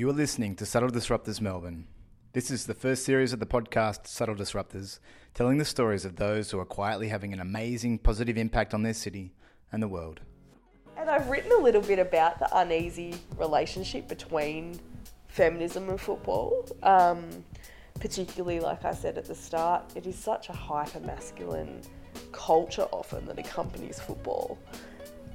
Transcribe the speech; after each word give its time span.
You 0.00 0.08
are 0.08 0.14
listening 0.14 0.56
to 0.56 0.64
Subtle 0.64 0.88
Disruptors 0.88 1.42
Melbourne. 1.42 1.86
This 2.32 2.50
is 2.50 2.64
the 2.64 2.72
first 2.72 3.04
series 3.04 3.34
of 3.34 3.38
the 3.38 3.44
podcast 3.44 4.06
Subtle 4.06 4.34
Disruptors, 4.34 4.98
telling 5.34 5.58
the 5.58 5.64
stories 5.66 6.06
of 6.06 6.16
those 6.16 6.50
who 6.50 6.58
are 6.58 6.64
quietly 6.64 7.08
having 7.08 7.34
an 7.34 7.40
amazing 7.40 7.98
positive 7.98 8.38
impact 8.38 8.72
on 8.72 8.82
their 8.82 8.94
city 8.94 9.34
and 9.70 9.82
the 9.82 9.88
world. 9.88 10.20
And 10.96 11.10
I've 11.10 11.28
written 11.28 11.52
a 11.52 11.62
little 11.62 11.82
bit 11.82 11.98
about 11.98 12.38
the 12.38 12.48
uneasy 12.56 13.14
relationship 13.36 14.08
between 14.08 14.80
feminism 15.28 15.90
and 15.90 16.00
football. 16.00 16.66
Um, 16.82 17.44
particularly, 18.00 18.58
like 18.58 18.86
I 18.86 18.94
said 18.94 19.18
at 19.18 19.26
the 19.26 19.34
start, 19.34 19.92
it 19.94 20.06
is 20.06 20.16
such 20.16 20.48
a 20.48 20.54
hyper 20.54 21.00
masculine 21.00 21.82
culture 22.32 22.88
often 22.90 23.26
that 23.26 23.38
accompanies 23.38 24.00
football. 24.00 24.58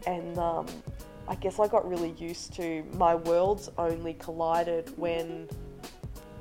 And 0.07 0.39
um, 0.39 0.65
I 1.27 1.35
guess 1.35 1.59
I 1.59 1.67
got 1.67 1.87
really 1.87 2.11
used 2.17 2.53
to 2.53 2.83
my 2.93 3.15
worlds 3.15 3.69
only 3.77 4.13
collided 4.13 4.93
when 4.97 5.49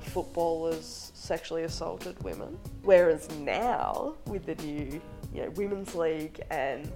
footballers 0.01 1.11
sexually 1.15 1.63
assaulted 1.63 2.23
women. 2.23 2.59
Whereas 2.83 3.29
now, 3.39 4.15
with 4.27 4.45
the 4.45 4.55
new 4.57 5.01
you 5.33 5.43
know, 5.43 5.51
women's 5.51 5.95
league 5.95 6.41
and 6.51 6.93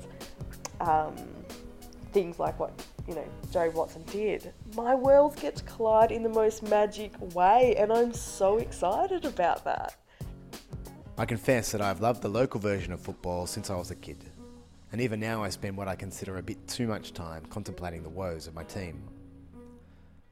um, 0.81 1.17
things 2.13 2.39
like 2.39 2.59
what 2.61 2.73
you 3.09 3.15
know 3.15 3.25
Joe 3.51 3.71
Watson 3.75 4.03
did, 4.05 4.53
my 4.77 4.95
worlds 4.95 5.41
get 5.41 5.57
to 5.57 5.65
collide 5.65 6.13
in 6.13 6.23
the 6.23 6.29
most 6.29 6.63
magic 6.63 7.13
way, 7.35 7.75
and 7.77 7.91
I'm 7.91 8.13
so 8.13 8.59
excited 8.59 9.25
about 9.25 9.65
that. 9.65 9.97
I 11.17 11.25
confess 11.25 11.73
that 11.73 11.81
I've 11.81 12.01
loved 12.01 12.23
the 12.23 12.29
local 12.29 12.61
version 12.61 12.93
of 12.93 13.01
football 13.01 13.47
since 13.47 13.71
I 13.71 13.77
was 13.77 13.91
a 13.91 13.97
kid 13.97 14.19
and 14.93 15.01
even 15.01 15.21
now 15.21 15.43
I 15.43 15.51
spend 15.51 15.77
what 15.77 15.89
I 15.89 15.97
consider 15.97 16.39
a 16.39 16.43
bit 16.43 16.67
too 16.67 16.87
much 16.87 17.13
time 17.13 17.45
contemplating 17.47 18.03
the 18.03 18.09
woes 18.09 18.47
of 18.47 18.55
my 18.55 18.65
team. 18.65 19.03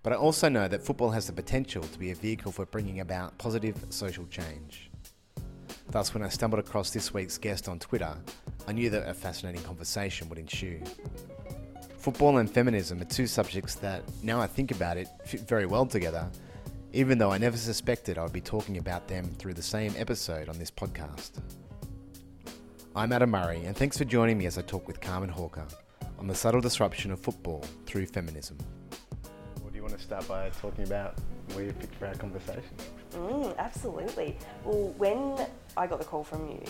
But 0.03 0.13
I 0.13 0.17
also 0.17 0.49
know 0.49 0.69
that 0.69 0.83
football 0.83 1.11
has 1.11 1.27
the 1.27 1.33
potential 1.33 1.83
to 1.83 1.99
be 1.99 2.13
a 2.13 2.15
vehicle 2.15 2.53
for 2.53 2.65
bringing 2.67 3.01
about 3.01 3.37
positive 3.39 3.77
social 3.91 4.25
change. 4.27 4.91
Thus, 5.91 6.15
when 6.15 6.23
I 6.23 6.29
stumbled 6.29 6.61
across 6.61 6.91
this 6.91 7.13
week's 7.13 7.39
guest 7.39 7.69
on 7.69 7.79
Twitter, 7.79 8.17
I 8.69 8.73
knew 8.73 8.91
that 8.91 9.09
a 9.09 9.15
fascinating 9.15 9.63
conversation 9.63 10.29
would 10.29 10.39
ensue. 10.39 10.81
Football 11.99 12.39
and 12.39 12.51
feminism 12.51 13.01
are 13.01 13.05
two 13.05 13.27
subjects 13.27 13.75
that, 13.77 14.03
now 14.23 14.41
I 14.41 14.47
think 14.47 14.71
about 14.71 14.97
it, 14.97 15.09
fit 15.25 15.41
very 15.41 15.67
well 15.67 15.87
together, 15.87 16.29
even 16.93 17.19
though 17.19 17.33
I 17.33 17.39
never 17.39 17.57
suspected 17.57 18.17
I 18.17 18.23
would 18.23 18.33
be 18.33 18.41
talking 18.41 18.79
about 18.79 19.09
them 19.09 19.25
through 19.39 19.55
the 19.55 19.63
same 19.63 19.93
episode 19.97 20.49
on 20.49 20.59
this 20.59 20.71
podcast. 20.71 21.33
I'm 22.97 23.13
Adam 23.13 23.29
Murray, 23.29 23.63
and 23.67 23.77
thanks 23.77 23.99
for 23.99 24.07
joining 24.07 24.39
me 24.39 24.47
as 24.47 24.57
I 24.57 24.63
talk 24.63 24.87
with 24.87 25.03
Carmen 25.03 25.29
Hawker 25.29 25.67
on 26.19 26.27
the 26.27 26.35
subtle 26.35 26.63
disruption 26.63 27.11
of 27.11 27.21
football 27.21 27.63
through 27.85 28.07
feminism. 28.07 28.57
What 29.61 29.75
do 29.75 29.77
you 29.77 29.83
want 29.83 29.99
to 29.99 30.03
start 30.03 30.27
by 30.27 30.49
talking 30.63 30.85
about 30.85 31.19
where 31.53 31.67
you 31.67 31.75
picked 31.75 31.95
for 31.97 32.07
our 32.07 32.15
conversation? 32.15 32.63
Mm, 33.13 33.55
absolutely. 33.59 34.39
Well, 34.65 34.95
when 34.97 35.47
I 35.77 35.87
got 35.87 35.99
the 35.99 36.07
call 36.07 36.25
from 36.25 36.49
you, 36.49 36.63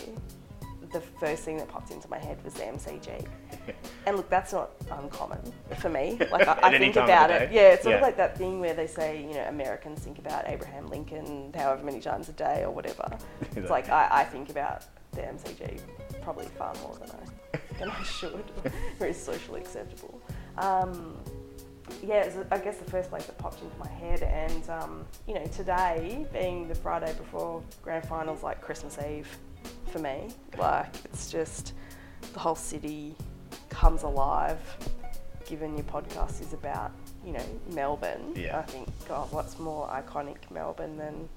the 0.91 0.99
first 0.99 1.43
thing 1.43 1.55
that 1.59 1.69
popped 1.69 1.91
into 1.91 2.09
my 2.09 2.17
head 2.17 2.43
was 2.43 2.55
the 2.55 2.63
MCG. 2.63 3.25
and 4.05 4.17
look, 4.17 4.29
that's 4.29 4.51
not 4.51 4.71
uncommon 4.91 5.39
for 5.79 5.87
me. 5.87 6.19
Like 6.29 6.45
I, 6.45 6.59
I 6.61 6.77
think 6.77 6.97
about 6.97 7.31
it. 7.31 7.53
Yeah, 7.53 7.69
it's 7.69 7.83
sort 7.83 7.93
yeah. 7.93 7.97
of 7.99 8.01
like 8.01 8.17
that 8.17 8.37
thing 8.37 8.59
where 8.59 8.73
they 8.73 8.87
say, 8.87 9.21
you 9.21 9.33
know, 9.33 9.45
Americans 9.47 10.01
think 10.01 10.19
about 10.19 10.43
Abraham 10.49 10.87
Lincoln 10.87 11.53
however 11.55 11.85
many 11.85 12.01
times 12.01 12.27
a 12.27 12.33
day 12.33 12.63
or 12.65 12.71
whatever. 12.71 13.17
it's 13.55 13.69
like 13.69 13.87
I, 13.87 14.09
I 14.11 14.23
think 14.25 14.49
about 14.49 14.83
the 15.13 15.21
MCG 15.21 15.79
probably 16.27 16.45
far 16.57 16.73
more 16.83 16.93
than 16.99 17.09
I 17.09 17.79
than 17.79 17.89
I 17.89 18.03
should. 18.03 18.43
Very 18.99 19.13
socially 19.13 19.61
acceptable. 19.61 20.21
Um, 20.57 21.15
yeah, 22.03 22.29
I 22.51 22.57
guess 22.57 22.79
the 22.79 22.91
first 22.91 23.09
place 23.09 23.25
that 23.27 23.37
popped 23.37 23.61
into 23.61 23.77
my 23.77 23.87
head, 23.87 24.23
and 24.23 24.69
um, 24.69 25.05
you 25.25 25.35
know, 25.35 25.45
today 25.45 26.27
being 26.33 26.67
the 26.67 26.75
Friday 26.75 27.13
before 27.13 27.63
grand 27.81 28.05
finals, 28.05 28.43
like 28.43 28.59
Christmas 28.59 28.97
Eve 28.99 29.29
for 29.85 29.99
me. 29.99 30.27
Like 30.57 30.93
it's 31.05 31.31
just 31.31 31.71
the 32.33 32.39
whole 32.39 32.55
city 32.55 33.15
comes 33.69 34.03
alive. 34.03 34.59
Given 35.45 35.77
your 35.77 35.85
podcast 35.85 36.41
is 36.41 36.51
about 36.51 36.91
you 37.25 37.31
know 37.31 37.45
Melbourne, 37.71 38.33
yeah. 38.35 38.59
I 38.59 38.63
think 38.63 38.89
God, 39.07 39.31
what's 39.31 39.59
more 39.59 39.87
iconic 39.87 40.51
Melbourne 40.51 40.97
than 40.97 41.29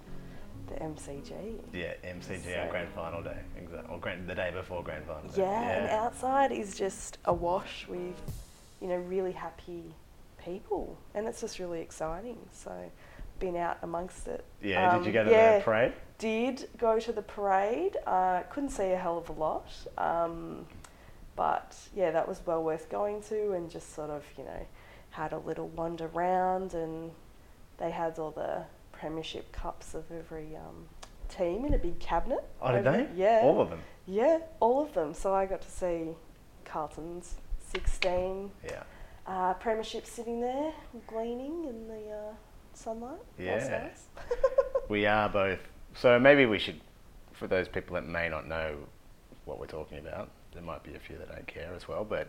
the 0.70 0.76
MCG. 0.76 1.60
Yeah, 1.72 1.92
MCG 2.04 2.44
so, 2.44 2.60
on 2.60 2.68
grand 2.70 2.88
final 2.94 3.22
day, 3.22 3.38
exactly. 3.56 3.94
Or 3.94 3.98
grand, 3.98 4.28
the 4.28 4.34
day 4.34 4.50
before 4.52 4.82
grand 4.82 5.04
final 5.04 5.28
day. 5.28 5.42
Yeah, 5.42 5.60
yeah, 5.60 5.76
and 5.76 5.90
outside 5.90 6.52
is 6.52 6.76
just 6.76 7.18
awash 7.26 7.86
with, 7.88 8.14
you 8.80 8.88
know, 8.88 8.96
really 8.96 9.32
happy 9.32 9.94
people, 10.42 10.96
and 11.14 11.26
it's 11.26 11.40
just 11.40 11.58
really 11.58 11.80
exciting. 11.80 12.38
So, 12.52 12.72
been 13.40 13.56
out 13.56 13.78
amongst 13.82 14.28
it. 14.28 14.44
Yeah, 14.62 14.92
um, 14.92 14.98
did 14.98 15.06
you 15.06 15.12
go 15.12 15.24
to 15.24 15.30
yeah, 15.30 15.58
the 15.58 15.64
parade? 15.64 15.92
Did 16.18 16.68
go 16.78 17.00
to 17.00 17.12
the 17.12 17.22
parade. 17.22 17.96
Uh, 18.06 18.42
couldn't 18.50 18.70
see 18.70 18.92
a 18.92 18.96
hell 18.96 19.18
of 19.18 19.28
a 19.28 19.32
lot. 19.32 19.72
Um, 19.98 20.66
but 21.34 21.76
yeah, 21.96 22.10
that 22.10 22.28
was 22.28 22.42
well 22.44 22.62
worth 22.62 22.88
going 22.90 23.22
to, 23.24 23.52
and 23.52 23.70
just 23.70 23.94
sort 23.94 24.10
of, 24.10 24.24
you 24.36 24.44
know, 24.44 24.66
had 25.10 25.32
a 25.32 25.38
little 25.38 25.68
wander 25.68 26.06
round, 26.08 26.74
and 26.74 27.10
they 27.78 27.90
had 27.90 28.18
all 28.18 28.30
the 28.30 28.64
premiership 29.00 29.50
cups 29.50 29.94
of 29.94 30.04
every 30.12 30.54
um, 30.54 30.86
team 31.28 31.64
in 31.64 31.72
a 31.72 31.78
big 31.78 31.98
cabinet. 31.98 32.44
Oh, 32.60 32.72
did 32.72 32.84
they? 32.84 33.08
Yeah. 33.16 33.40
All 33.42 33.60
of 33.60 33.70
them? 33.70 33.80
Yeah, 34.06 34.38
all 34.60 34.82
of 34.82 34.92
them. 34.92 35.14
So 35.14 35.34
I 35.34 35.46
got 35.46 35.62
to 35.62 35.70
see 35.70 36.08
Carlton's 36.66 37.36
16 37.72 38.50
yeah. 38.64 38.82
uh, 39.26 39.54
premiership 39.54 40.06
sitting 40.06 40.40
there, 40.40 40.72
gleaning 41.06 41.64
in 41.64 41.88
the 41.88 42.10
uh, 42.10 42.34
sunlight. 42.74 43.20
Yeah. 43.38 43.88
We 44.88 45.06
are 45.06 45.28
both. 45.28 45.60
So 45.94 46.18
maybe 46.18 46.46
we 46.46 46.58
should, 46.58 46.80
for 47.32 47.46
those 47.46 47.68
people 47.68 47.94
that 47.94 48.08
may 48.08 48.28
not 48.28 48.48
know 48.48 48.74
what 49.44 49.60
we're 49.60 49.66
talking 49.66 49.98
about, 49.98 50.30
there 50.52 50.62
might 50.62 50.82
be 50.82 50.94
a 50.96 50.98
few 50.98 51.16
that 51.18 51.28
don't 51.28 51.46
care 51.46 51.72
as 51.76 51.86
well. 51.86 52.04
But 52.04 52.26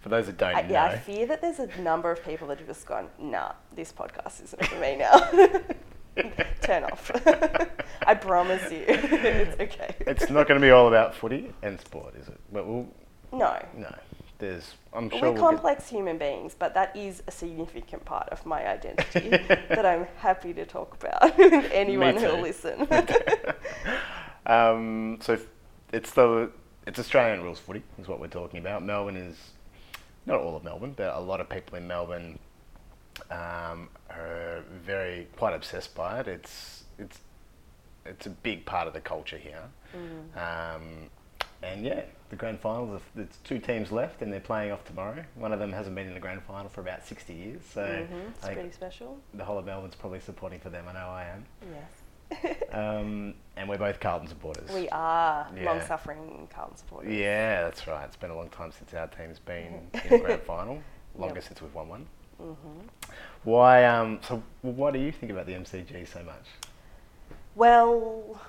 for 0.00 0.08
those 0.08 0.26
that 0.26 0.36
don't 0.36 0.56
I, 0.56 0.62
know, 0.62 0.72
yeah, 0.72 0.84
I 0.86 0.98
fear 0.98 1.24
that 1.26 1.40
there's 1.40 1.60
a 1.60 1.68
number 1.80 2.10
of 2.10 2.24
people 2.24 2.48
that 2.48 2.58
have 2.58 2.66
just 2.66 2.84
gone, 2.84 3.10
"Nah, 3.16 3.52
this 3.76 3.92
podcast 3.92 4.42
isn't 4.42 4.64
for 4.64 4.80
me 4.80 4.96
now." 4.96 5.30
Turn 6.62 6.84
off. 6.84 7.10
I 8.06 8.14
promise 8.14 8.70
you, 8.70 8.84
it's 8.88 9.60
okay. 9.60 9.94
It's 10.00 10.30
not 10.30 10.48
going 10.48 10.60
to 10.60 10.64
be 10.64 10.70
all 10.70 10.88
about 10.88 11.14
footy 11.14 11.52
and 11.62 11.80
sport, 11.80 12.14
is 12.16 12.28
it? 12.28 12.40
But 12.52 12.66
we'll, 12.66 12.86
no. 13.32 13.64
No. 13.76 13.94
There's, 14.38 14.74
I'm 14.94 15.10
sure 15.10 15.20
we're 15.20 15.32
we'll 15.32 15.40
complex 15.40 15.88
human 15.88 16.16
beings, 16.16 16.56
but 16.58 16.72
that 16.72 16.96
is 16.96 17.22
a 17.28 17.30
significant 17.30 18.06
part 18.06 18.28
of 18.30 18.44
my 18.46 18.66
identity 18.66 19.28
that 19.28 19.84
I'm 19.84 20.06
happy 20.16 20.54
to 20.54 20.64
talk 20.64 20.94
about 20.94 21.36
with 21.36 21.70
anyone 21.72 22.16
who'll 22.16 22.40
listen. 22.40 22.88
um, 24.46 25.18
so 25.20 25.38
it's 25.92 26.12
the 26.12 26.50
it's 26.86 26.98
Australian 26.98 27.42
rules 27.42 27.58
footy 27.58 27.82
is 27.98 28.08
what 28.08 28.18
we're 28.18 28.28
talking 28.28 28.60
about. 28.60 28.82
Melbourne 28.82 29.16
is 29.16 29.36
not 30.24 30.40
all 30.40 30.56
of 30.56 30.64
Melbourne, 30.64 30.94
but 30.96 31.14
a 31.14 31.20
lot 31.20 31.40
of 31.40 31.48
people 31.50 31.76
in 31.76 31.86
Melbourne 31.86 32.38
um, 33.30 33.88
are 34.10 34.64
very 34.84 35.28
quite 35.36 35.54
obsessed 35.54 35.94
by 35.94 36.20
it. 36.20 36.28
It's 36.28 36.84
it's 36.98 37.18
it's 38.06 38.26
a 38.26 38.30
big 38.30 38.64
part 38.64 38.88
of 38.88 38.94
the 38.94 39.00
culture 39.00 39.38
here. 39.38 39.62
Mm. 39.94 40.76
Um, 40.76 41.10
and 41.62 41.84
yeah, 41.84 42.02
the 42.30 42.36
grand 42.36 42.60
finals. 42.60 43.02
There's 43.14 43.28
two 43.44 43.58
teams 43.58 43.92
left, 43.92 44.22
and 44.22 44.32
they're 44.32 44.40
playing 44.40 44.72
off 44.72 44.84
tomorrow. 44.84 45.22
One 45.34 45.52
of 45.52 45.58
them 45.58 45.72
hasn't 45.72 45.94
been 45.94 46.06
in 46.06 46.14
the 46.14 46.20
grand 46.20 46.42
final 46.42 46.70
for 46.70 46.80
about 46.80 47.06
60 47.06 47.34
years, 47.34 47.60
so 47.72 47.82
mm-hmm. 47.82 48.28
it's 48.28 48.46
pretty 48.46 48.70
special. 48.70 49.18
The 49.34 49.44
whole 49.44 49.58
of 49.58 49.66
Melbourne's 49.66 49.94
probably 49.94 50.20
supporting 50.20 50.60
for 50.60 50.70
them. 50.70 50.86
I 50.88 50.92
know 50.92 51.08
I 51.08 51.24
am. 51.24 51.44
Yes. 51.70 52.56
um, 52.72 53.34
and 53.56 53.68
we're 53.68 53.76
both 53.76 54.00
Carlton 54.00 54.28
supporters. 54.28 54.70
We 54.72 54.88
are 54.90 55.48
yeah. 55.54 55.64
long-suffering 55.64 56.48
Carlton 56.54 56.76
supporters. 56.76 57.12
Yeah, 57.12 57.62
that's 57.62 57.86
right. 57.86 58.04
It's 58.04 58.16
been 58.16 58.30
a 58.30 58.36
long 58.36 58.48
time 58.48 58.72
since 58.72 58.94
our 58.94 59.08
team's 59.08 59.40
been 59.40 59.90
in 60.04 60.10
the 60.10 60.18
grand 60.18 60.42
final. 60.42 60.80
Longer 61.16 61.34
yep. 61.34 61.44
since 61.44 61.60
we've 61.60 61.74
won 61.74 61.88
one. 61.88 62.06
Mm-hmm. 62.40 63.12
Why? 63.44 63.84
Um, 63.84 64.20
so, 64.26 64.42
why 64.62 64.90
do 64.90 64.98
you 64.98 65.12
think 65.12 65.32
about 65.32 65.46
the 65.46 65.52
MCG 65.52 66.06
so 66.06 66.22
much? 66.22 66.46
Well, 67.54 68.40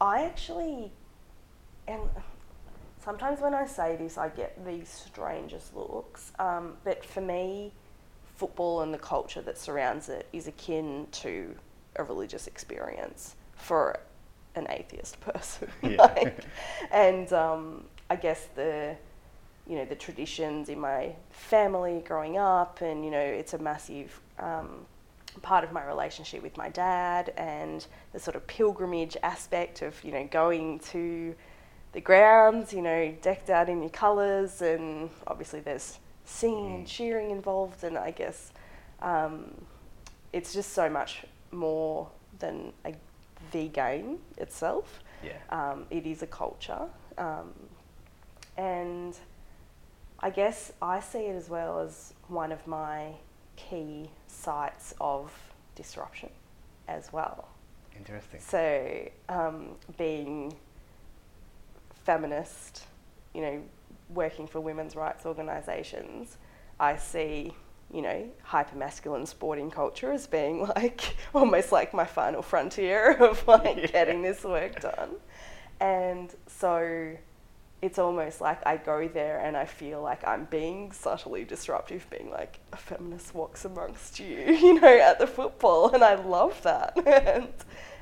I 0.00 0.24
actually, 0.24 0.90
and 1.86 2.02
sometimes 3.02 3.40
when 3.40 3.54
I 3.54 3.66
say 3.66 3.96
this, 3.96 4.18
I 4.18 4.28
get 4.28 4.64
these 4.66 4.88
strangest 4.88 5.74
looks. 5.74 6.32
Um, 6.38 6.74
but 6.84 7.04
for 7.04 7.20
me, 7.20 7.72
football 8.36 8.82
and 8.82 8.92
the 8.92 8.98
culture 8.98 9.40
that 9.42 9.58
surrounds 9.58 10.08
it 10.08 10.26
is 10.32 10.46
akin 10.48 11.06
to 11.12 11.54
a 11.96 12.04
religious 12.04 12.46
experience 12.46 13.36
for 13.54 14.00
an 14.54 14.66
atheist 14.70 15.20
person. 15.20 15.68
Yeah. 15.82 16.02
like, 16.02 16.40
and 16.90 17.32
um, 17.32 17.84
I 18.10 18.16
guess 18.16 18.48
the 18.54 18.96
you 19.66 19.76
know 19.76 19.84
the 19.84 19.94
traditions 19.94 20.68
in 20.68 20.80
my 20.80 21.14
family 21.30 22.02
growing 22.06 22.36
up, 22.36 22.80
and 22.80 23.04
you 23.04 23.10
know 23.10 23.20
it's 23.20 23.54
a 23.54 23.58
massive 23.58 24.20
um, 24.38 24.86
part 25.42 25.64
of 25.64 25.72
my 25.72 25.84
relationship 25.84 26.42
with 26.42 26.56
my 26.56 26.68
dad, 26.68 27.32
and 27.36 27.86
the 28.12 28.18
sort 28.18 28.36
of 28.36 28.46
pilgrimage 28.46 29.16
aspect 29.22 29.82
of 29.82 30.02
you 30.04 30.12
know 30.12 30.26
going 30.30 30.78
to 30.78 31.34
the 31.92 32.00
grounds, 32.00 32.72
you 32.72 32.80
know, 32.80 33.14
decked 33.20 33.50
out 33.50 33.68
in 33.68 33.80
your 33.80 33.90
colours, 33.90 34.62
and 34.62 35.10
obviously 35.26 35.60
there's 35.60 35.98
singing 36.24 36.74
and 36.74 36.86
mm. 36.86 36.88
cheering 36.88 37.30
involved, 37.30 37.84
and 37.84 37.98
I 37.98 38.10
guess. 38.10 38.52
Um, 39.00 39.66
it's 40.32 40.52
just 40.52 40.72
so 40.72 40.88
much 40.88 41.24
more 41.50 42.08
than 42.38 42.72
a, 42.84 42.94
the 43.50 43.68
game 43.68 44.18
itself. 44.38 45.00
Yeah. 45.22 45.32
Um, 45.50 45.86
it 45.90 46.06
is 46.06 46.22
a 46.22 46.26
culture. 46.26 46.88
Um, 47.18 47.52
and 48.56 49.16
I 50.22 50.30
guess 50.30 50.72
I 50.80 51.00
see 51.00 51.20
it 51.26 51.34
as 51.36 51.48
well 51.50 51.80
as 51.80 52.14
one 52.28 52.52
of 52.52 52.66
my 52.66 53.12
key 53.56 54.10
sites 54.28 54.94
of 55.00 55.32
disruption 55.74 56.30
as 56.88 57.12
well. 57.12 57.48
Interesting. 57.96 58.40
So, 58.40 59.08
um, 59.28 59.70
being 59.98 60.54
feminist, 62.04 62.84
you 63.34 63.40
know, 63.42 63.62
working 64.08 64.46
for 64.46 64.60
women's 64.60 64.96
rights 64.96 65.24
organisations, 65.26 66.36
I 66.78 66.96
see, 66.96 67.52
you 67.92 68.02
know, 68.02 68.28
hyper 68.42 68.76
masculine 68.76 69.26
sporting 69.26 69.70
culture 69.70 70.12
as 70.12 70.26
being 70.26 70.60
like 70.76 71.16
almost 71.34 71.72
like 71.72 71.92
my 71.94 72.04
final 72.04 72.42
frontier 72.42 73.12
of 73.12 73.46
like 73.46 73.76
Yeah. 73.76 73.86
getting 73.86 74.22
this 74.22 74.44
work 74.44 74.80
done. 74.80 75.10
And 75.80 76.32
so 76.46 77.16
it's 77.82 77.98
almost 77.98 78.40
like 78.40 78.64
I 78.64 78.76
go 78.76 79.08
there 79.08 79.40
and 79.40 79.56
I 79.56 79.64
feel 79.64 80.00
like 80.00 80.26
I'm 80.26 80.44
being 80.46 80.92
subtly 80.92 81.44
disruptive, 81.44 82.06
being 82.10 82.30
like 82.30 82.60
a 82.72 82.76
feminist 82.76 83.34
walks 83.34 83.64
amongst 83.64 84.20
you, 84.20 84.36
you 84.38 84.80
know, 84.80 84.98
at 84.98 85.18
the 85.18 85.26
football, 85.26 85.92
and 85.92 86.02
I 86.04 86.14
love 86.14 86.62
that. 86.62 86.96
and, 87.06 87.48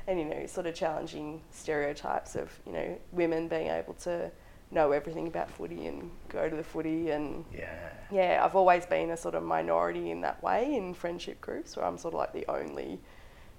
and 0.07 0.19
you 0.19 0.25
know, 0.25 0.45
sort 0.45 0.67
of 0.67 0.75
challenging 0.75 1.41
stereotypes 1.51 2.35
of 2.35 2.51
you 2.65 2.73
know 2.73 2.97
women 3.11 3.47
being 3.47 3.67
able 3.67 3.95
to 3.95 4.31
know 4.69 4.91
everything 4.91 5.27
about 5.27 5.49
footy 5.49 5.87
and 5.87 6.09
go 6.29 6.47
to 6.49 6.55
the 6.55 6.63
footy 6.63 7.09
and 7.09 7.43
Yeah. 7.51 7.75
yeah, 8.09 8.41
I've 8.45 8.55
always 8.55 8.85
been 8.85 9.09
a 9.09 9.17
sort 9.17 9.35
of 9.35 9.43
minority 9.43 10.11
in 10.11 10.21
that 10.21 10.41
way 10.41 10.75
in 10.75 10.93
friendship 10.93 11.41
groups 11.41 11.75
where 11.75 11.85
I'm 11.85 11.97
sort 11.97 12.13
of 12.13 12.19
like 12.19 12.31
the 12.31 12.45
only 12.49 12.97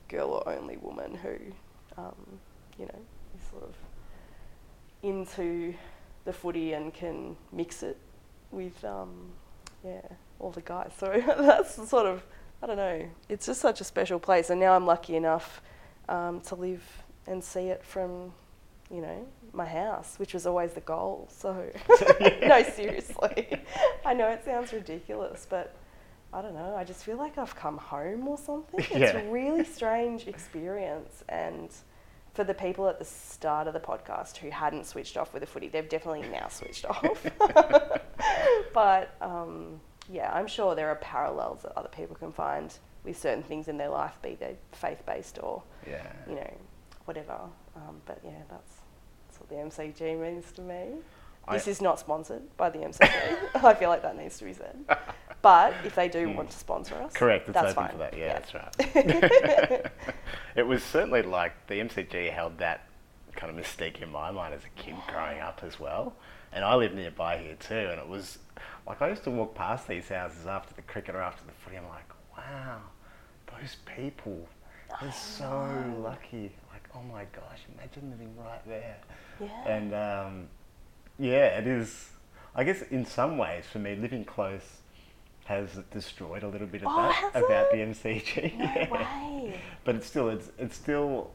girl 0.08 0.30
or 0.30 0.48
only 0.48 0.78
woman 0.78 1.14
who, 1.14 1.36
um, 1.98 2.14
you 2.78 2.86
know, 2.86 2.98
is 3.36 3.42
sort 3.50 3.64
of 3.64 3.74
into 5.02 5.74
the 6.24 6.32
footy 6.32 6.72
and 6.72 6.92
can 6.92 7.36
mix 7.52 7.82
it 7.82 7.98
with, 8.50 8.84
um, 8.84 9.30
yeah, 9.84 10.00
all 10.38 10.50
the 10.50 10.60
guys. 10.60 10.92
So 10.98 11.22
that's 11.38 11.88
sort 11.88 12.06
of, 12.06 12.22
I 12.62 12.66
don't 12.66 12.76
know, 12.76 13.08
it's 13.28 13.46
just 13.46 13.60
such 13.60 13.80
a 13.80 13.84
special 13.84 14.18
place. 14.18 14.50
And 14.50 14.60
now 14.60 14.74
I'm 14.74 14.86
lucky 14.86 15.16
enough 15.16 15.62
um, 16.08 16.40
to 16.42 16.54
live 16.54 16.82
and 17.26 17.42
see 17.42 17.68
it 17.68 17.84
from, 17.84 18.32
you 18.90 19.00
know, 19.00 19.26
my 19.52 19.66
house, 19.66 20.18
which 20.18 20.34
was 20.34 20.46
always 20.46 20.72
the 20.72 20.80
goal. 20.80 21.28
So, 21.36 21.70
no, 22.42 22.62
seriously. 22.62 23.60
I 24.04 24.14
know 24.14 24.28
it 24.28 24.44
sounds 24.44 24.72
ridiculous, 24.72 25.46
but 25.48 25.74
I 26.32 26.40
don't 26.40 26.54
know. 26.54 26.74
I 26.76 26.84
just 26.84 27.04
feel 27.04 27.16
like 27.16 27.36
I've 27.36 27.54
come 27.54 27.76
home 27.76 28.26
or 28.28 28.38
something. 28.38 28.80
It's 28.90 29.14
a 29.14 29.28
really 29.30 29.64
strange 29.64 30.28
experience. 30.28 31.24
And 31.28 31.68
for 32.34 32.44
the 32.44 32.54
people 32.54 32.88
at 32.88 32.98
the 32.98 33.04
start 33.04 33.66
of 33.66 33.74
the 33.74 33.80
podcast 33.80 34.38
who 34.38 34.48
hadn't 34.50 34.86
switched 34.86 35.16
off 35.16 35.32
with 35.34 35.40
the 35.40 35.46
footy, 35.46 35.68
they've 35.68 35.88
definitely 35.88 36.26
now 36.28 36.48
switched 36.48 36.84
off. 36.86 37.26
but 38.74 39.14
um, 39.20 39.80
yeah, 40.10 40.30
I'm 40.32 40.46
sure 40.46 40.74
there 40.74 40.88
are 40.88 40.96
parallels 40.96 41.62
that 41.62 41.72
other 41.76 41.88
people 41.88 42.16
can 42.16 42.32
find 42.32 42.76
with 43.04 43.18
certain 43.18 43.42
things 43.42 43.68
in 43.68 43.76
their 43.76 43.88
life, 43.88 44.16
be 44.22 44.34
they 44.36 44.56
faith 44.72 45.04
based 45.06 45.38
or 45.42 45.62
Yeah. 45.86 46.06
you 46.28 46.36
know 46.36 46.54
whatever. 47.04 47.38
Um, 47.76 48.00
but 48.06 48.20
yeah, 48.24 48.42
that's 48.48 48.72
that's 49.28 49.40
what 49.40 49.48
the 49.48 49.56
MCG 49.56 50.18
means 50.20 50.52
to 50.52 50.62
me. 50.62 50.90
I- 51.48 51.54
This 51.54 51.66
is 51.66 51.80
not 51.82 51.98
sponsored 51.98 52.42
by 52.56 52.70
the 52.70 52.78
MCG. 52.78 53.10
I 53.64 53.74
feel 53.74 53.88
like 53.88 54.02
that 54.02 54.16
needs 54.16 54.38
to 54.38 54.44
be 54.44 54.52
said. 54.52 54.76
But 55.42 55.74
if 55.84 55.96
they 55.96 56.08
do 56.08 56.30
want 56.30 56.50
to 56.50 56.56
sponsor 56.56 56.94
us. 56.94 57.12
Correct, 57.12 57.48
it's 57.48 57.54
that's 57.54 57.72
open 57.72 57.82
fine. 57.82 57.92
for 57.92 57.98
that. 57.98 58.16
Yeah, 58.16 58.38
that's 58.38 58.54
right. 58.54 59.92
it 60.56 60.66
was 60.66 60.84
certainly 60.84 61.22
like 61.22 61.66
the 61.66 61.74
MCG 61.74 62.32
held 62.32 62.58
that 62.58 62.86
kind 63.34 63.56
of 63.56 63.64
mystique 63.64 64.00
in 64.00 64.10
my 64.10 64.30
mind 64.30 64.54
as 64.54 64.62
a 64.64 64.80
kid 64.80 64.94
growing 65.08 65.40
up 65.40 65.60
as 65.64 65.80
well. 65.80 66.14
And 66.52 66.64
I 66.64 66.74
live 66.76 66.94
nearby 66.94 67.38
here 67.38 67.56
too, 67.58 67.74
and 67.74 67.98
it 67.98 68.06
was 68.06 68.38
like 68.86 69.02
I 69.02 69.08
used 69.08 69.24
to 69.24 69.30
walk 69.30 69.54
past 69.54 69.88
these 69.88 70.08
houses 70.08 70.46
after 70.46 70.74
the 70.74 70.82
cricket 70.82 71.14
or 71.14 71.22
after 71.22 71.44
the 71.44 71.52
footy. 71.52 71.76
I'm 71.76 71.88
like, 71.88 72.08
wow, 72.36 72.78
those 73.50 73.76
people, 73.96 74.48
they're 75.00 75.12
so 75.12 75.66
lucky. 75.98 76.52
Like, 76.72 76.88
oh 76.94 77.02
my 77.02 77.24
gosh, 77.32 77.62
imagine 77.76 78.10
living 78.10 78.32
right 78.36 78.64
there. 78.66 78.96
Yeah. 79.40 79.66
And 79.66 79.94
um, 79.94 80.48
yeah, 81.18 81.58
it 81.58 81.66
is. 81.66 82.10
I 82.54 82.64
guess 82.64 82.82
in 82.82 83.06
some 83.06 83.38
ways, 83.38 83.64
for 83.72 83.78
me, 83.78 83.96
living 83.96 84.24
close 84.24 84.81
has 85.56 85.78
destroyed 85.90 86.42
a 86.42 86.48
little 86.48 86.66
bit 86.66 86.82
of 86.82 86.88
Oh, 86.90 86.96
that 86.96 87.30
about 87.44 87.66
it? 87.72 87.72
the 87.72 88.08
MCG. 88.10 88.54
No 88.58 88.64
Yeah. 88.64 88.90
way. 88.92 89.60
But 89.84 89.96
it's 89.96 90.06
still, 90.06 90.28
it's 90.28 90.50
it's 90.58 90.76
still, 90.76 91.30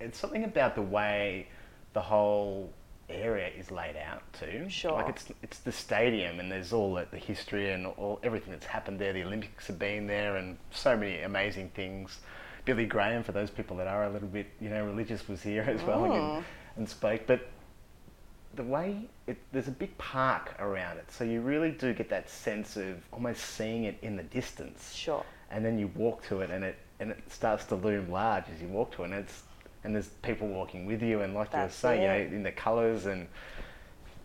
it's 0.00 0.18
something 0.18 0.44
about 0.44 0.74
the 0.74 0.82
way 0.82 1.48
the 1.92 2.00
whole 2.00 2.72
area 3.08 3.48
is 3.58 3.70
laid 3.70 3.96
out 3.96 4.22
too. 4.32 4.66
Sure. 4.68 4.92
Like 4.92 5.08
it's 5.08 5.26
it's 5.42 5.58
the 5.60 5.72
stadium, 5.72 6.38
and 6.40 6.50
there's 6.50 6.72
all 6.72 6.94
the, 6.94 7.06
the 7.10 7.18
history 7.18 7.72
and 7.72 7.86
all 7.86 8.20
everything 8.22 8.52
that's 8.52 8.66
happened 8.66 8.98
there. 9.00 9.12
The 9.12 9.24
Olympics 9.24 9.66
have 9.66 9.78
been 9.78 10.06
there, 10.06 10.36
and 10.36 10.56
so 10.70 10.96
many 10.96 11.20
amazing 11.22 11.70
things. 11.74 12.18
Billy 12.64 12.86
Graham, 12.86 13.22
for 13.22 13.32
those 13.32 13.50
people 13.50 13.76
that 13.78 13.86
are 13.86 14.04
a 14.04 14.10
little 14.10 14.28
bit, 14.28 14.46
you 14.60 14.68
know, 14.68 14.84
religious, 14.84 15.26
was 15.28 15.42
here 15.42 15.62
as 15.66 15.82
well 15.82 16.00
Mm. 16.02 16.36
and, 16.36 16.44
and 16.76 16.88
spoke. 16.88 17.22
But 17.26 17.40
the 18.54 18.62
way 18.64 19.08
it, 19.26 19.38
there's 19.52 19.68
a 19.68 19.72
big 19.72 19.96
park 19.98 20.54
around 20.58 20.98
it, 20.98 21.10
so 21.10 21.24
you 21.24 21.40
really 21.40 21.70
do 21.70 21.92
get 21.92 22.08
that 22.10 22.28
sense 22.28 22.76
of 22.76 22.96
almost 23.12 23.42
seeing 23.42 23.84
it 23.84 23.98
in 24.02 24.16
the 24.16 24.22
distance. 24.24 24.92
Sure. 24.94 25.24
And 25.50 25.64
then 25.64 25.78
you 25.78 25.88
walk 25.94 26.26
to 26.28 26.40
it, 26.40 26.50
and 26.50 26.64
it 26.64 26.76
and 26.98 27.10
it 27.10 27.18
starts 27.30 27.64
to 27.66 27.74
loom 27.76 28.10
large 28.10 28.44
as 28.54 28.60
you 28.60 28.68
walk 28.68 28.94
to 28.96 29.02
it, 29.02 29.06
and 29.06 29.14
it's 29.14 29.42
and 29.84 29.94
there's 29.94 30.08
people 30.22 30.48
walking 30.48 30.86
with 30.86 31.02
you, 31.02 31.20
and 31.22 31.34
like 31.34 31.52
you 31.52 31.58
were 31.58 31.64
That's 31.64 31.74
saying, 31.74 32.02
you 32.02 32.08
know, 32.08 32.36
in 32.36 32.42
the 32.42 32.52
colours, 32.52 33.06
and 33.06 33.26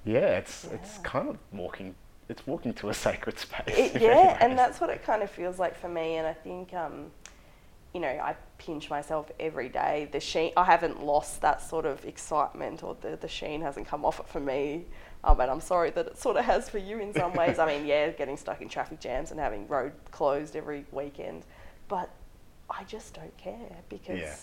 yeah, 0.04 0.38
it's 0.38 0.66
it's 0.66 0.98
kind 1.00 1.30
of 1.30 1.38
walking. 1.52 1.96
It's 2.28 2.46
walking 2.48 2.74
to 2.76 2.90
a 2.90 2.94
sacred 3.06 3.38
space. 3.38 3.96
It, 3.96 4.02
yeah, 4.02 4.38
and 4.42 4.58
that's 4.58 4.82
what 4.82 4.90
it 4.90 5.04
kind 5.04 5.22
of 5.22 5.30
feels 5.30 5.60
like 5.60 5.78
for 5.80 5.90
me. 5.90 6.16
And 6.16 6.26
I 6.28 6.34
think, 6.34 6.74
um, 6.74 7.12
you 7.96 8.02
know, 8.02 8.10
I 8.10 8.36
pinch 8.58 8.90
myself 8.90 9.32
every 9.40 9.70
day. 9.70 10.10
The 10.12 10.20
sheen, 10.20 10.52
I 10.58 10.66
haven't 10.66 11.02
lost 11.04 11.42
that 11.42 11.62
sort 11.62 11.86
of 11.86 12.04
excitement, 12.06 12.84
or 12.84 12.98
the 13.00 13.16
the 13.16 13.30
sheen 13.30 13.62
hasn't 13.62 13.88
come 13.88 14.04
off 14.06 14.20
it 14.20 14.28
for 14.28 14.42
me. 14.42 14.86
Um, 15.24 15.40
and 15.40 15.50
I'm 15.50 15.62
sorry 15.62 15.92
that 15.92 16.08
it 16.08 16.18
sort 16.18 16.36
of 16.38 16.46
has 16.46 16.70
for 16.70 16.78
you 16.78 17.00
in 17.00 17.14
some 17.14 17.34
ways. 17.42 17.58
I 17.58 17.66
mean, 17.66 17.86
yeah, 17.86 18.10
getting 18.12 18.38
stuck 18.38 18.62
in 18.62 18.68
traffic 18.70 19.00
jams 19.00 19.32
and 19.32 19.40
having 19.40 19.68
road 19.70 19.94
closed 20.12 20.58
every 20.58 20.86
weekend, 20.92 21.46
but 21.88 22.10
I 22.70 22.84
just 22.84 23.14
don't 23.14 23.36
care 23.38 23.78
because 23.90 24.20
Yeah. 24.20 24.36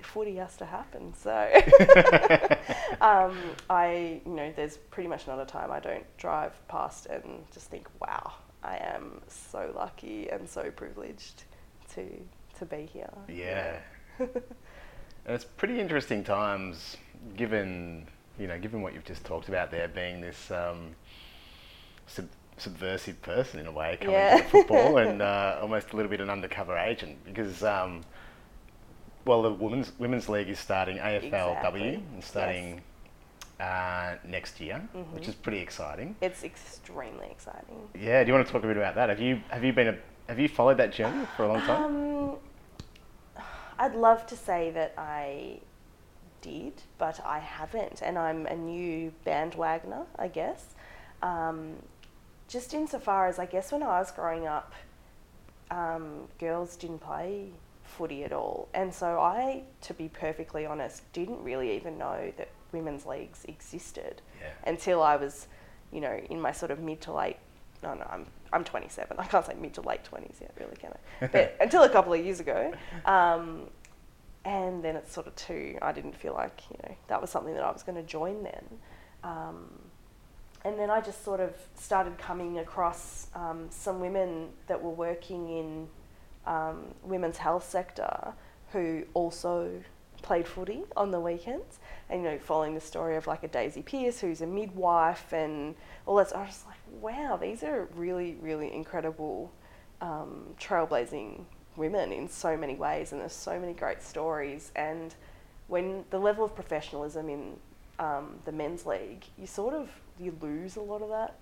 footy 0.00 0.36
has 0.36 0.56
to 0.56 0.64
happen. 0.64 1.12
So 1.14 1.32
um, 3.02 3.36
I, 3.68 4.22
you 4.24 4.32
know, 4.32 4.52
there's 4.56 4.78
pretty 4.78 5.08
much 5.08 5.26
not 5.26 5.38
a 5.40 5.44
time 5.44 5.70
I 5.70 5.80
don't 5.80 6.06
drive 6.16 6.52
past 6.68 7.06
and 7.06 7.44
just 7.52 7.68
think, 7.70 7.88
wow, 8.00 8.32
I 8.62 8.78
am 8.78 9.20
so 9.28 9.72
lucky 9.76 10.28
and 10.30 10.48
so 10.48 10.70
privileged 10.70 11.44
to 11.94 12.04
to 12.58 12.64
be 12.66 12.88
here. 12.92 13.10
Yeah. 13.28 13.76
and 14.18 14.28
it's 15.26 15.44
pretty 15.44 15.80
interesting 15.80 16.24
times, 16.24 16.96
given 17.36 18.06
you 18.38 18.46
know, 18.46 18.58
given 18.58 18.82
what 18.82 18.92
you've 18.94 19.04
just 19.04 19.24
talked 19.24 19.48
about 19.48 19.70
there, 19.70 19.88
being 19.88 20.20
this 20.20 20.50
um, 20.50 20.94
sub- 22.06 22.28
subversive 22.58 23.20
person 23.22 23.58
in 23.60 23.66
a 23.66 23.72
way 23.72 23.96
coming 23.98 24.14
Yeah. 24.14 24.36
to 24.38 24.42
football 24.44 24.98
and 25.04 25.22
uh, 25.22 25.58
almost 25.62 25.92
a 25.92 25.96
little 25.96 26.10
bit 26.10 26.20
an 26.20 26.30
undercover 26.30 26.76
agent 26.76 27.16
because. 27.24 27.62
Um, 27.62 28.02
well, 29.24 29.42
the 29.42 29.50
women's 29.50 29.90
women's 29.98 30.28
league 30.28 30.48
is 30.48 30.60
starting 30.60 30.98
AFLW 30.98 31.24
Exactly. 31.24 31.94
and 32.14 32.22
starting 32.22 32.80
uh, 33.58 34.14
next 34.24 34.60
year, 34.60 34.78
which 35.10 35.26
is 35.26 35.34
pretty 35.34 35.58
exciting. 35.58 36.14
It's 36.20 36.44
extremely 36.44 37.26
exciting. 37.28 37.88
Yeah, 38.00 38.22
do 38.22 38.28
you 38.28 38.34
want 38.34 38.46
to 38.46 38.52
talk 38.52 38.62
a 38.62 38.68
bit 38.68 38.76
about 38.76 38.94
that? 38.94 39.08
Have 39.08 39.18
you 39.18 39.40
have 39.48 39.64
you 39.64 39.72
been 39.72 39.88
a 39.88 39.96
have 40.28 40.38
you 40.38 40.46
followed 40.48 40.76
that 40.76 40.92
journey 40.92 41.26
for 41.36 41.42
a 41.42 41.48
long 41.48 41.60
time? 41.62 41.82
Um, 41.84 42.36
I'd 43.78 43.94
love 43.94 44.26
to 44.26 44.36
say 44.36 44.70
that 44.72 44.94
I 44.96 45.60
did, 46.40 46.74
but 46.98 47.20
I 47.24 47.38
haven't, 47.38 48.02
and 48.02 48.18
I'm 48.18 48.46
a 48.46 48.56
new 48.56 49.12
bandwagoner, 49.26 50.06
I 50.18 50.28
guess. 50.28 50.74
Um, 51.22 51.74
just 52.48 52.74
insofar 52.74 53.26
as 53.26 53.38
I 53.38 53.46
guess 53.46 53.72
when 53.72 53.82
I 53.82 53.98
was 53.98 54.10
growing 54.12 54.46
up, 54.46 54.72
um, 55.70 56.28
girls 56.38 56.76
didn't 56.76 57.00
play 57.00 57.48
footy 57.84 58.24
at 58.24 58.32
all, 58.32 58.68
and 58.74 58.92
so 58.94 59.18
I, 59.18 59.62
to 59.82 59.94
be 59.94 60.08
perfectly 60.08 60.66
honest, 60.66 61.10
didn't 61.12 61.42
really 61.42 61.74
even 61.76 61.98
know 61.98 62.32
that 62.36 62.48
women's 62.72 63.06
leagues 63.06 63.44
existed 63.46 64.22
Yeah. 64.40 64.48
until 64.64 65.02
I 65.02 65.16
was, 65.16 65.48
you 65.92 66.00
know, 66.00 66.20
in 66.30 66.40
my 66.40 66.52
sort 66.52 66.70
of 66.70 66.78
mid 66.80 67.00
to 67.02 67.12
late. 67.12 67.36
No, 67.82 67.94
no, 67.94 68.06
I'm 68.10 68.26
I'm 68.52 68.64
27. 68.64 69.16
I 69.18 69.24
can't 69.26 69.44
say 69.44 69.54
mid 69.60 69.74
to 69.74 69.80
late 69.82 70.00
20s 70.04 70.40
yet, 70.40 70.52
really, 70.58 70.76
can 70.76 70.92
I? 70.92 71.26
But 71.32 71.56
until 71.60 71.82
a 71.82 71.88
couple 71.88 72.12
of 72.12 72.24
years 72.24 72.40
ago, 72.40 72.72
um, 73.04 73.68
and 74.44 74.82
then 74.84 74.96
it's 74.96 75.12
sort 75.12 75.26
of 75.26 75.34
too. 75.34 75.78
I 75.82 75.92
didn't 75.92 76.16
feel 76.16 76.34
like 76.34 76.62
you 76.70 76.78
know 76.82 76.94
that 77.08 77.20
was 77.20 77.30
something 77.30 77.54
that 77.54 77.64
I 77.64 77.72
was 77.72 77.82
going 77.82 77.96
to 77.96 78.02
join 78.02 78.44
then. 78.44 78.64
Um, 79.24 79.68
and 80.64 80.78
then 80.78 80.90
I 80.90 81.00
just 81.00 81.24
sort 81.24 81.40
of 81.40 81.54
started 81.74 82.18
coming 82.18 82.58
across 82.58 83.28
um, 83.34 83.66
some 83.70 84.00
women 84.00 84.48
that 84.66 84.82
were 84.82 84.90
working 84.90 85.48
in 85.48 85.88
um, 86.46 86.94
women's 87.04 87.38
health 87.38 87.68
sector 87.68 88.32
who 88.72 89.04
also 89.14 89.70
played 90.22 90.46
footy 90.46 90.82
on 90.96 91.10
the 91.10 91.20
weekends. 91.20 91.78
And, 92.08 92.22
you 92.22 92.30
know, 92.30 92.38
following 92.38 92.74
the 92.74 92.80
story 92.80 93.16
of 93.16 93.26
like 93.26 93.42
a 93.42 93.48
Daisy 93.48 93.82
Pearce 93.82 94.20
who's 94.20 94.40
a 94.40 94.46
midwife 94.46 95.32
and 95.32 95.74
all 96.04 96.16
that. 96.16 96.34
I 96.34 96.42
was 96.44 96.64
like, 96.66 96.75
wow, 97.00 97.38
these 97.40 97.62
are 97.62 97.88
really, 97.94 98.36
really 98.40 98.72
incredible 98.72 99.52
um, 100.00 100.54
trailblazing 100.60 101.44
women 101.76 102.12
in 102.12 102.28
so 102.28 102.56
many 102.56 102.74
ways. 102.74 103.12
And 103.12 103.20
there's 103.20 103.32
so 103.32 103.58
many 103.58 103.72
great 103.72 104.02
stories. 104.02 104.72
And 104.76 105.14
when 105.68 106.04
the 106.10 106.18
level 106.18 106.44
of 106.44 106.54
professionalism 106.54 107.28
in 107.28 107.56
um, 107.98 108.38
the 108.44 108.52
men's 108.52 108.86
league, 108.86 109.24
you 109.38 109.46
sort 109.46 109.74
of 109.74 109.90
you 110.18 110.36
lose 110.40 110.76
a 110.76 110.80
lot 110.80 111.02
of 111.02 111.08
that 111.10 111.36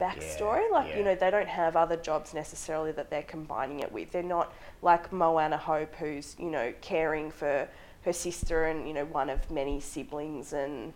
backstory. 0.00 0.62
Yeah, 0.68 0.76
like 0.76 0.88
yeah. 0.88 0.98
you 0.98 1.04
know, 1.04 1.14
they 1.14 1.30
don't 1.30 1.48
have 1.48 1.76
other 1.76 1.96
jobs 1.96 2.34
necessarily 2.34 2.92
that 2.92 3.10
they're 3.10 3.22
combining 3.22 3.80
it 3.80 3.92
with. 3.92 4.10
They're 4.10 4.22
not 4.22 4.52
like 4.80 5.12
Moana 5.12 5.56
Hope, 5.56 5.94
who's 5.96 6.36
you 6.38 6.50
know 6.50 6.72
caring 6.80 7.30
for 7.30 7.68
her 8.04 8.12
sister 8.12 8.64
and 8.64 8.86
you 8.86 8.94
know 8.94 9.04
one 9.04 9.30
of 9.30 9.50
many 9.50 9.80
siblings 9.80 10.52
and 10.52 10.92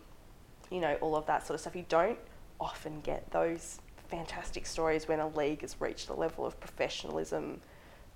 you 0.71 0.81
know 0.81 0.97
all 1.01 1.17
of 1.17 1.27
that 1.27 1.47
sort 1.47 1.55
of 1.55 1.61
stuff. 1.61 1.77
You 1.77 1.87
don't 1.89 2.19
often 2.59 3.01
get 3.01 3.31
those 3.31 3.81
fantastic 4.09 4.67
stories 4.67 5.09
when 5.09 5.21
a 5.21 5.29
league 5.29 5.63
has 5.63 5.81
reached 5.81 6.09
a 6.09 6.15
level 6.15 6.47
of 6.47 6.59
professionalism 6.61 7.61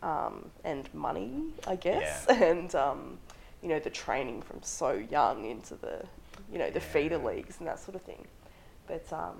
um, 0.02 0.50
and 0.64 0.92
money, 0.94 1.52
I 1.66 1.76
guess, 1.76 2.26
Yeah. 2.28 2.44
and 2.44 2.74
um, 2.74 3.18
you 3.62 3.68
know 3.68 3.78
the 3.78 3.90
training 3.90 4.42
from 4.42 4.62
so 4.62 4.92
young 4.92 5.44
into 5.44 5.74
the 5.74 6.04
you 6.50 6.58
know 6.58 6.70
the 6.70 6.80
feeder 6.80 7.18
leagues 7.18 7.58
and 7.58 7.68
that 7.68 7.78
sort 7.78 7.94
of 7.94 8.02
thing. 8.02 8.24
But 8.86 9.06
um, 9.12 9.36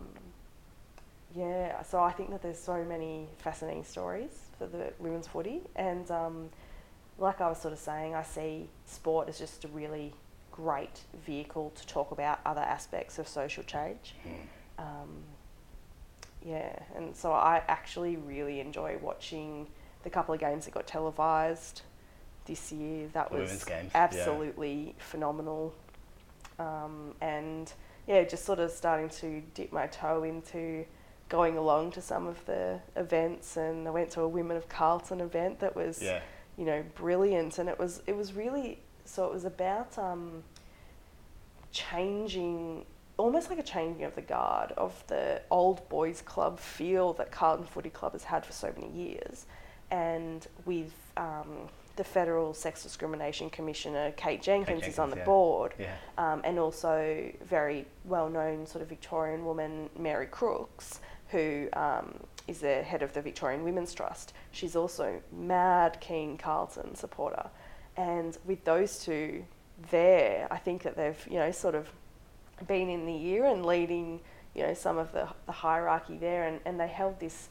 yeah, 1.35 1.83
so 1.83 2.01
I 2.01 2.13
think 2.13 2.31
that 2.31 2.43
there's 2.43 2.59
so 2.59 2.85
many 2.85 3.29
fascinating 3.39 3.85
stories 3.85 4.49
for 4.59 4.67
the 4.67 4.93
women's 4.99 5.27
footy, 5.27 5.61
and 5.77 6.11
um, 6.11 6.51
like 7.19 7.41
I 7.41 7.49
was 7.49 7.61
sort 7.61 7.73
of 7.73 7.79
saying, 7.79 8.15
I 8.15 8.23
see 8.23 8.69
sport 8.87 9.29
as 9.29 9.39
just 9.39 9.65
a 9.65 9.69
really 9.69 10.13
great 10.51 11.01
vehicle 11.25 11.73
to 11.77 11.87
talk 11.87 12.11
about 12.11 12.41
other 12.45 12.61
aspects 12.61 13.19
of 13.19 13.29
social 13.29 13.63
change. 13.63 14.15
Mm. 14.27 14.83
Um, 14.83 15.09
yeah, 16.45 16.77
and 16.97 17.15
so 17.15 17.33
I 17.33 17.63
actually 17.69 18.17
really 18.17 18.61
enjoy 18.61 18.99
watching 19.01 19.69
the 20.03 20.11
couple 20.11 20.35
of 20.35 20.41
games 20.41 20.65
that 20.65 20.75
got 20.75 20.87
televised 20.87 21.83
this 22.47 22.73
year. 22.73 23.09
That 23.13 23.31
was 23.31 23.43
women's 23.43 23.65
games, 23.65 23.91
yeah. 23.95 24.03
absolutely 24.03 24.95
phenomenal. 24.99 25.75
Um, 26.59 27.15
and 27.21 27.73
yeah, 28.07 28.25
just 28.25 28.45
sort 28.45 28.59
of 28.59 28.71
starting 28.71 29.09
to 29.21 29.43
dip 29.55 29.73
my 29.73 29.87
toe 29.87 30.25
into 30.25 30.85
going 31.29 31.57
along 31.57 31.93
to 31.93 32.03
some 32.03 32.27
of 32.27 32.45
the 32.47 32.81
events. 32.97 33.57
And 33.57 33.87
I 33.87 33.91
went 33.91 34.11
to 34.13 34.23
a 34.23 34.29
Women 34.29 34.57
of 34.57 34.69
Carlton 34.69 35.21
event 35.21 35.61
that 35.61 35.77
was 35.77 36.03
Yeah. 36.03 36.21
you 36.57 36.65
know, 36.65 36.85
brilliant. 36.95 37.59
And 37.59 37.69
it 37.69 37.79
was 37.79 38.03
it 38.07 38.17
was 38.17 38.33
really 38.33 38.83
so 39.05 39.27
it 39.27 39.33
was 39.33 39.45
about 39.45 39.97
um, 39.99 40.43
changing 41.73 42.85
almost 43.21 43.51
like 43.51 43.59
a 43.59 43.63
changing 43.63 44.05
of 44.05 44.15
the 44.15 44.23
guard 44.23 44.73
of 44.73 45.05
the 45.09 45.43
old 45.51 45.89
boys 45.89 46.23
club 46.23 46.59
feel 46.59 47.13
that 47.15 47.31
Carlton 47.31 47.67
Footy 47.67 47.91
Club 47.91 48.13
has 48.13 48.25
had 48.25 48.45
for 48.45 48.53
so 48.53 48.73
many 48.77 48.91
years, 48.93 49.47
and 49.91 50.47
with 50.65 50.93
um, 51.17 51.69
the 51.97 52.05
federal 52.05 52.55
sex 52.55 52.83
discrimination 52.83 53.51
commissioner 53.51 54.13
Kate 54.17 54.41
Jenkins, 54.43 54.87
is 54.87 54.99
on 54.99 55.11
the 55.11 55.17
yeah. 55.17 55.25
board, 55.25 55.75
Yeah. 55.79 55.95
um, 56.19 56.41
and 56.45 56.59
also 56.59 57.31
very 57.45 57.87
well 58.05 58.29
known 58.29 58.67
sort 58.67 58.83
of 58.83 58.89
Victorian 58.89 59.45
woman 59.45 59.91
Mary 59.99 60.27
Crooks, 60.27 61.01
who 61.29 61.69
um, 61.75 62.15
is 62.49 62.61
the 62.61 62.83
head 62.83 63.03
of 63.03 63.13
the 63.13 63.23
Victorian 63.23 63.65
Women's 63.65 63.93
Trust. 63.95 64.33
She's 64.51 64.77
also 64.77 65.21
mad 65.33 65.99
keen 66.01 66.37
Carlton 66.39 66.95
supporter, 66.95 67.51
and 67.97 68.37
with 68.47 68.65
those 68.65 68.99
two 69.01 69.45
there, 69.91 70.47
I 70.51 70.59
think 70.59 70.83
that 70.83 70.97
they've 70.97 71.27
you 71.29 71.39
know 71.39 71.51
sort 71.51 71.75
of 71.75 71.89
been 72.67 72.89
in 72.89 73.07
the 73.07 73.27
ear 73.27 73.45
and 73.47 73.65
leading 73.65 74.21
you 74.55 74.63
know 74.67 74.75
some 74.75 74.99
of 74.99 75.13
the, 75.13 75.29
the 75.47 75.53
hierarchy 75.53 76.17
there, 76.19 76.45
and, 76.47 76.61
and 76.65 76.79
they 76.81 76.89
held 76.89 77.19
this 77.21 77.49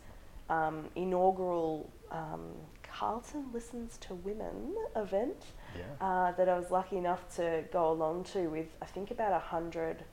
um, 0.50 0.86
inaugural 0.96 1.90
um, 2.12 2.52
Carlton 2.84 3.46
Listens 3.54 3.98
to 4.00 4.16
Women 4.16 4.76
event 4.96 5.46
Yeah. 5.78 5.84
uh, 6.02 6.32
that 6.34 6.50
I 6.50 6.58
was 6.58 6.72
lucky 6.72 6.98
enough 6.98 7.34
to 7.36 7.64
go 7.72 7.92
along 7.92 8.26
to 8.34 8.48
with 8.50 8.68
I 8.82 8.86
think 8.86 9.12
about 9.12 9.32
a 9.34 9.40
hundred 9.40 10.04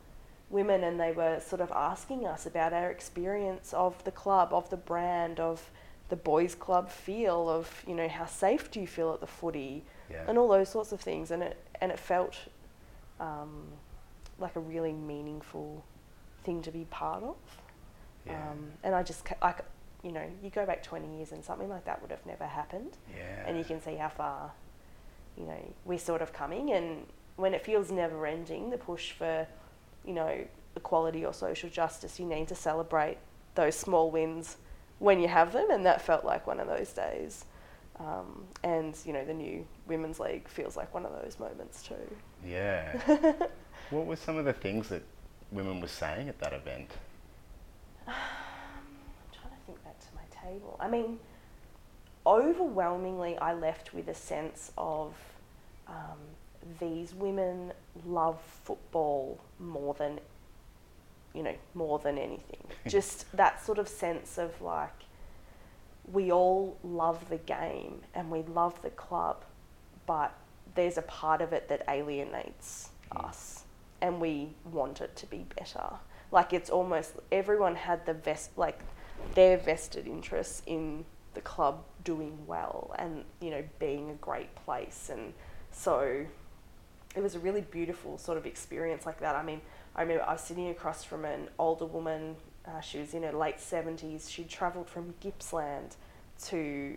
women, 0.51 0.85
and 0.85 1.01
they 1.01 1.11
were 1.13 1.41
sort 1.41 1.61
of 1.61 1.73
asking 1.73 2.25
us 2.27 2.47
about 2.47 2.73
our 2.73 2.91
experience 2.91 3.75
of 3.75 4.03
the 4.05 4.13
club, 4.13 4.53
of 4.53 4.71
the 4.71 4.77
brand, 4.77 5.41
of 5.41 5.71
the 6.09 6.15
boys' 6.17 6.55
club 6.55 6.89
feel, 6.89 7.49
of 7.51 7.83
you 7.87 7.95
know 7.97 8.07
how 8.09 8.27
safe 8.27 8.71
do 8.71 8.81
you 8.81 8.87
feel 8.87 9.13
at 9.13 9.21
the 9.21 9.27
footy, 9.27 9.83
Yeah. 10.09 10.25
and 10.29 10.39
all 10.39 10.47
those 10.49 10.69
sorts 10.69 10.93
of 10.93 11.01
things, 11.01 11.33
and 11.33 11.43
it 11.43 11.57
and 11.81 11.91
it 11.91 11.99
felt 11.99 12.37
um, 13.19 13.67
like 14.39 14.57
a 14.57 14.61
really 14.61 14.93
meaningful 14.93 15.85
thing 16.45 16.63
to 16.63 16.71
be 16.71 16.85
part 16.91 17.23
of. 17.23 17.37
Yeah. 18.27 18.33
Um, 18.51 18.73
and 18.83 18.95
I 18.95 19.03
just, 19.03 19.27
I, 19.41 19.53
c- 19.53 19.59
you 20.03 20.13
know, 20.13 20.25
you 20.43 20.51
go 20.51 20.67
back 20.67 20.83
20 20.83 21.17
years 21.17 21.33
and 21.33 21.45
something 21.45 21.69
like 21.69 21.85
that 21.85 22.01
would 22.03 22.11
have 22.11 22.25
never 22.27 22.45
happened 22.45 22.97
yeah. 23.17 23.45
and 23.47 23.57
you 23.57 23.65
can 23.65 23.81
see 23.81 23.95
how 23.97 24.09
far 24.09 24.53
you 25.37 25.45
know 25.45 25.75
we're 25.85 25.99
sort 25.99 26.23
of 26.23 26.33
coming 26.33 26.71
and 26.73 27.05
when 27.37 27.53
it 27.53 27.63
feels 27.63 27.91
never 27.93 28.27
ending 28.27 28.71
the 28.71 28.79
push 28.79 29.13
for 29.13 29.47
you 30.07 30.15
know 30.15 30.45
equality 30.77 31.27
or 31.27 31.33
social 31.35 31.69
justice 31.69 32.19
you 32.19 32.25
need 32.25 32.49
to 32.49 32.55
celebrate 32.55 33.19
those 33.55 33.75
small 33.77 34.11
wins 34.11 34.57
when 34.99 35.21
you 35.21 35.29
have 35.29 35.53
them 35.53 35.71
and 35.71 35.85
that 35.85 36.01
felt 36.01 36.25
like 36.25 36.47
one 36.47 36.59
of 36.59 36.67
those 36.67 36.93
days 36.95 37.45
um, 38.01 38.45
and 38.65 38.97
you 39.05 39.13
know 39.13 39.25
the 39.27 39.35
new 39.35 39.67
women's 39.87 40.19
league 40.21 40.49
feels 40.49 40.75
like 40.75 40.93
one 40.95 41.05
of 41.05 41.13
those 41.23 41.39
moments 41.39 41.83
too 41.83 42.17
Yeah. 42.47 42.97
what 43.91 44.07
were 44.07 44.17
some 44.17 44.37
of 44.37 44.45
the 44.45 44.53
things 44.53 44.89
that 44.89 45.03
women 45.53 45.81
were 45.81 45.89
saying 45.89 46.29
at 46.29 46.39
that 46.41 46.53
event? 46.53 46.91
I'm 48.09 48.15
trying 49.33 49.55
to 49.55 49.67
think 49.67 49.83
back 49.85 49.99
to 50.01 50.07
my 50.15 50.51
table. 50.51 50.77
I 50.81 50.89
mean, 50.89 51.19
overwhelmingly, 52.27 53.37
I 53.39 53.55
left 53.55 53.95
with 53.95 54.09
a 54.09 54.15
sense 54.15 54.73
of 54.77 55.15
um, 55.87 56.19
these 56.81 57.15
women 57.15 57.73
love 58.05 58.41
football 58.65 59.41
more 59.61 59.95
than, 59.95 60.19
you 61.33 61.43
know, 61.43 61.55
more 61.75 61.99
than 61.99 62.19
anything. 62.19 62.67
Just 62.89 63.31
that 63.37 63.65
sort 63.65 63.79
of 63.79 63.89
sense 63.89 64.39
of 64.39 64.61
like, 64.61 64.91
we 66.13 66.33
all 66.33 66.77
love 66.83 67.29
the 67.29 67.39
game 67.39 68.01
and 68.15 68.31
we 68.31 68.43
love 68.43 68.81
the 68.83 68.91
club, 68.91 69.45
but 70.07 70.33
there's 70.75 70.99
a 70.99 71.03
part 71.03 71.41
of 71.41 71.53
it 71.53 71.69
that 71.69 71.85
alienates 71.89 72.91
us 73.13 73.66
and 74.07 74.21
we 74.21 74.51
want 74.65 75.01
it 75.01 75.17
to 75.17 75.27
be 75.27 75.45
better. 75.57 75.85
Like 76.31 76.53
it's 76.53 76.71
almost 76.71 77.15
everyone 77.33 77.75
had 77.75 78.07
the 78.07 78.15
vest 78.15 78.51
like 78.57 78.81
their 79.35 79.57
vested 79.57 80.07
interests 80.07 80.63
in 80.67 81.05
the 81.35 81.41
club 81.41 81.83
doing 82.05 82.47
well 82.47 82.95
and 82.99 83.25
you 83.41 83.51
know 83.51 83.65
being 83.79 84.11
a 84.11 84.15
great 84.15 84.55
place 84.55 85.11
and 85.13 85.35
so 85.71 86.25
it 87.15 87.23
was 87.23 87.35
a 87.35 87.39
really 87.39 87.63
beautiful 87.63 88.17
sort 88.19 88.39
of 88.39 88.47
experience 88.47 89.07
like 89.07 89.21
that. 89.21 89.35
I 89.35 89.43
mean, 89.43 89.61
I 89.97 90.03
remember 90.03 90.23
I 90.25 90.33
was 90.33 90.43
sitting 90.43 90.69
across 90.69 91.03
from 91.03 91.25
an 91.25 91.49
older 91.59 91.87
woman. 91.87 92.37
Uh, 92.67 92.81
she 92.81 92.99
was 92.99 93.15
in 93.15 93.23
her 93.23 93.33
late 93.33 93.59
seventies. 93.59 94.31
She'd 94.31 94.49
travelled 94.49 94.89
from 94.89 95.15
Gippsland 95.21 95.97
to 96.45 96.97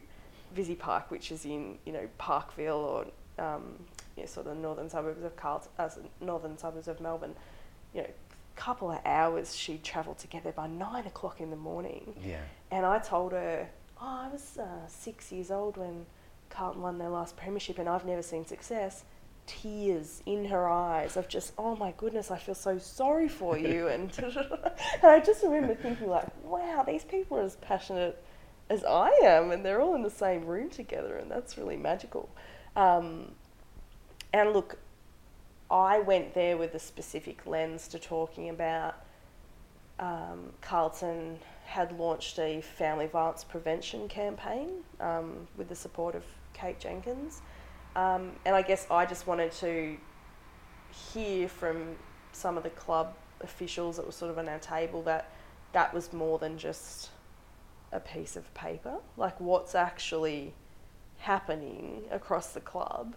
Visy 0.53 0.75
Park, 0.75 1.09
which 1.09 1.31
is 1.31 1.45
in 1.45 1.79
you 1.85 1.93
know 1.93 2.07
Parkville 2.17 2.73
or 2.73 3.05
um, 3.43 3.85
you 4.19 4.25
know, 4.25 4.31
sort 4.31 4.47
of 4.47 4.57
northern 4.57 4.89
suburbs 4.89 5.23
of 5.23 5.35
Carlton, 5.35 5.71
uh, 5.79 5.89
northern 6.21 6.57
suburbs 6.57 6.87
of 6.87 7.01
Melbourne. 7.01 7.35
You 7.93 8.03
know, 8.03 8.09
couple 8.59 8.91
of 8.91 8.99
hours 9.05 9.55
she'd 9.55 9.83
travelled 9.83 10.17
to 10.19 10.27
get 10.27 10.43
there 10.43 10.51
by 10.51 10.67
nine 10.67 11.05
o'clock 11.05 11.39
in 11.39 11.49
the 11.49 11.55
morning. 11.55 12.13
Yeah. 12.21 12.41
And 12.71 12.85
I 12.85 12.99
told 12.99 13.31
her, 13.31 13.69
oh, 14.01 14.05
I 14.25 14.27
was 14.27 14.57
uh, 14.57 14.85
six 14.87 15.31
years 15.31 15.49
old 15.49 15.77
when 15.77 16.05
Carlton 16.49 16.81
won 16.81 16.97
their 16.97 17.09
last 17.09 17.37
premiership, 17.37 17.79
and 17.79 17.87
I've 17.87 18.05
never 18.05 18.21
seen 18.21 18.45
success. 18.45 19.05
Tears 19.47 20.21
in 20.25 20.45
her 20.45 20.67
eyes 20.67 21.15
of 21.15 21.29
just, 21.29 21.53
oh 21.57 21.77
my 21.77 21.93
goodness, 21.95 22.31
I 22.31 22.37
feel 22.37 22.53
so 22.53 22.77
sorry 22.77 23.29
for 23.29 23.57
you. 23.57 23.87
and, 23.93 24.11
and 24.19 25.03
I 25.03 25.21
just 25.21 25.41
remember 25.41 25.73
thinking, 25.73 26.09
like, 26.09 26.27
wow, 26.43 26.83
these 26.85 27.05
people 27.05 27.37
are 27.37 27.43
as 27.43 27.55
passionate 27.55 28.21
as 28.69 28.83
I 28.83 29.09
am, 29.23 29.51
and 29.51 29.65
they're 29.65 29.81
all 29.81 29.95
in 29.95 30.03
the 30.03 30.11
same 30.11 30.45
room 30.45 30.69
together, 30.69 31.15
and 31.15 31.31
that's 31.31 31.57
really 31.57 31.77
magical. 31.77 32.29
Um, 32.75 33.31
and 34.33 34.53
look, 34.53 34.77
I 35.71 35.99
went 35.99 36.33
there 36.33 36.57
with 36.57 36.73
a 36.75 36.79
specific 36.79 37.45
lens 37.45 37.87
to 37.89 37.99
talking 37.99 38.49
about 38.49 38.95
um, 39.99 40.53
Carlton 40.61 41.39
had 41.65 41.91
launched 41.99 42.39
a 42.39 42.61
family 42.61 43.05
violence 43.05 43.43
prevention 43.43 44.07
campaign 44.07 44.69
um, 44.99 45.47
with 45.57 45.69
the 45.69 45.75
support 45.75 46.15
of 46.15 46.23
Kate 46.53 46.79
Jenkins. 46.79 47.41
Um, 47.95 48.31
and 48.45 48.55
I 48.55 48.61
guess 48.61 48.87
I 48.89 49.05
just 49.05 49.27
wanted 49.27 49.51
to 49.53 49.97
hear 51.13 51.47
from 51.47 51.95
some 52.31 52.57
of 52.57 52.63
the 52.63 52.69
club 52.71 53.13
officials 53.41 53.97
that 53.97 54.05
were 54.05 54.11
sort 54.11 54.31
of 54.31 54.37
on 54.37 54.49
our 54.49 54.59
table 54.59 55.01
that 55.03 55.31
that 55.73 55.93
was 55.93 56.11
more 56.11 56.39
than 56.39 56.57
just 56.57 57.09
a 57.91 57.99
piece 57.99 58.35
of 58.35 58.51
paper. 58.53 58.97
Like, 59.17 59.39
what's 59.39 59.75
actually 59.75 60.53
happening 61.19 62.03
across 62.11 62.53
the 62.53 62.61
club 62.61 63.15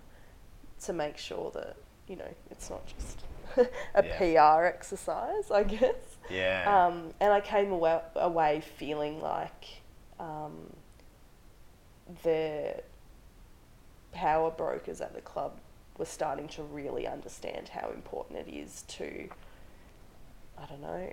to 0.84 0.92
make 0.92 1.16
sure 1.16 1.50
that 1.52 1.76
you 2.08 2.16
know 2.16 2.28
it's 2.50 2.70
not 2.70 2.82
just 2.86 3.20
a 3.94 4.04
Yeah. 4.04 4.58
PR 4.58 4.64
exercise, 4.66 5.50
I 5.50 5.62
guess. 5.64 5.94
Yeah. 6.30 6.86
Um, 6.86 7.12
and 7.20 7.32
I 7.32 7.40
came 7.40 7.70
away, 7.72 8.00
away 8.16 8.62
feeling 8.78 9.20
like 9.20 9.66
um, 10.18 10.72
the 12.22 12.82
power 14.12 14.50
brokers 14.50 15.00
at 15.00 15.14
the 15.14 15.20
club 15.20 15.58
were 15.98 16.04
starting 16.06 16.48
to 16.48 16.62
really 16.62 17.06
understand 17.06 17.68
how 17.68 17.90
important 17.90 18.46
it 18.46 18.50
is 18.50 18.82
to, 18.88 19.28
I 20.58 20.66
don't 20.66 20.80
know, 20.82 21.12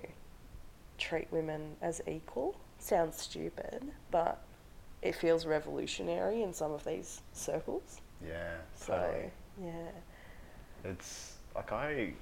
treat 0.98 1.28
women 1.30 1.76
as 1.82 2.00
equal. 2.06 2.56
Sounds 2.78 3.16
stupid, 3.18 3.84
but 4.10 4.40
it 5.02 5.14
feels 5.14 5.44
revolutionary 5.46 6.42
in 6.42 6.52
some 6.54 6.72
of 6.72 6.84
these 6.84 7.20
circles. 7.32 8.00
yeah. 8.26 8.56
So, 8.76 8.94
totally. 8.94 9.30
Yeah. 9.62 9.90
It's 10.84 11.34
like 11.54 11.72
I. 11.72 12.12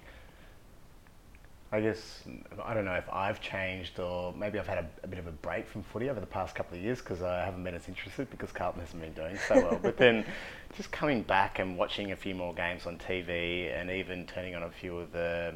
I 1.70 1.82
guess 1.82 2.22
I 2.64 2.72
don't 2.72 2.86
know 2.86 2.94
if 2.94 3.04
I've 3.12 3.42
changed 3.42 4.00
or 4.00 4.32
maybe 4.32 4.58
I've 4.58 4.66
had 4.66 4.78
a, 4.78 4.88
a 5.02 5.06
bit 5.06 5.18
of 5.18 5.26
a 5.26 5.32
break 5.32 5.68
from 5.68 5.82
footy 5.82 6.08
over 6.08 6.18
the 6.18 6.24
past 6.24 6.54
couple 6.54 6.78
of 6.78 6.82
years 6.82 7.00
because 7.00 7.20
I 7.20 7.44
haven't 7.44 7.62
been 7.62 7.74
as 7.74 7.88
interested 7.88 8.30
because 8.30 8.52
Carlton 8.52 8.80
hasn't 8.80 9.02
been 9.02 9.12
doing 9.12 9.36
so 9.46 9.56
well. 9.56 9.78
but 9.82 9.98
then 9.98 10.24
just 10.78 10.90
coming 10.90 11.20
back 11.22 11.58
and 11.58 11.76
watching 11.76 12.12
a 12.12 12.16
few 12.16 12.34
more 12.34 12.54
games 12.54 12.86
on 12.86 12.96
TV 12.96 13.70
and 13.78 13.90
even 13.90 14.24
turning 14.26 14.54
on 14.54 14.62
a 14.62 14.70
few 14.70 14.96
of 14.96 15.12
the, 15.12 15.54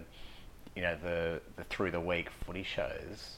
you 0.77 0.83
know, 0.83 0.99
the, 1.03 1.41
the 1.57 1.65
through 1.65 1.91
the 1.91 2.01
week 2.01 2.29
footy 2.45 2.63
shows. 2.63 3.37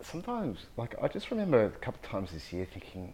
Sometimes, 0.00 0.66
like 0.76 0.94
I 1.02 1.08
just 1.08 1.32
remember 1.32 1.64
a 1.64 1.70
couple 1.70 1.98
of 2.00 2.08
times 2.08 2.30
this 2.30 2.52
year 2.52 2.64
thinking, 2.64 3.12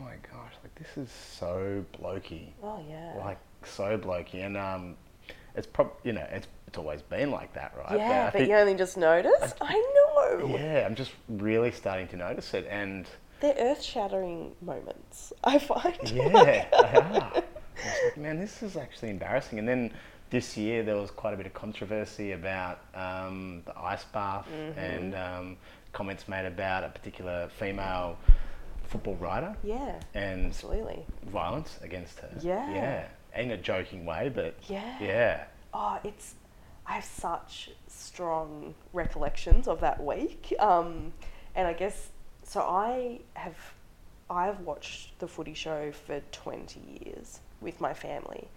oh 0.00 0.04
my 0.04 0.14
gosh, 0.32 0.52
like 0.62 0.74
this 0.76 0.96
is 0.96 1.10
so 1.10 1.84
blokey 2.00 2.48
Oh, 2.62 2.80
yeah. 2.88 3.14
like 3.24 3.38
so 3.64 3.96
blokey, 3.98 4.44
and 4.44 4.56
um, 4.56 4.96
it's 5.54 5.66
prob 5.66 5.90
you 6.04 6.12
know 6.12 6.26
it's 6.30 6.46
it's 6.66 6.78
always 6.78 7.02
been 7.02 7.30
like 7.30 7.52
that, 7.54 7.72
right? 7.78 7.98
yeah, 7.98 8.22
I 8.22 8.24
but 8.26 8.32
think- 8.38 8.48
you 8.48 8.56
only 8.56 8.74
just 8.74 8.96
noticed? 8.96 9.56
I 9.60 9.74
know. 9.74 10.46
yeah, 10.56 10.84
I'm 10.86 10.94
just 10.96 11.12
really 11.28 11.70
starting 11.70 12.08
to 12.08 12.16
notice 12.16 12.52
it, 12.54 12.66
and 12.68 13.06
They're 13.40 13.54
earth 13.58 13.82
shattering 13.82 14.52
moments, 14.60 15.32
I 15.44 15.58
find. 15.58 15.96
yeah, 16.12 16.28
they 16.28 16.66
are. 16.72 17.32
Like, 18.04 18.16
man, 18.16 18.38
this 18.38 18.62
is 18.62 18.76
actually 18.76 19.10
embarrassing. 19.10 19.58
And 19.58 19.68
then 19.68 19.90
this 20.30 20.56
year 20.56 20.82
there 20.84 20.96
was 20.96 21.10
quite 21.10 21.34
a 21.34 21.36
bit 21.36 21.44
of 21.44 21.52
controversy 21.54 22.32
about 22.32 22.78
um, 22.94 23.62
the 23.66 23.76
ice 23.78 24.04
bath 24.04 24.46
Mm-hmm. 24.48 24.78
and 24.78 25.14
um, 25.14 25.56
comments 25.92 26.26
made 26.28 26.46
about 26.46 26.84
a 26.84 26.88
particular 26.88 27.48
female 27.58 28.16
football 28.94 29.16
writer 29.16 29.56
yeah, 29.64 30.00
and 30.14 30.46
absolutely. 30.46 31.04
violence 31.26 31.78
against 31.82 32.20
her. 32.20 32.30
Yeah. 32.40 32.72
yeah, 32.72 33.40
in 33.40 33.50
a 33.50 33.56
joking 33.56 34.06
way, 34.06 34.30
but 34.32 34.54
Yeah. 34.68 34.96
yeah. 35.00 35.44
Oh, 35.72 35.98
it's. 36.04 36.34
I 36.86 36.92
have 36.92 37.04
such 37.04 37.70
strong 37.88 38.74
recollections 38.92 39.66
of 39.66 39.80
that 39.80 40.02
week. 40.04 40.54
Um, 40.60 41.12
and 41.56 41.66
I 41.66 41.72
guess. 41.72 42.10
So 42.44 42.60
I 42.60 43.20
have. 43.34 43.56
I've 44.30 44.60
watched 44.60 45.18
the 45.18 45.26
footy 45.28 45.54
show 45.54 45.92
for 46.06 46.20
20 46.32 46.80
years 47.04 47.40
with 47.60 47.80
my 47.80 47.92
family. 47.92 48.48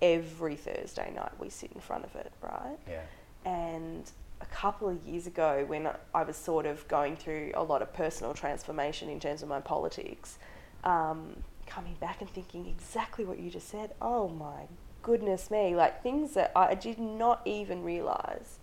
Every 0.00 0.56
Thursday 0.56 1.12
night 1.14 1.32
we 1.38 1.50
sit 1.50 1.72
in 1.74 1.80
front 1.80 2.04
of 2.04 2.14
it, 2.16 2.32
right? 2.40 2.78
Yeah. 2.88 3.02
And 3.44 4.10
a 4.40 4.46
couple 4.46 4.88
of 4.88 5.02
years 5.06 5.26
ago, 5.26 5.64
when 5.66 5.88
I 6.14 6.22
was 6.22 6.36
sort 6.36 6.66
of 6.66 6.86
going 6.88 7.16
through 7.16 7.52
a 7.54 7.62
lot 7.62 7.82
of 7.82 7.92
personal 7.92 8.34
transformation 8.34 9.08
in 9.08 9.20
terms 9.20 9.42
of 9.42 9.48
my 9.48 9.60
politics, 9.60 10.38
um, 10.84 11.36
coming 11.66 11.94
back 12.00 12.20
and 12.20 12.30
thinking 12.30 12.66
exactly 12.66 13.24
what 13.24 13.38
you 13.38 13.50
just 13.50 13.68
said. 13.68 13.94
Oh 14.00 14.28
my 14.28 14.66
goodness 15.02 15.50
me! 15.50 15.74
Like 15.74 16.02
things 16.02 16.34
that 16.34 16.52
I 16.56 16.74
did 16.74 16.98
not 16.98 17.42
even 17.44 17.82
realize. 17.82 18.58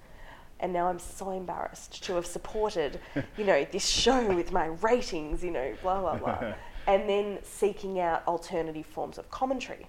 And 0.60 0.73
now 0.73 0.88
I'm 0.88 0.97
so 0.97 1.30
embarrassed 1.30 2.04
to 2.06 2.15
have 2.15 2.25
supported, 2.25 2.99
you 3.38 3.45
know, 3.45 3.65
this 3.71 3.86
show 3.86 4.25
with 4.34 4.51
my 4.51 4.65
ratings, 4.65 5.43
you 5.43 5.51
know, 5.51 5.75
blah 5.84 6.01
blah 6.01 6.15
blah, 6.17 6.54
and 6.88 7.08
then 7.08 7.39
seeking 7.43 7.99
out 7.99 8.25
alternative 8.28 8.88
forms 8.88 9.19
of 9.19 9.30
commentary 9.30 9.88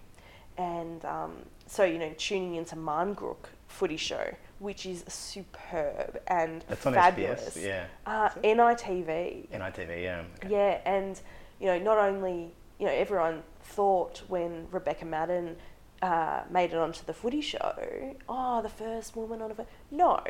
and 0.58 1.04
um, 1.04 1.32
so 1.66 1.84
you 1.84 1.98
know 1.98 2.12
tuning 2.18 2.56
into 2.56 2.76
Marngrook 2.76 3.46
footy 3.68 3.96
show, 3.96 4.34
which 4.58 4.86
is 4.86 5.04
superb 5.08 6.20
and 6.26 6.64
That's 6.68 6.84
on 6.86 6.94
fabulous. 6.94 7.56
SBS, 7.56 7.64
yeah. 7.64 7.84
Uh, 8.06 8.28
it? 8.42 8.56
NITV. 8.56 9.48
NITV, 9.50 10.02
yeah. 10.02 10.22
Okay. 10.44 10.48
Yeah, 10.50 10.80
and 10.84 11.20
you 11.60 11.66
know 11.66 11.78
not 11.78 11.98
only 11.98 12.52
you 12.78 12.86
know 12.86 12.92
everyone 12.92 13.42
thought 13.62 14.22
when 14.28 14.66
Rebecca 14.70 15.04
Maddern. 15.04 15.56
Uh, 16.00 16.44
made 16.48 16.70
it 16.70 16.76
onto 16.76 17.04
the 17.06 17.12
footy 17.12 17.40
show. 17.40 18.14
Oh, 18.28 18.62
the 18.62 18.68
first 18.68 19.16
woman 19.16 19.42
on 19.42 19.50
a. 19.50 19.66
No, 19.90 20.20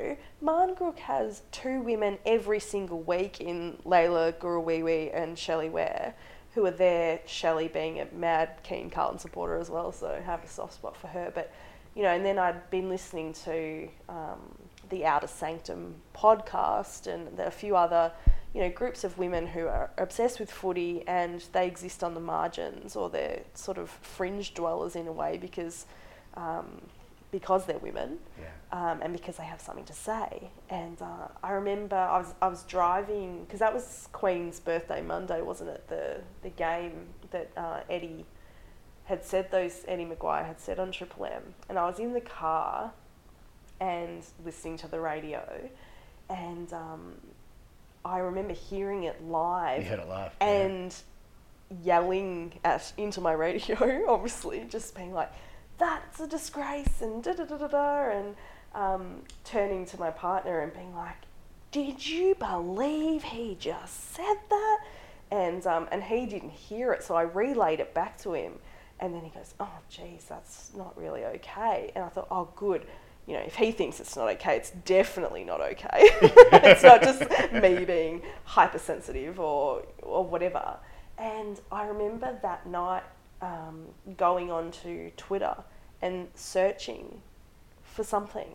Marngrook 0.43 0.99
has 1.01 1.43
two 1.53 1.83
women 1.83 2.17
every 2.25 2.59
single 2.59 3.03
week 3.03 3.39
in 3.43 3.77
Leila 3.85 4.33
Gurruwiwi 4.33 5.11
and 5.15 5.39
Shelley 5.39 5.69
Ware, 5.69 6.15
who 6.55 6.65
are 6.65 6.71
there. 6.71 7.21
Shelley 7.27 7.69
being 7.69 8.01
a 8.01 8.07
mad 8.15 8.49
keen 8.63 8.89
Carlton 8.89 9.19
supporter 9.19 9.59
as 9.59 9.69
well, 9.69 9.93
so 9.93 10.19
have 10.25 10.43
a 10.43 10.49
soft 10.49 10.73
spot 10.73 10.97
for 10.97 11.09
her. 11.09 11.31
But 11.35 11.53
you 11.99 12.05
know, 12.05 12.11
and 12.11 12.25
then 12.25 12.39
I'd 12.39 12.71
been 12.71 12.89
listening 12.89 13.33
to 13.45 13.89
um, 14.09 14.39
the 14.89 15.05
Outer 15.05 15.27
Sanctum 15.27 15.97
podcast 16.15 17.09
and 17.13 17.41
a 17.41 17.51
few 17.51 17.75
other, 17.75 18.13
you 18.55 18.61
know, 18.61 18.71
groups 18.71 19.03
of 19.03 19.19
women 19.19 19.49
who 19.49 19.67
are 19.67 19.91
obsessed 19.99 20.39
with 20.39 20.49
footy 20.49 21.03
and 21.09 21.45
they 21.53 21.67
exist 21.67 22.05
on 22.05 22.15
the 22.15 22.21
margins 22.21 22.95
or 22.95 23.11
they're 23.11 23.41
sort 23.55 23.79
of 23.79 23.91
fringe 23.91 24.55
dwellers 24.55 24.95
in 24.95 25.09
a 25.09 25.13
way 25.13 25.39
because 25.39 25.87
um, 26.35 26.67
because 27.33 27.67
they're 27.67 27.79
women 27.81 28.19
Yeah. 28.41 28.47
um, 28.93 29.03
and 29.03 29.13
because 29.13 29.37
they 29.37 29.45
have 29.45 29.61
something 29.61 29.85
to 29.87 29.93
say. 29.93 30.51
And 30.71 31.03
uh, 31.03 31.27
I 31.43 31.51
remember 31.51 31.97
I 31.97 32.19
was 32.19 32.33
I 32.41 32.47
was 32.47 32.63
driving 32.63 33.43
because 33.45 33.59
that 33.59 33.75
was 33.75 34.09
Queen's 34.13 34.61
birthday 34.61 35.03
Monday, 35.03 35.43
wasn't 35.43 35.71
it? 35.71 35.89
The 35.89 36.21
the 36.43 36.51
game 36.51 37.09
that 37.33 37.51
uh, 37.57 37.81
Eddie 37.91 38.25
had 39.09 39.25
said 39.25 39.51
those 39.51 39.85
Eddie 39.89 40.05
McGuire 40.07 40.47
had 40.47 40.61
said 40.61 40.79
on 40.79 40.93
Triple 40.93 41.25
M, 41.27 41.55
and 41.69 41.79
I 41.79 41.87
was 41.87 41.99
in 41.99 42.13
the 42.13 42.21
car 42.21 42.93
and 43.81 44.23
listening 44.45 44.77
to 44.79 44.89
the 44.89 45.01
radio, 45.01 45.69
and 46.29 46.73
um, 46.73 47.15
I 48.05 48.19
remember 48.19 48.55
hearing 48.55 49.05
it 49.05 49.23
live 49.25 49.83
You 49.83 49.89
heard 49.91 50.01
it 50.01 50.09
live. 50.09 50.33
yeah. 50.41 50.47
and 50.47 50.95
yelling 51.83 52.53
at 52.65 52.93
into 52.97 53.21
my 53.21 53.33
radio, 53.33 54.05
obviously, 54.09 54.65
just 54.69 54.95
being 54.95 55.13
like, 55.13 55.31
"That's 55.79 56.21
a 56.21 56.27
disgrace," 56.27 57.01
and 57.03 57.23
da 57.23 57.33
da 57.35 57.45
da 57.45 57.57
da 57.57 57.67
da, 57.69 58.11
and 58.11 58.37
um, 58.75 59.23
turning 59.45 59.87
to 59.87 59.99
my 59.99 60.11
partner 60.11 60.61
and 60.61 60.73
being 60.73 60.95
like, 60.95 61.17
"Did 61.71 62.07
you 62.07 62.35
believe 62.35 63.23
he 63.25 63.57
just 63.59 64.13
said 64.15 64.37
that?" 64.51 64.79
And 65.31 65.67
um, 65.67 65.89
and 65.93 66.03
he 66.03 66.27
didn't 66.27 66.51
hear 66.51 66.93
it, 66.93 67.03
so 67.03 67.15
I 67.15 67.23
relayed 67.23 67.81
it 67.81 67.93
back 67.95 68.19
to 68.23 68.33
him, 68.33 68.55
and 69.01 69.15
then 69.15 69.23
he 69.23 69.31
goes, 69.31 69.55
"Oh, 69.61 69.79
geez, 69.89 70.25
that's 70.29 70.73
not 70.77 70.97
really 70.99 71.25
okay." 71.25 71.93
And 71.95 72.05
I 72.05 72.09
thought, 72.09 72.29
"Oh, 72.31 72.49
good." 72.57 72.87
You 73.27 73.35
know, 73.35 73.41
if 73.41 73.57
he 73.57 73.73
thinks 73.73 74.01
it's 74.01 74.17
not 74.17 74.29
okay, 74.31 74.57
it's 74.57 74.71
definitely 74.71 75.45
not 75.45 75.61
okay. 75.61 75.89
it's 76.53 76.83
not 76.83 77.03
just 77.03 77.21
me 77.53 77.85
being 77.85 78.23
hypersensitive 78.45 79.39
or 79.39 79.83
or 80.03 80.25
whatever. 80.25 80.77
And 81.19 81.61
I 81.71 81.87
remember 81.87 82.39
that 82.43 82.67
night 82.67 83.03
um, 83.43 83.87
going 84.17 84.51
onto 84.51 85.11
Twitter 85.17 85.55
and 86.01 86.29
searching 86.35 87.21
for 87.83 88.05
something. 88.05 88.49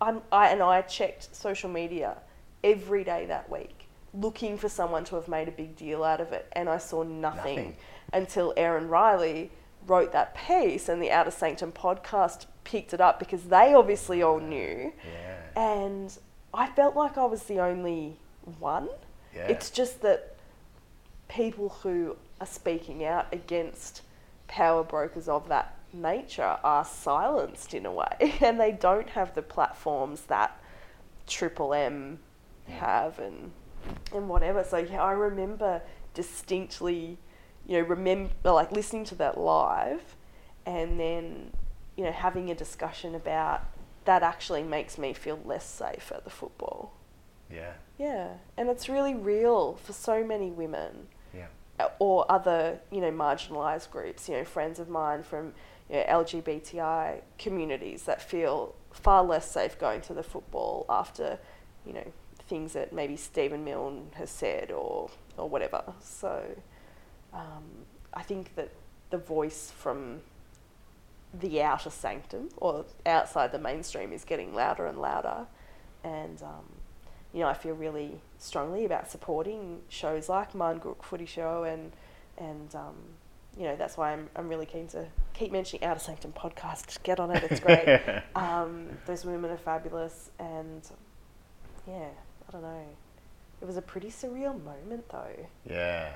I'm, 0.00 0.22
I, 0.32 0.48
and 0.48 0.62
I 0.62 0.82
checked 0.82 1.34
social 1.34 1.70
media 1.70 2.16
every 2.64 3.04
day 3.04 3.26
that 3.26 3.48
week, 3.50 3.88
looking 4.14 4.56
for 4.58 4.68
someone 4.68 5.04
to 5.04 5.14
have 5.16 5.28
made 5.28 5.48
a 5.48 5.52
big 5.52 5.76
deal 5.76 6.02
out 6.02 6.20
of 6.20 6.32
it, 6.32 6.46
and 6.52 6.68
I 6.68 6.78
saw 6.78 7.02
nothing, 7.02 7.56
Nothing. 7.56 7.76
until 8.12 8.52
Erin 8.56 8.88
Riley 8.88 9.50
wrote 9.86 10.12
that 10.12 10.34
piece, 10.34 10.88
and 10.88 11.02
the 11.02 11.10
Outer 11.10 11.30
Sanctum 11.30 11.72
podcast 11.72 12.46
picked 12.64 12.92
it 12.94 13.00
up 13.00 13.18
because 13.18 13.44
they 13.44 13.74
obviously 13.74 14.22
all 14.22 14.38
knew, 14.40 14.92
Yeah. 15.12 15.80
and 15.80 16.16
I 16.54 16.66
felt 16.68 16.94
like 16.94 17.16
I 17.18 17.24
was 17.24 17.44
the 17.44 17.60
only 17.60 18.18
one. 18.58 18.88
Yeah. 19.34 19.46
It's 19.48 19.70
just 19.70 20.02
that 20.02 20.36
people 21.28 21.70
who 21.82 22.16
are 22.40 22.46
speaking 22.46 23.04
out 23.04 23.26
against 23.32 24.02
power 24.48 24.82
brokers 24.84 25.28
of 25.28 25.48
that 25.48 25.74
nature 25.94 26.58
are 26.62 26.84
silenced 26.84 27.74
in 27.74 27.86
a 27.86 27.92
way, 27.92 28.36
and 28.40 28.60
they 28.60 28.72
don't 28.72 29.08
have 29.10 29.34
the 29.34 29.42
platforms 29.42 30.22
that 30.22 30.60
Triple 31.26 31.72
M 31.74 32.18
have 32.68 33.18
and 33.18 33.52
and 34.14 34.28
whatever. 34.28 34.62
So 34.62 34.76
yeah, 34.78 35.02
I 35.02 35.12
remember 35.12 35.82
distinctly, 36.14 37.18
you 37.66 37.80
know, 37.80 37.86
remember 37.86 38.32
like 38.44 38.72
listening 38.72 39.04
to 39.06 39.14
that 39.16 39.38
live, 39.38 40.16
and 40.66 40.98
then 40.98 41.52
you 41.96 42.04
know 42.04 42.12
having 42.12 42.50
a 42.50 42.54
discussion 42.54 43.14
about 43.14 43.64
that 44.04 44.22
actually 44.22 44.62
makes 44.62 44.98
me 44.98 45.12
feel 45.12 45.38
less 45.44 45.64
safe 45.64 46.10
at 46.14 46.24
the 46.24 46.30
football. 46.30 46.92
Yeah. 47.50 47.72
Yeah, 47.98 48.28
and 48.56 48.68
it's 48.68 48.88
really 48.88 49.14
real 49.14 49.74
for 49.74 49.92
so 49.92 50.24
many 50.24 50.50
women. 50.50 51.08
Yeah. 51.34 51.88
or 51.98 52.30
other, 52.30 52.78
you 52.90 53.00
know, 53.00 53.10
marginalised 53.10 53.90
groups, 53.90 54.28
you 54.28 54.36
know, 54.36 54.44
friends 54.44 54.78
of 54.78 54.88
mine 54.88 55.22
from 55.22 55.54
you 55.88 55.96
know, 55.96 56.04
LGBTI 56.04 57.20
communities 57.38 58.02
that 58.04 58.20
feel 58.20 58.74
far 58.92 59.24
less 59.24 59.50
safe 59.50 59.78
going 59.78 60.00
to 60.02 60.14
the 60.14 60.22
football 60.22 60.84
after, 60.88 61.38
you 61.86 61.92
know, 61.92 62.12
things 62.48 62.74
that 62.74 62.92
maybe 62.92 63.16
Stephen 63.16 63.64
Milne 63.64 64.10
has 64.14 64.30
said 64.30 64.70
or, 64.70 65.10
or 65.36 65.48
whatever. 65.48 65.82
So 66.00 66.44
um, 67.32 67.64
I 68.12 68.22
think 68.22 68.54
that 68.56 68.70
the 69.10 69.18
voice 69.18 69.72
from 69.76 70.20
the 71.32 71.62
outer 71.62 71.90
sanctum 71.90 72.50
or 72.56 72.84
outside 73.06 73.52
the 73.52 73.58
mainstream 73.58 74.12
is 74.12 74.24
getting 74.24 74.54
louder 74.54 74.86
and 74.86 74.98
louder. 74.98 75.46
And, 76.04 76.42
um, 76.42 76.64
you 77.32 77.40
know, 77.40 77.48
I 77.48 77.54
feel 77.54 77.74
really 77.74 78.20
strongly 78.38 78.84
about 78.84 79.10
supporting 79.10 79.80
shows 79.88 80.28
like 80.28 80.52
Marngrook 80.52 81.02
Footy 81.02 81.26
Show 81.26 81.64
and, 81.64 81.92
and 82.36 82.74
um, 82.74 82.96
you 83.56 83.64
know, 83.64 83.76
that's 83.76 83.96
why 83.96 84.12
I'm, 84.12 84.28
I'm 84.36 84.48
really 84.48 84.66
keen 84.66 84.88
to 84.88 85.06
keep 85.34 85.52
mentioning 85.52 85.84
Outer 85.84 86.00
Sanctum 86.00 86.32
podcast. 86.32 87.02
Get 87.02 87.20
on 87.20 87.30
it, 87.30 87.42
it's 87.50 87.60
great. 87.60 88.02
um, 88.34 88.88
those 89.06 89.24
women 89.24 89.50
are 89.50 89.56
fabulous. 89.56 90.30
And, 90.38 90.82
yeah, 91.86 92.08
I 92.48 92.52
don't 92.52 92.62
know. 92.62 92.86
It 93.60 93.64
was 93.64 93.76
a 93.76 93.82
pretty 93.82 94.08
surreal 94.08 94.62
moment, 94.62 95.08
though. 95.10 95.46
Yeah. 95.68 96.12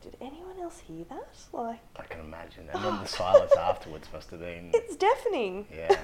Did 0.00 0.16
anyone 0.20 0.58
else 0.60 0.78
hear 0.78 1.04
that? 1.08 1.36
Like, 1.52 1.80
I 1.96 2.02
can 2.04 2.20
imagine. 2.20 2.68
And 2.72 2.84
then 2.84 2.98
the 3.00 3.06
silence 3.06 3.52
afterwards 3.56 4.08
must 4.12 4.30
have 4.30 4.40
been. 4.40 4.70
it's 4.74 4.94
deafening. 4.94 5.66
Yeah. 5.74 5.96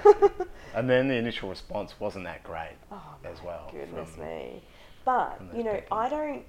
and 0.75 0.89
then 0.89 1.07
the 1.07 1.15
initial 1.15 1.49
response 1.49 1.97
wasn't 1.99 2.25
that 2.25 2.43
great 2.43 2.75
Oh, 2.91 3.15
as 3.23 3.41
well. 3.41 3.69
Goodness 3.71 4.09
from- 4.09 4.25
me. 4.25 4.63
But, 5.05 5.39
you 5.55 5.63
know, 5.63 5.75
people. 5.75 5.97
I 5.97 6.09
don't. 6.09 6.43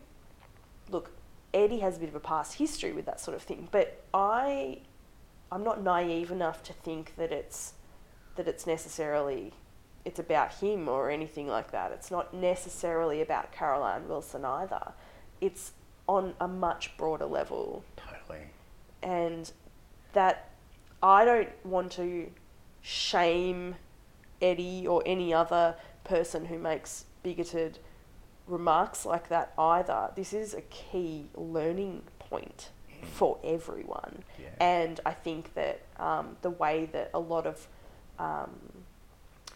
Look, 0.91 1.11
Eddie 1.53 1.81
has 1.81 1.99
a 1.99 2.01
bit 2.01 2.09
of 2.09 2.15
a 2.15 2.21
past 2.21 2.55
history 2.55 2.93
with 2.93 3.07
that 3.07 3.21
sort 3.21 3.37
of 3.37 3.43
thing, 3.43 3.69
but 3.71 4.03
I. 4.13 4.81
I'm 5.53 5.63
not 5.63 5.81
naive 5.81 6.33
enough 6.33 6.65
to 6.65 6.73
think 6.73 7.15
that 7.17 7.31
it's 7.31 7.75
that 8.35 8.49
it's 8.49 8.67
necessarily 8.67 9.53
it's 10.05 10.19
about 10.19 10.55
him 10.55 10.89
or 10.89 11.11
anything 11.11 11.47
like 11.49 11.71
that. 11.73 11.93
It's 11.93 12.11
not 12.11 12.33
necessarily 12.33 13.21
about 13.21 13.53
Caroline 13.53 14.09
Wilson 14.09 14.45
either. 14.45 14.93
It's 15.41 15.73
on 16.09 16.35
a 16.41 16.49
much 16.49 16.97
broader 16.97 17.27
level 17.27 17.85
Totally. 17.97 18.45
and 19.03 19.51
that 20.13 20.51
I 21.03 21.25
don't 21.25 21.49
want 21.65 21.93
to 21.93 22.31
shame 22.83 23.75
Eddie 24.41 24.87
or 24.87 25.03
any 25.05 25.35
other 25.35 25.77
person 26.05 26.47
who 26.47 26.59
makes 26.59 27.05
bigoted 27.23 27.79
remarks 28.47 29.05
like 29.05 29.29
that 29.29 29.53
either. 29.59 30.11
This 30.15 30.33
is 30.33 30.55
a 30.55 30.63
key 30.63 31.29
learning 31.35 32.03
point 32.19 32.71
for 33.13 33.39
everyone. 33.45 34.23
Yeah. 34.39 34.49
And 34.61 35.01
I 35.05 35.13
think 35.13 35.55
that 35.55 35.83
um, 35.99 36.37
the 36.43 36.51
way 36.51 36.89
that 36.93 37.11
a 37.13 37.19
lot 37.19 37.47
of 37.47 37.67
um, 38.19 38.51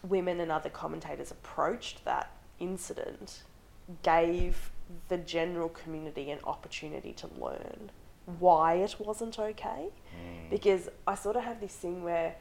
women 0.06 0.40
and 0.40 0.50
other 0.50 0.70
commentators 0.70 1.30
approached 1.30 2.04
that 2.04 2.30
incident 2.58 3.42
gave 4.02 4.70
the 5.08 5.18
general 5.18 5.68
community 5.68 6.30
an 6.30 6.38
opportunity 6.44 7.12
to 7.12 7.28
learn 7.38 7.90
why 8.38 8.74
it 8.74 8.96
wasn't 8.98 9.38
okay. 9.38 9.88
Mm. 10.14 10.50
Because 10.50 10.88
I 11.06 11.14
sort 11.14 11.36
of 11.36 11.42
have 11.44 11.60
this 11.60 11.72
thing 11.74 12.02
where, 12.04 12.34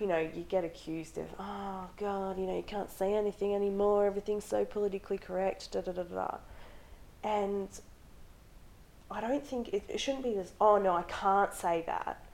you 0.00 0.06
know, 0.06 0.18
you 0.18 0.44
get 0.48 0.64
accused 0.64 1.18
of, 1.18 1.26
oh 1.38 1.88
God, 1.96 2.38
you 2.38 2.46
know, 2.46 2.56
you 2.56 2.62
can't 2.62 2.90
say 2.90 3.14
anything 3.14 3.54
anymore, 3.54 4.06
everything's 4.06 4.44
so 4.44 4.64
politically 4.64 5.18
correct, 5.18 5.72
da 5.72 5.80
da 5.80 5.92
da 5.92 6.02
da. 6.02 6.14
da." 6.14 6.38
And 7.24 7.68
I 9.10 9.20
don't 9.20 9.44
think 9.44 9.68
it, 9.68 9.82
it 9.88 9.98
shouldn't 9.98 10.24
be 10.24 10.34
this, 10.34 10.52
oh 10.60 10.78
no, 10.78 10.92
I 10.94 11.02
can't 11.02 11.52
say 11.52 11.82
that. 11.86 12.24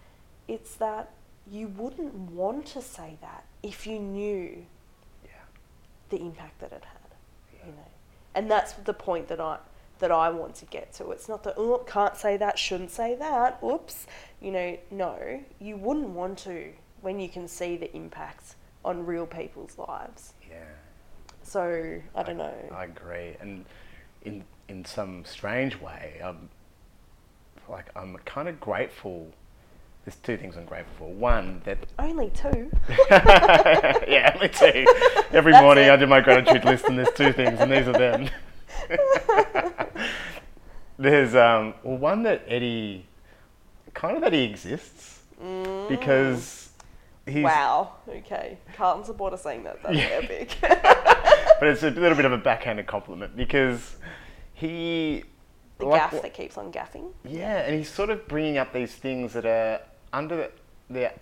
It's 0.48 0.74
that 0.76 1.12
you 1.50 1.68
wouldn't 1.68 2.14
want 2.14 2.66
to 2.66 2.82
say 2.82 3.16
that 3.20 3.44
if 3.62 3.86
you 3.86 3.98
knew 3.98 4.66
Yeah. 5.24 5.30
the 6.10 6.18
impact 6.18 6.60
that 6.60 6.72
it 6.72 6.84
had, 6.84 7.14
Yeah. 7.54 7.66
you 7.66 7.72
know. 7.72 7.91
And 8.34 8.50
that's 8.50 8.72
the 8.74 8.94
point 8.94 9.28
that 9.28 9.40
I 9.40 9.58
that 9.98 10.10
I 10.10 10.30
want 10.30 10.56
to 10.56 10.64
get 10.66 10.92
to. 10.94 11.10
It's 11.12 11.28
not 11.28 11.44
that 11.44 11.54
oh 11.56 11.78
can't 11.86 12.16
say 12.16 12.36
that, 12.36 12.58
shouldn't 12.58 12.90
say 12.90 13.14
that. 13.16 13.58
Oops, 13.64 14.06
you 14.40 14.50
know. 14.50 14.78
No, 14.90 15.40
you 15.60 15.76
wouldn't 15.76 16.10
want 16.10 16.38
to 16.40 16.72
when 17.00 17.20
you 17.20 17.28
can 17.28 17.46
see 17.48 17.76
the 17.76 17.94
impacts 17.94 18.56
on 18.84 19.06
real 19.06 19.26
people's 19.26 19.78
lives. 19.78 20.34
Yeah. 20.50 20.64
So 21.42 22.00
I 22.14 22.22
don't 22.22 22.38
know. 22.38 22.54
I 22.74 22.84
agree, 22.84 23.36
and 23.40 23.64
in 24.22 24.44
in 24.68 24.84
some 24.84 25.24
strange 25.24 25.80
way, 25.80 26.20
I'm 26.24 26.48
like 27.68 27.90
I'm 27.94 28.16
kind 28.24 28.48
of 28.48 28.60
grateful. 28.60 29.32
There's 30.04 30.16
two 30.16 30.36
things 30.36 30.56
I'm 30.56 30.64
grateful 30.64 30.94
for. 31.06 31.12
One 31.12 31.62
that 31.64 31.78
Only 31.98 32.30
two. 32.30 32.70
yeah, 33.10 34.36
me 34.40 34.48
too. 34.48 34.84
Every 35.30 35.52
That's 35.52 35.62
morning 35.62 35.84
it. 35.86 35.90
I 35.92 35.96
do 35.96 36.06
my 36.08 36.20
gratitude 36.20 36.64
list, 36.64 36.86
and 36.86 36.98
there's 36.98 37.12
two 37.14 37.32
things, 37.32 37.60
and 37.60 37.70
these 37.70 37.86
are 37.86 37.92
them. 37.92 38.28
there's 40.98 41.34
um, 41.34 41.74
well, 41.82 41.98
one 41.98 42.22
that 42.24 42.42
Eddie, 42.48 43.06
kind 43.94 44.16
of 44.16 44.22
that 44.22 44.32
he 44.32 44.42
exists 44.44 45.20
because 45.88 46.70
he's, 47.26 47.36
Mm. 47.36 47.42
Wow. 47.44 47.92
Okay. 48.08 48.58
Carlton 48.76 49.04
supporter 49.04 49.36
saying 49.36 49.62
that. 49.64 49.80
That's 49.84 49.94
Yeah. 49.96 50.20
epic. 50.22 50.56
but 50.60 51.68
it's 51.68 51.84
a 51.84 51.90
little 51.90 52.16
bit 52.16 52.24
of 52.24 52.32
a 52.32 52.38
backhanded 52.38 52.86
compliment 52.88 53.36
because 53.36 53.96
he, 54.54 55.22
the 55.78 55.86
like 55.86 56.00
gaff 56.10 56.20
that 56.22 56.34
keeps 56.34 56.58
on 56.58 56.72
gaffing. 56.72 57.12
yeah, 57.24 57.58
and 57.60 57.76
he's 57.76 57.88
sort 57.88 58.10
of 58.10 58.26
bringing 58.26 58.58
up 58.58 58.72
these 58.72 58.92
things 58.94 59.32
that 59.34 59.46
are 59.46 59.80
under 60.12 60.36
the, 60.36 60.50
the, 60.90 61.12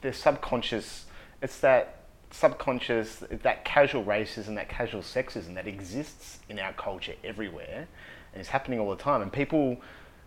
the 0.00 0.12
subconscious. 0.12 1.06
It's 1.42 1.60
that 1.60 1.98
subconscious, 2.30 3.22
that 3.30 3.64
casual 3.64 4.04
racism, 4.04 4.54
that 4.56 4.68
casual 4.68 5.02
sexism 5.02 5.54
that 5.54 5.66
exists 5.66 6.38
in 6.48 6.58
our 6.58 6.72
culture 6.72 7.14
everywhere, 7.24 7.88
and 8.32 8.40
it's 8.40 8.50
happening 8.50 8.78
all 8.78 8.90
the 8.90 9.02
time. 9.02 9.22
And 9.22 9.32
people, 9.32 9.78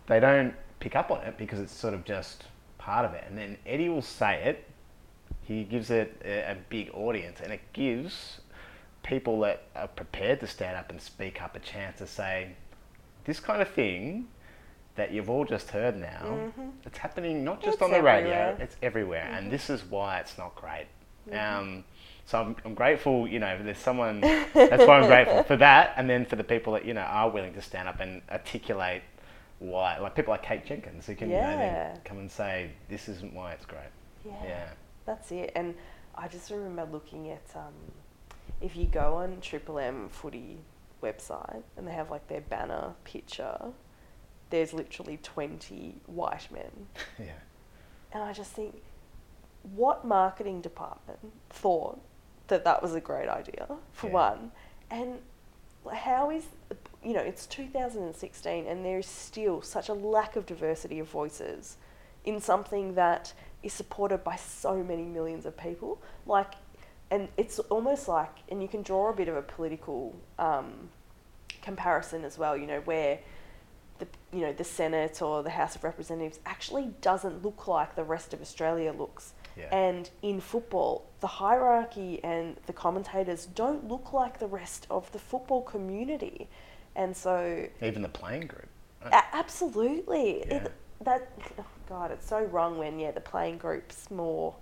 they 0.06 0.20
don't 0.20 0.54
pick 0.80 0.96
up 0.96 1.10
on 1.10 1.20
it 1.22 1.38
because 1.38 1.60
it's 1.60 1.72
sort 1.72 1.94
of 1.94 2.04
just 2.04 2.44
part 2.78 3.04
of 3.04 3.14
it. 3.14 3.24
And 3.28 3.38
then 3.38 3.56
Eddie 3.64 3.88
will 3.88 4.02
say 4.02 4.42
it. 4.42 4.68
He 5.42 5.64
gives 5.64 5.90
it 5.90 6.20
a, 6.24 6.52
a 6.52 6.56
big 6.68 6.90
audience, 6.94 7.40
and 7.42 7.52
it 7.52 7.60
gives 7.72 8.40
people 9.02 9.40
that 9.40 9.64
are 9.74 9.88
prepared 9.88 10.40
to 10.40 10.46
stand 10.46 10.76
up 10.76 10.90
and 10.90 11.00
speak 11.00 11.42
up 11.42 11.56
a 11.56 11.58
chance 11.58 11.98
to 11.98 12.06
say, 12.06 12.52
this 13.24 13.40
kind 13.40 13.62
of 13.62 13.68
thing 13.68 14.28
that 14.94 15.10
you've 15.12 15.30
all 15.30 15.44
just 15.44 15.70
heard 15.70 15.96
now, 15.96 16.52
it's 16.84 16.98
happening 16.98 17.44
not 17.44 17.62
just 17.62 17.74
It's 17.74 17.82
on 17.82 17.90
the 17.90 18.02
radio, 18.02 18.30
everywhere. 18.30 18.56
it's 18.60 18.76
everywhere, 18.82 19.30
and 19.32 19.50
this 19.50 19.70
is 19.70 19.82
why 19.84 20.18
it's 20.18 20.36
not 20.38 20.54
great. 20.54 20.86
Um, 21.32 21.84
so 22.24 22.40
I'm, 22.40 22.56
I'm 22.64 22.74
grateful, 22.74 23.26
you 23.26 23.38
know, 23.38 23.58
there's 23.62 23.78
someone, 23.78 24.20
that's 24.20 24.86
why 24.86 25.00
I'm 25.00 25.06
grateful 25.06 25.42
for 25.50 25.56
that, 25.56 25.94
and 25.96 26.08
then 26.10 26.24
for 26.26 26.36
the 26.36 26.44
people 26.44 26.72
that, 26.74 26.84
you 26.84 26.94
know, 26.94 27.00
are 27.02 27.30
willing 27.30 27.54
to 27.54 27.62
stand 27.62 27.88
up 27.88 28.00
and 28.00 28.22
articulate 28.30 29.02
why, 29.58 29.98
like 29.98 30.14
people 30.14 30.32
like 30.32 30.42
Kate 30.42 30.64
Jenkins, 30.66 31.06
who 31.06 31.14
can, 31.14 31.30
you 31.30 31.36
know, 31.36 31.94
come 32.04 32.18
and 32.18 32.30
say, 32.30 32.70
this 32.88 33.08
isn't 33.08 33.32
why 33.32 33.52
it's 33.52 33.64
great. 33.66 33.80
Yeah. 34.24 34.32
Yeah. 34.44 34.68
That's 35.06 35.30
it. 35.32 35.52
And 35.54 35.74
I 36.14 36.28
just 36.28 36.50
remember 36.50 36.84
looking 36.90 37.30
at 37.30 37.42
um, 37.56 37.72
if 38.60 38.76
you 38.76 38.86
go 38.86 39.14
on 39.14 39.40
Triple 39.40 39.78
M 39.78 40.08
Footy 40.10 40.58
website 41.02 41.62
and 41.76 41.86
they 41.86 41.92
have 41.92 42.10
like 42.10 42.26
their 42.28 42.40
banner 42.42 42.92
picture, 43.04 43.58
there's 44.52 44.72
literally 44.72 45.18
20 45.22 45.96
white 46.06 46.46
men. 46.52 46.86
Yeah. 47.18 47.32
And 48.12 48.22
I 48.22 48.32
just 48.34 48.52
think, 48.52 48.82
what 49.74 50.04
marketing 50.04 50.60
department 50.60 51.18
thought 51.48 51.98
that 52.48 52.62
that 52.64 52.82
was 52.82 52.94
a 52.94 53.00
great 53.00 53.28
idea, 53.28 53.66
for 53.92 54.08
Yeah. 54.08 54.12
one? 54.12 54.52
And 54.90 55.18
how 55.90 56.30
is, 56.30 56.44
you 57.02 57.14
know, 57.14 57.20
it's 57.22 57.46
2016 57.46 58.66
and 58.66 58.84
there 58.84 58.98
is 58.98 59.06
still 59.06 59.62
such 59.62 59.88
a 59.88 59.94
lack 59.94 60.36
of 60.36 60.44
diversity 60.44 60.98
of 60.98 61.08
voices 61.08 61.78
in 62.24 62.38
something 62.40 62.94
that 62.94 63.32
is 63.62 63.72
supported 63.72 64.22
by 64.22 64.36
so 64.36 64.82
many 64.84 65.04
millions 65.04 65.46
of 65.46 65.56
people. 65.56 65.98
Like, 66.26 66.52
and 67.10 67.28
it's 67.38 67.58
almost 67.58 68.08
like, 68.08 68.34
and 68.50 68.60
you 68.60 68.68
can 68.68 68.82
draw 68.82 69.08
a 69.08 69.14
bit 69.14 69.28
of 69.28 69.36
a 69.36 69.42
political 69.42 70.14
um, 70.38 70.90
comparison 71.62 72.24
as 72.24 72.36
well, 72.36 72.56
you 72.56 72.66
know, 72.66 72.80
where 72.80 73.18
the 74.02 74.08
you 74.36 74.42
know 74.44 74.52
the 74.52 74.64
Senate 74.64 75.22
or 75.22 75.42
the 75.42 75.50
House 75.60 75.74
of 75.76 75.84
Representatives 75.84 76.38
actually 76.46 76.86
doesn't 77.00 77.42
look 77.46 77.66
like 77.68 77.90
the 77.96 78.04
rest 78.04 78.34
of 78.34 78.40
Australia 78.40 78.92
looks. 78.92 79.34
Yeah. 79.56 79.74
And 79.74 80.08
in 80.22 80.40
football, 80.40 80.92
the 81.20 81.26
hierarchy 81.26 82.20
and 82.24 82.56
the 82.66 82.72
commentators 82.72 83.46
don't 83.46 83.86
look 83.86 84.12
like 84.12 84.38
the 84.38 84.46
rest 84.46 84.86
of 84.90 85.10
the 85.12 85.18
football 85.18 85.62
community, 85.62 86.48
and 86.96 87.16
so 87.16 87.66
Even 87.82 88.00
the 88.02 88.08
playing 88.08 88.46
group. 88.52 88.68
a- 89.04 89.34
absolutely, 89.42 90.38
Yeah. 90.46 90.54
it, 90.64 90.72
that 91.02 91.28
oh 91.58 91.64
God, 91.88 92.10
it's 92.12 92.26
so 92.28 92.40
wrong 92.44 92.78
when 92.78 92.98
yeah 92.98 93.10
the 93.12 93.20
playing 93.32 93.58
group's 93.58 94.10
more. 94.10 94.54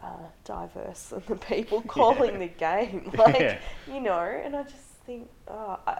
Uh, 0.00 0.28
diverse 0.44 1.06
than 1.06 1.22
the 1.26 1.34
people 1.34 1.82
calling 1.98 2.34
Yeah. 2.34 2.38
the 2.38 2.46
game, 2.46 3.10
like 3.18 3.40
Yeah. 3.40 3.58
you 3.92 4.00
know, 4.00 4.20
and 4.44 4.54
I 4.54 4.62
just 4.62 4.90
think, 5.04 5.28
oh, 5.48 5.76
I, 5.88 5.98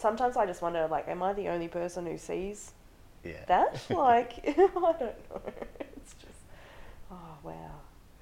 sometimes 0.00 0.36
I 0.36 0.46
just 0.46 0.62
wonder, 0.62 0.86
like, 0.90 1.08
am 1.08 1.22
I 1.22 1.32
the 1.32 1.48
only 1.48 1.68
person 1.68 2.06
who 2.06 2.16
sees 2.18 2.72
Yeah. 3.24 3.44
that? 3.46 3.82
like, 3.90 4.32
I 4.48 4.52
don't 4.52 5.00
know. 5.00 5.42
It's 5.96 6.14
just, 6.14 6.40
oh 7.10 7.36
wow, 7.44 7.72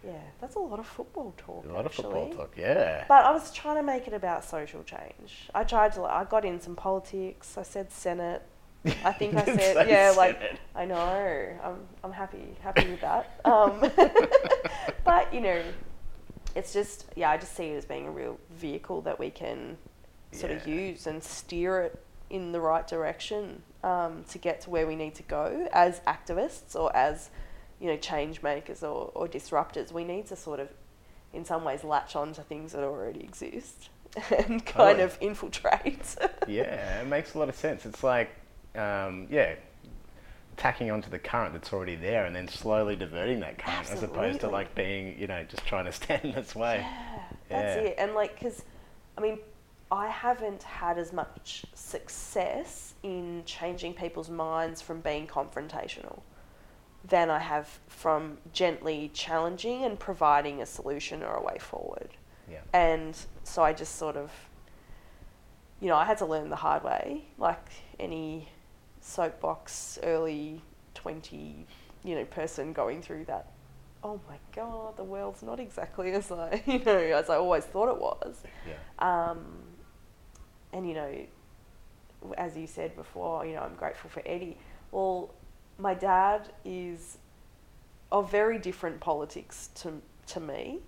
yeah, 0.05 0.13
that's 0.41 0.57
a 0.57 0.59
lot 0.59 0.79
of 0.79 0.87
football 0.87 1.35
talk. 1.37 1.65
A 1.65 1.73
lot 1.73 1.87
of 1.87 1.93
football 1.93 2.31
talk. 2.31 2.55
Yeah. 2.57 3.05
But 3.09 3.25
I 3.25 3.31
was 3.33 3.53
trying 3.53 3.77
to 3.77 3.83
make 3.83 4.07
it 4.07 4.13
about 4.13 4.45
social 4.45 4.83
change. 4.83 5.49
I 5.55 5.65
tried 5.65 5.93
to. 5.95 6.03
I 6.05 6.25
got 6.25 6.45
in 6.45 6.61
some 6.61 6.77
politics. 6.77 7.57
I 7.57 7.63
said 7.63 7.91
Senate. 7.93 8.43
I 9.05 9.13
think 9.13 9.35
I 9.35 9.45
said 9.57 9.89
yeah. 9.89 10.13
Like 10.17 10.41
I 10.75 10.85
know. 10.85 10.97
I'm. 11.65 11.79
I'm 12.05 12.13
happy. 12.13 12.57
Happy 12.61 12.89
with 12.91 13.01
that. 13.01 13.41
Um, 13.45 13.81
but 15.05 15.33
you 15.35 15.41
know, 15.41 15.63
it's 16.55 16.73
just 16.73 17.07
yeah. 17.17 17.31
I 17.31 17.37
just 17.37 17.55
see 17.57 17.67
it 17.67 17.77
as 17.77 17.85
being 17.85 18.07
a 18.07 18.11
real 18.11 18.39
vehicle 18.51 19.01
that 19.03 19.19
we 19.19 19.31
can 19.31 19.77
sort 20.33 20.53
of 20.53 20.67
use 20.67 21.07
and 21.07 21.23
steer 21.23 21.81
it 21.83 22.05
in 22.31 22.53
the 22.53 22.61
right 22.61 22.87
direction 22.87 23.63
um, 23.83 24.25
to 24.29 24.39
get 24.39 24.61
to 24.63 24.71
where 24.71 24.87
we 24.87 24.97
need 24.97 25.15
to 25.15 25.23
go 25.23 25.69
as 25.73 26.01
activists 26.01 26.75
or 26.75 26.95
as 26.95 27.31
you 27.81 27.87
know 27.87 27.97
change 27.97 28.43
makers 28.43 28.83
or, 28.83 29.11
or 29.15 29.27
disruptors. 29.27 29.93
We 29.93 30.05
need 30.05 30.27
to 30.27 30.37
sort 30.37 30.61
of 30.61 30.69
in 31.33 31.45
some 31.45 31.65
ways 31.65 31.85
latch 31.85 32.17
on 32.17 32.33
to 32.35 32.43
things 32.43 32.73
that 32.73 32.83
already 32.83 33.21
exist 33.21 33.91
and 34.49 34.65
kind 34.65 35.01
of 35.01 35.17
infiltrate. 35.21 36.17
yeah, 36.49 37.01
it 37.01 37.07
makes 37.07 37.35
a 37.35 37.39
lot 37.39 37.49
of 37.49 37.55
sense. 37.55 37.87
It's 37.87 38.03
like, 38.03 38.31
um, 38.75 39.27
yeah, 39.31 39.55
tacking 40.57 40.91
onto 40.91 41.09
the 41.09 41.19
current 41.19 41.53
that's 41.53 41.73
already 41.73 41.95
there 41.95 42.27
and 42.27 42.35
then 42.35 42.49
slowly 42.49 42.97
diverting 42.97 43.41
that 43.41 43.59
current 43.59 43.91
as 43.91 44.03
opposed 44.03 44.41
to 44.41 44.49
like 44.49 44.75
being, 44.75 45.19
you 45.19 45.27
know, 45.27 45.45
just 45.45 45.65
trying 45.67 45.85
to 45.85 45.93
stand 46.05 46.25
in 46.25 46.31
its 46.33 46.55
way. 46.55 46.79
Yeah, 46.81 47.23
that's 47.49 47.87
it. 47.87 47.95
And 47.99 48.15
like, 48.15 48.39
because 48.39 48.65
I 49.17 49.21
mean, 49.21 49.39
I 49.91 50.09
haven't 50.09 50.63
had 50.63 50.99
as 50.99 51.13
much 51.13 51.65
success 51.75 52.95
in 53.03 53.43
changing 53.47 53.95
people's 53.95 54.29
minds 54.29 54.83
from 54.83 55.01
being 55.01 55.27
confrontational 55.27 56.21
than 57.05 57.31
I 57.31 57.39
have 57.39 57.79
from 57.87 58.39
gently 58.53 59.11
challenging 59.15 59.85
and 59.85 59.99
providing 59.99 60.61
a 60.61 60.67
solution 60.67 61.23
or 61.23 61.35
a 61.35 61.43
way 61.43 61.59
forward. 61.59 62.11
Yeah. 62.51 62.61
And 62.73 63.17
so 63.45 63.63
I 63.63 63.73
just 63.73 63.97
sort 63.97 64.17
of, 64.17 64.31
you 65.81 65.89
know, 65.89 65.97
I 65.97 66.05
had 66.05 66.19
to 66.19 66.27
learn 66.27 66.51
the 66.51 66.57
hard 66.57 66.85
way, 66.85 67.25
like 67.39 67.67
any 67.99 68.49
soapbox 69.01 69.99
early 70.03 70.61
20, 70.95 71.67
you 72.05 72.15
know, 72.15 72.25
person 72.25 72.73
going 72.73 73.01
through 73.01 73.25
that. 73.27 73.53
Oh 74.03 74.21
my 74.29 74.37
God, 74.55 74.97
the 74.97 75.05
world's 75.05 75.43
not 75.43 75.59
exactly 75.59 76.13
as 76.13 76.31
I, 76.31 76.63
you 76.67 76.79
know, 76.81 76.99
as 76.99 77.31
I 77.31 77.37
always 77.37 77.65
thought 77.65 77.89
it 77.89 78.01
was. 78.01 78.43
Yeah. 78.67 79.31
Um, 79.31 79.45
and 80.73 80.89
you 80.89 80.95
know, 80.95 81.15
as 82.37 82.57
you 82.57 82.67
said 82.67 82.95
before, 82.97 83.47
you 83.47 83.55
know, 83.55 83.63
I'm 83.63 83.75
grateful 83.75 84.11
for 84.11 84.23
Eddie. 84.27 84.57
Well, 84.91 85.35
my 85.79 85.95
dad 85.95 86.49
is 86.65 87.19
of 88.11 88.31
very 88.31 88.59
different 88.59 89.01
politics 89.01 89.71
to 89.77 90.01
to 90.29 90.41
me, 90.41 90.81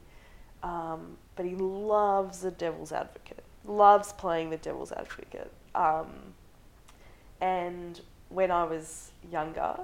um, 0.62 1.16
but 1.36 1.46
he 1.46 1.54
loves 1.54 2.40
the 2.40 2.50
devil's 2.50 2.92
advocate. 2.92 3.44
Loves 3.64 4.12
playing 4.12 4.50
the 4.50 4.56
devil's 4.56 4.92
advocate. 4.92 5.52
Um, 5.74 6.08
and 7.40 8.00
when 8.28 8.50
I 8.50 8.64
was 8.64 9.12
younger, 9.30 9.76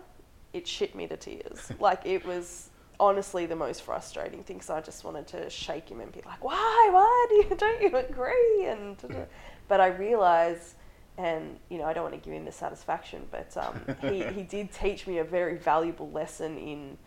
it 0.52 0.66
shit 0.66 0.94
me 0.94 1.06
to 1.06 1.16
tears. 1.16 1.70
like 1.80 2.02
it 2.04 2.24
was 2.24 2.70
honestly 2.98 3.46
the 3.46 3.56
most 3.56 3.82
frustrating 3.82 4.42
thing. 4.42 4.61
So 4.61 4.74
I 4.74 4.80
just 4.80 5.04
wanted 5.04 5.26
to 5.28 5.50
shake 5.50 5.88
him 5.88 6.00
and 6.00 6.12
be 6.12 6.22
like, 6.24 6.42
"Why? 6.42 6.88
Why 6.92 7.26
do 7.28 7.35
you 7.37 7.56
don't 7.56 7.82
you 7.82 7.96
agree?" 7.96 8.66
And 8.66 9.26
but 9.68 9.81
I 9.81 9.88
realize, 9.88 10.74
and 11.18 11.59
you 11.68 11.79
know, 11.79 11.85
I 11.85 11.92
don't 11.92 12.05
want 12.05 12.14
to 12.14 12.20
give 12.20 12.35
him 12.35 12.44
the 12.44 12.52
satisfaction, 12.52 13.26
but 13.31 13.57
um, 13.57 13.81
he 14.00 14.22
he 14.35 14.42
did 14.42 14.72
teach 14.72 15.07
me 15.07 15.18
a 15.18 15.24
very 15.24 15.57
valuable 15.57 16.11
lesson 16.11 16.57
in, 16.59 16.98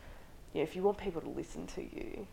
you 0.54 0.60
know, 0.60 0.64
if 0.64 0.76
you 0.76 0.84
want 0.84 0.98
people 0.98 1.22
to 1.22 1.30
listen 1.30 1.68
to 1.68 1.82
you, 1.82 2.28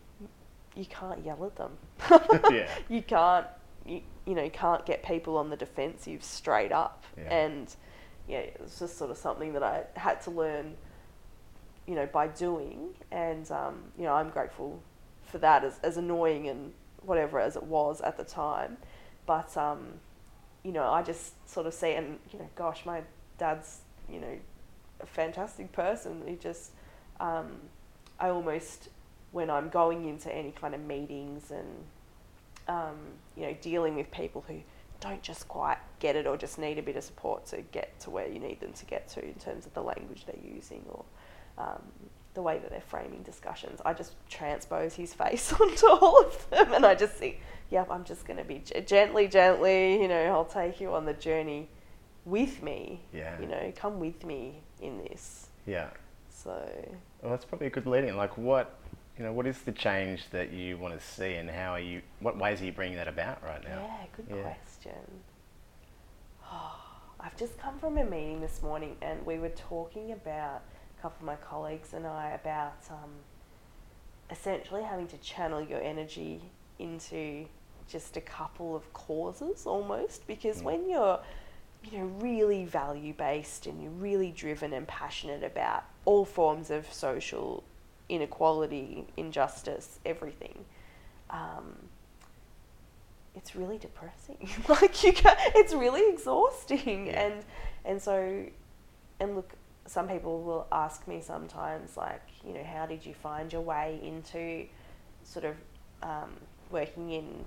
you 0.76 0.84
can't 0.84 1.24
yell 1.24 1.44
at 1.44 1.56
them. 1.56 1.72
Yeah. 2.52 2.68
You 2.88 3.02
can't. 3.02 3.46
You, 3.84 4.02
you 4.24 4.34
know, 4.34 4.42
you 4.42 4.50
can't 4.50 4.84
get 4.84 5.04
people 5.04 5.36
on 5.36 5.48
the 5.48 5.56
defensive 5.56 6.22
straight 6.24 6.72
up. 6.72 7.04
Yeah. 7.16 7.32
And 7.32 7.76
yeah, 8.28 8.38
it 8.38 8.60
was 8.60 8.78
just 8.78 8.98
sort 8.98 9.10
of 9.12 9.16
something 9.16 9.52
that 9.52 9.62
I 9.62 9.84
had 9.94 10.20
to 10.22 10.30
learn, 10.32 10.74
you 11.86 11.94
know, 11.94 12.06
by 12.06 12.26
doing. 12.26 12.88
And, 13.12 13.48
um, 13.52 13.84
you 13.96 14.04
know, 14.04 14.14
I'm 14.14 14.30
grateful 14.30 14.82
for 15.22 15.38
that 15.38 15.62
as, 15.62 15.78
as 15.84 15.96
annoying 15.96 16.48
and 16.48 16.72
whatever 17.02 17.38
as 17.38 17.54
it 17.54 17.62
was 17.62 18.00
at 18.00 18.16
the 18.16 18.24
time. 18.24 18.76
But, 19.24 19.56
um, 19.56 20.00
you 20.66 20.72
know, 20.72 20.90
I 20.90 21.00
just 21.00 21.48
sort 21.48 21.66
of 21.66 21.74
see, 21.74 21.92
and, 21.92 22.18
you 22.32 22.40
know, 22.40 22.48
gosh, 22.56 22.84
my 22.84 23.02
dad's, 23.38 23.82
you 24.10 24.18
know, 24.18 24.36
a 25.00 25.06
fantastic 25.06 25.70
person. 25.70 26.24
He 26.26 26.34
just, 26.34 26.72
um, 27.20 27.52
I 28.18 28.30
almost, 28.30 28.88
when 29.30 29.48
I'm 29.48 29.68
going 29.68 30.08
into 30.08 30.34
any 30.34 30.50
kind 30.50 30.74
of 30.74 30.80
meetings 30.80 31.52
and, 31.52 31.68
um, 32.66 32.96
you 33.36 33.44
know, 33.44 33.56
dealing 33.60 33.94
with 33.94 34.10
people 34.10 34.44
who 34.48 34.56
don't 34.98 35.22
just 35.22 35.46
quite 35.46 35.78
get 36.00 36.16
it 36.16 36.26
or 36.26 36.36
just 36.36 36.58
need 36.58 36.78
a 36.78 36.82
bit 36.82 36.96
of 36.96 37.04
support 37.04 37.46
to 37.46 37.62
get 37.70 38.00
to 38.00 38.10
where 38.10 38.26
you 38.26 38.40
need 38.40 38.58
them 38.58 38.72
to 38.72 38.86
get 38.86 39.06
to 39.10 39.24
in 39.24 39.34
terms 39.34 39.66
of 39.66 39.74
the 39.74 39.82
language 39.82 40.24
they're 40.26 40.52
using 40.52 40.84
or 40.88 41.04
um, 41.58 41.82
the 42.34 42.42
way 42.42 42.58
that 42.58 42.70
they're 42.70 42.80
framing 42.80 43.22
discussions. 43.22 43.80
I 43.84 43.92
just 43.92 44.14
transpose 44.28 44.94
his 44.94 45.14
face 45.14 45.52
onto 45.60 45.86
all 45.86 46.24
of 46.24 46.50
them 46.50 46.72
and 46.72 46.84
I 46.84 46.96
just 46.96 47.12
think, 47.12 47.40
yep, 47.70 47.90
I'm 47.90 48.04
just 48.04 48.26
going 48.26 48.38
to 48.38 48.44
be 48.44 48.58
g- 48.64 48.80
gently, 48.82 49.28
gently, 49.28 50.00
you 50.00 50.08
know, 50.08 50.22
I'll 50.26 50.44
take 50.44 50.80
you 50.80 50.92
on 50.94 51.04
the 51.04 51.14
journey 51.14 51.68
with 52.24 52.62
me. 52.62 53.00
Yeah. 53.12 53.40
You 53.40 53.46
know, 53.46 53.72
come 53.76 53.98
with 54.00 54.24
me 54.24 54.60
in 54.80 54.98
this. 55.04 55.48
Yeah. 55.66 55.88
So, 56.30 56.50
Well, 57.22 57.30
that's 57.30 57.44
probably 57.44 57.66
a 57.68 57.70
good 57.70 57.86
lead 57.86 58.04
in. 58.04 58.16
Like, 58.16 58.36
what, 58.36 58.78
you 59.18 59.24
know, 59.24 59.32
what 59.32 59.46
is 59.46 59.58
the 59.62 59.72
change 59.72 60.28
that 60.30 60.52
you 60.52 60.76
want 60.78 60.98
to 60.98 61.04
see, 61.04 61.34
and 61.34 61.48
how 61.50 61.72
are 61.72 61.80
you? 61.80 62.02
What 62.20 62.36
ways 62.38 62.60
are 62.60 62.64
you 62.66 62.72
bringing 62.72 62.96
that 62.98 63.08
about 63.08 63.42
right 63.42 63.62
now? 63.64 63.80
Yeah, 63.82 64.06
good 64.16 64.26
Yeah. 64.36 64.42
question. 64.42 65.22
I've 67.18 67.36
just 67.36 67.58
come 67.58 67.78
from 67.78 67.98
a 67.98 68.04
meeting 68.04 68.40
this 68.40 68.62
morning 68.62 68.96
and 69.02 69.24
we 69.26 69.38
were 69.38 69.48
talking 69.48 70.12
about, 70.12 70.62
a 70.96 71.02
couple 71.02 71.18
of 71.20 71.26
my 71.26 71.34
colleagues 71.36 71.92
and 71.92 72.06
I, 72.06 72.30
about 72.40 72.76
um, 72.90 73.10
essentially 74.30 74.84
having 74.84 75.08
to 75.08 75.16
channel 75.18 75.60
your 75.60 75.80
energy 75.82 76.40
into 76.78 77.46
just 77.88 78.16
a 78.16 78.20
couple 78.20 78.74
of 78.74 78.92
causes 78.92 79.64
almost 79.66 80.26
because 80.26 80.62
when 80.62 80.88
you're 80.88 81.20
you 81.84 81.98
know 81.98 82.04
really 82.18 82.64
value 82.64 83.12
based 83.12 83.66
and 83.66 83.80
you're 83.82 83.92
really 83.92 84.32
driven 84.32 84.72
and 84.72 84.88
passionate 84.88 85.44
about 85.44 85.84
all 86.04 86.24
forms 86.24 86.70
of 86.70 86.92
social 86.92 87.62
inequality 88.08 89.06
injustice 89.16 90.00
everything 90.04 90.64
um, 91.30 91.74
it's 93.34 93.54
really 93.54 93.78
depressing. 93.78 94.48
like 94.68 95.02
you 95.04 95.12
can 95.12 95.36
it's 95.54 95.74
really 95.74 96.08
exhausting 96.12 97.06
Yeah. 97.06 97.20
and 97.26 97.44
and 97.84 98.02
so 98.02 98.44
and 99.20 99.36
look 99.36 99.52
some 99.86 100.08
people 100.08 100.42
will 100.42 100.66
ask 100.72 101.06
me 101.06 101.20
sometimes 101.20 101.96
like 101.96 102.22
you 102.44 102.52
know 102.54 102.64
how 102.64 102.86
did 102.86 103.04
you 103.06 103.14
find 103.14 103.52
your 103.52 103.62
way 103.62 104.00
into 104.02 104.66
sort 105.22 105.44
of 105.44 105.54
um, 106.02 106.32
working 106.70 107.10
in 107.10 107.44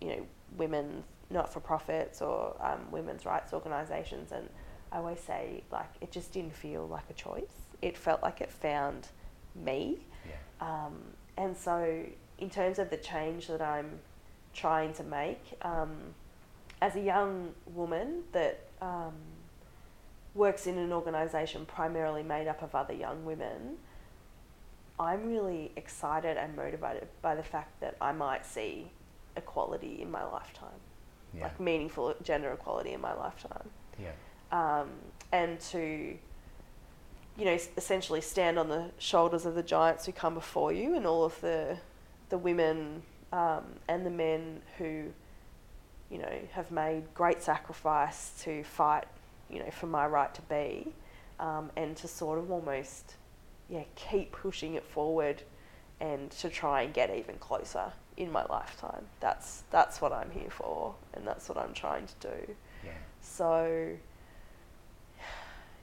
you 0.00 0.08
know 0.08 0.26
women 0.56 1.04
not 1.30 1.52
for 1.52 1.60
profits 1.60 2.20
or 2.22 2.54
um, 2.60 2.90
women's 2.90 3.24
rights 3.24 3.52
organisations 3.52 4.32
and 4.32 4.48
I 4.92 4.98
always 4.98 5.20
say 5.20 5.62
like 5.72 5.90
it 6.00 6.12
just 6.12 6.32
didn't 6.32 6.54
feel 6.54 6.86
like 6.86 7.04
a 7.10 7.14
choice 7.14 7.54
it 7.82 7.96
felt 7.96 8.22
like 8.22 8.40
it 8.40 8.50
found 8.50 9.08
me 9.54 9.98
Yeah. 10.26 10.84
um, 10.84 10.94
and 11.36 11.56
so, 11.56 12.04
in 12.38 12.50
terms 12.50 12.78
of 12.78 12.90
the 12.90 12.96
change 12.96 13.48
that 13.48 13.60
I'm 13.60 13.98
trying 14.52 14.92
to 14.94 15.02
make, 15.02 15.42
um, 15.62 16.14
as 16.80 16.94
a 16.96 17.00
young 17.00 17.52
woman 17.66 18.22
that 18.32 18.60
um, 18.80 19.14
works 20.34 20.66
in 20.66 20.78
an 20.78 20.92
organisation 20.92 21.66
primarily 21.66 22.22
made 22.22 22.46
up 22.46 22.62
of 22.62 22.74
other 22.74 22.94
young 22.94 23.24
women, 23.24 23.78
I'm 24.98 25.28
really 25.28 25.72
excited 25.76 26.36
and 26.36 26.54
motivated 26.56 27.08
by 27.22 27.34
the 27.34 27.42
fact 27.42 27.80
that 27.80 27.96
I 28.00 28.12
might 28.12 28.46
see 28.46 28.90
equality 29.36 30.00
in 30.00 30.10
my 30.10 30.24
lifetime, 30.24 30.80
Yeah. 31.34 31.44
like 31.44 31.58
meaningful 31.58 32.14
gender 32.22 32.52
equality 32.52 32.92
in 32.92 33.00
my 33.00 33.12
lifetime 33.14 33.68
yeah. 34.00 34.10
um, 34.52 34.88
and 35.32 35.58
to 35.60 36.16
you 37.36 37.44
know 37.44 37.58
essentially 37.76 38.20
stand 38.20 38.58
on 38.58 38.68
the 38.68 38.90
shoulders 38.98 39.44
of 39.44 39.54
the 39.54 39.62
giants 39.62 40.06
who 40.06 40.12
come 40.12 40.34
before 40.34 40.72
you 40.72 40.94
and 40.94 41.06
all 41.06 41.24
of 41.24 41.40
the 41.40 41.76
the 42.28 42.38
women 42.38 43.02
um, 43.32 43.64
and 43.88 44.06
the 44.06 44.10
men 44.10 44.62
who 44.78 45.06
you 46.10 46.18
know 46.18 46.38
have 46.52 46.70
made 46.70 47.02
great 47.14 47.42
sacrifice 47.42 48.32
to 48.42 48.62
fight 48.64 49.06
you 49.50 49.58
know 49.58 49.70
for 49.70 49.86
my 49.86 50.06
right 50.06 50.32
to 50.34 50.42
be 50.42 50.92
um, 51.40 51.70
and 51.76 51.96
to 51.96 52.06
sort 52.06 52.38
of 52.38 52.50
almost 52.52 53.14
yeah 53.68 53.82
keep 53.96 54.32
pushing 54.32 54.74
it 54.74 54.84
forward 54.84 55.42
and 56.00 56.30
to 56.30 56.48
try 56.48 56.82
and 56.82 56.92
get 56.92 57.14
even 57.14 57.36
closer 57.36 57.92
in 58.16 58.30
my 58.30 58.44
lifetime 58.46 59.04
that's 59.20 59.62
that's 59.70 60.00
what 60.00 60.12
I'm 60.12 60.30
here 60.30 60.50
for 60.50 60.94
and 61.14 61.26
that's 61.26 61.48
what 61.48 61.58
I'm 61.58 61.72
trying 61.72 62.06
to 62.06 62.28
do 62.28 62.54
Yeah. 62.84 62.90
So, 63.20 63.88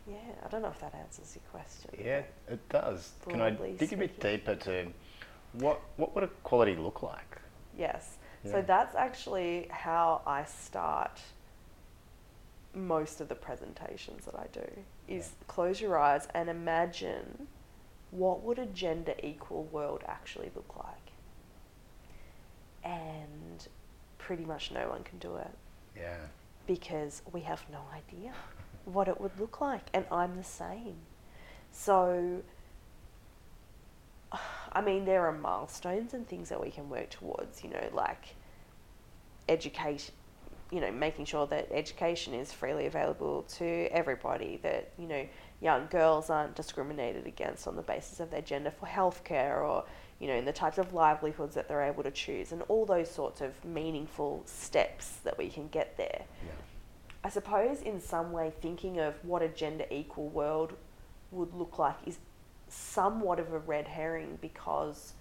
yeah, 0.07 0.17
I 0.45 0.47
don't 0.49 0.61
know 0.61 0.69
if 0.69 0.79
that 0.79 0.93
answers 0.95 1.35
your 1.35 1.43
question. 1.51 1.91
Yeah, 2.03 2.21
it 2.47 2.69
does. 2.69 3.11
Can 3.27 3.41
I 3.41 3.51
dig 3.51 3.93
a 3.93 3.97
bit 3.97 4.19
deeper 4.19 4.55
to 4.55 4.87
what 5.53 5.81
what 5.97 6.13
would 6.15 6.23
a 6.23 6.27
quality 6.43 6.75
look 6.75 7.01
like? 7.03 7.37
Yes. 7.77 8.17
Yeah. 8.43 8.51
So 8.51 8.61
that's 8.61 8.95
actually 8.95 9.67
how 9.69 10.21
I 10.25 10.43
start 10.45 11.19
most 12.73 13.21
of 13.21 13.27
the 13.27 13.35
presentations 13.35 14.25
that 14.25 14.35
I 14.35 14.47
do 14.53 14.67
is 15.07 15.31
close 15.47 15.81
your 15.81 15.97
eyes 15.99 16.27
and 16.33 16.49
imagine 16.49 17.47
what 18.11 18.43
would 18.43 18.59
a 18.59 18.65
gender 18.65 19.13
equal 19.23 19.63
world 19.63 20.03
actually 20.07 20.51
look 20.55 20.75
like. 20.77 20.95
And 22.83 23.67
pretty 24.17 24.45
much 24.45 24.71
no 24.71 24.89
one 24.89 25.03
can 25.03 25.17
do 25.17 25.35
it 25.37 25.51
Yeah. 25.95 26.17
because 26.67 27.21
we 27.31 27.41
have 27.41 27.63
no 27.71 27.81
idea 27.93 28.33
what 28.85 29.07
it 29.07 29.19
would 29.19 29.39
look 29.39 29.61
like 29.61 29.89
and 29.93 30.05
I'm 30.11 30.35
the 30.35 30.43
same. 30.43 30.95
So 31.71 32.41
I 34.73 34.81
mean 34.81 35.05
there 35.05 35.25
are 35.25 35.31
milestones 35.31 36.13
and 36.13 36.27
things 36.27 36.49
that 36.49 36.61
we 36.61 36.69
can 36.71 36.89
work 36.89 37.09
towards, 37.09 37.63
you 37.63 37.69
know, 37.69 37.89
like 37.93 38.35
education 39.47 40.13
you 40.71 40.79
know, 40.79 40.89
making 40.91 41.25
sure 41.25 41.45
that 41.47 41.67
education 41.71 42.33
is 42.33 42.53
freely 42.53 42.85
available 42.85 43.43
to 43.43 43.65
everybody, 43.91 44.57
that, 44.63 44.89
you 44.97 45.05
know, 45.05 45.27
young 45.61 45.87
girls 45.87 46.29
aren't 46.29 46.55
discriminated 46.55 47.27
against 47.27 47.67
on 47.67 47.75
the 47.75 47.81
basis 47.81 48.19
of 48.19 48.31
their 48.31 48.41
gender 48.41 48.71
for 48.71 48.87
healthcare 48.87 49.61
or, 49.61 49.85
you 50.19 50.27
know, 50.27 50.33
in 50.33 50.45
the 50.45 50.51
types 50.51 50.77
of 50.77 50.93
livelihoods 50.93 51.55
that 51.55 51.67
they're 51.67 51.83
able 51.83 52.03
to 52.03 52.11
choose 52.11 52.51
and 52.51 52.63
all 52.63 52.85
those 52.85 53.09
sorts 53.09 53.41
of 53.41 53.63
meaningful 53.63 54.41
steps 54.45 55.17
that 55.23 55.37
we 55.37 55.49
can 55.49 55.67
get 55.67 55.95
there. 55.97 56.23
Yeah. 56.43 56.51
I 57.23 57.29
suppose 57.29 57.81
in 57.81 58.01
some 58.01 58.31
way 58.31 58.51
thinking 58.61 58.99
of 58.99 59.13
what 59.23 59.43
a 59.43 59.47
gender 59.47 59.85
equal 59.91 60.29
world 60.29 60.73
would 61.29 61.53
look 61.53 61.77
like 61.77 61.95
is 62.05 62.17
somewhat 62.67 63.39
of 63.39 63.53
a 63.53 63.59
red 63.59 63.87
herring 63.87 64.39
because 64.41 65.13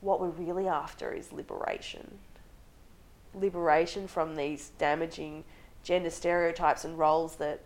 what 0.00 0.20
we're 0.20 0.28
really 0.28 0.68
after 0.68 1.12
is 1.12 1.32
liberation. 1.32 2.18
Liberation 3.34 4.06
from 4.06 4.36
these 4.36 4.70
damaging 4.78 5.44
gender 5.82 6.10
stereotypes 6.10 6.84
and 6.84 6.98
roles 6.98 7.36
that, 7.36 7.60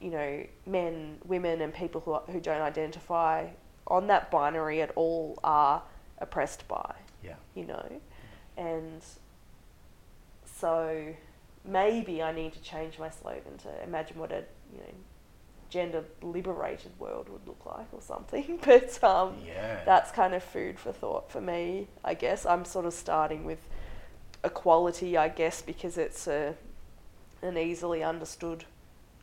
you 0.00 0.10
know, 0.10 0.44
men, 0.66 1.18
women, 1.24 1.60
and 1.60 1.74
people 1.74 2.00
who, 2.02 2.12
are, 2.12 2.22
who 2.28 2.40
don't 2.40 2.60
identify 2.62 3.46
on 3.86 4.06
that 4.08 4.30
binary 4.30 4.80
at 4.82 4.90
all 4.96 5.38
are 5.42 5.82
oppressed 6.18 6.66
by 6.68 6.94
Yeah. 7.22 7.34
you 7.54 7.64
know. 7.64 8.00
And 8.56 9.02
so 10.44 11.14
maybe 11.64 12.22
I 12.22 12.32
need 12.32 12.52
to 12.54 12.60
change 12.62 12.98
my 12.98 13.10
slogan 13.10 13.56
to 13.58 13.82
imagine 13.82 14.18
what 14.18 14.32
a 14.32 14.44
you 14.72 14.78
know 14.78 14.94
gender 15.70 16.02
liberated 16.22 16.92
world 16.98 17.28
would 17.28 17.46
look 17.46 17.64
like 17.66 17.86
or 17.92 18.00
something. 18.00 18.58
But 18.64 19.02
um, 19.04 19.36
Yeah. 19.46 19.80
that's 19.84 20.10
kind 20.10 20.34
of 20.34 20.42
food 20.42 20.78
for 20.78 20.92
thought 20.92 21.30
for 21.30 21.40
me. 21.40 21.88
I 22.04 22.14
guess 22.14 22.46
I'm 22.46 22.64
sort 22.64 22.86
of 22.86 22.94
starting 22.94 23.44
with 23.44 23.68
equality, 24.44 25.16
I 25.16 25.28
guess, 25.28 25.60
because 25.62 25.98
it's 25.98 26.26
a 26.26 26.54
an 27.42 27.56
easily 27.56 28.02
understood 28.02 28.64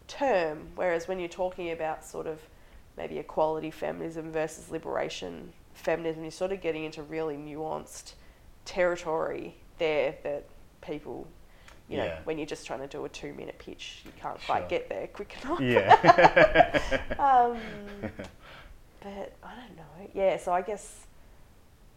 term. 0.07 0.67
Whereas 0.75 1.07
when 1.07 1.19
you're 1.19 1.27
talking 1.29 1.71
about 1.71 2.05
sort 2.05 2.27
of 2.27 2.39
maybe 2.97 3.17
equality 3.17 3.71
feminism 3.71 4.31
versus 4.31 4.69
liberation 4.71 5.51
feminism, 5.73 6.23
you're 6.23 6.31
sort 6.31 6.51
of 6.51 6.61
getting 6.61 6.83
into 6.85 7.03
really 7.03 7.35
nuanced 7.35 8.13
territory 8.65 9.55
there 9.77 10.15
that 10.23 10.45
people, 10.81 11.27
you 11.89 11.97
know, 11.97 12.05
Yeah. 12.05 12.19
when 12.23 12.37
you're 12.37 12.47
just 12.47 12.65
trying 12.65 12.79
to 12.79 12.87
do 12.87 13.03
a 13.05 13.09
two 13.09 13.33
minute 13.33 13.57
pitch, 13.59 14.01
you 14.05 14.11
can't 14.19 14.39
quite 14.45 14.69
get 14.69 14.89
there 14.89 15.07
quick 15.07 15.35
enough. 15.43 15.59
Yeah. 15.59 16.79
um, 17.19 17.59
but 19.01 19.33
I 19.43 19.55
don't 19.55 19.75
know. 19.75 20.09
Yeah, 20.13 20.37
so 20.37 20.51
I 20.53 20.61
guess 20.61 21.05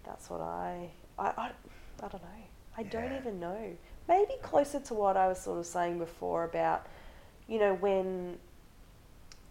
that's 0.05 0.29
what 0.29 0.41
I, 0.41 0.91
I, 1.19 1.27
I, 1.27 1.51
I 2.03 2.09
don't 2.09 2.23
know. 2.23 2.29
I 2.77 2.83
don't 2.85 3.13
even 3.17 3.41
know. 3.41 3.73
Maybe 4.09 4.35
closer 4.43 4.81
to 4.81 4.95
what 4.95 5.17
I 5.17 5.27
was 5.29 5.41
sort 5.41 5.59
of 5.59 5.67
saying 5.67 5.99
before 5.99 6.45
about, 6.45 6.87
you 7.49 7.59
know, 7.59 7.75
when 7.75 8.37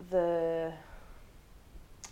the, 0.09 0.71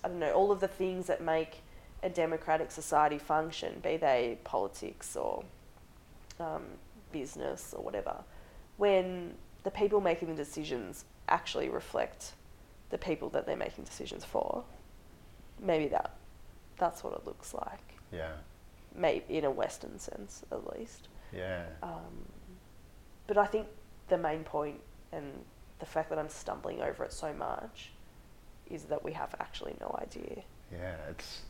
I 0.03 0.07
don't 0.07 0.19
know, 0.19 0.31
all 0.31 0.51
of 0.51 0.59
the 0.59 0.67
things 0.67 1.07
that 1.07 1.21
make 1.21 1.61
a 2.03 2.09
democratic 2.09 2.71
society 2.71 3.17
function, 3.17 3.79
be 3.83 3.97
they 3.97 4.37
politics 4.43 5.15
or 5.15 5.43
um, 6.39 6.63
business 7.11 7.73
or 7.75 7.83
whatever, 7.83 8.23
when 8.77 9.33
the 9.63 9.71
people 9.71 10.01
making 10.01 10.27
the 10.27 10.35
decisions 10.35 11.05
actually 11.29 11.69
reflect 11.69 12.33
the 12.89 12.97
people 12.97 13.29
that 13.29 13.45
they're 13.45 13.55
making 13.55 13.83
decisions 13.83 14.25
for, 14.25 14.63
maybe 15.61 15.87
that 15.87 16.15
that's 16.77 17.03
what 17.03 17.13
it 17.13 17.25
looks 17.25 17.53
like. 17.53 17.95
yeah. 18.11 18.33
Maybe 18.97 19.37
in 19.37 19.43
a 19.45 19.51
Western 19.51 19.99
sense, 19.99 20.43
at 20.51 20.77
least. 20.77 21.09
Yeah. 21.33 21.65
Um, 21.83 22.25
but 23.27 23.37
I 23.37 23.45
think 23.45 23.67
the 24.07 24.17
main 24.17 24.43
point 24.43 24.79
and 25.11 25.25
the 25.79 25.85
fact 25.85 26.09
that 26.09 26.19
I'm 26.19 26.29
stumbling 26.29 26.81
over 26.81 27.03
it 27.03 27.13
so 27.13 27.33
much 27.33 27.91
is 28.69 28.85
that 28.85 29.03
we 29.03 29.11
have 29.13 29.35
actually 29.39 29.75
no 29.79 29.95
idea. 30.01 30.41
Yeah. 30.71 30.95
It's. 31.09 31.41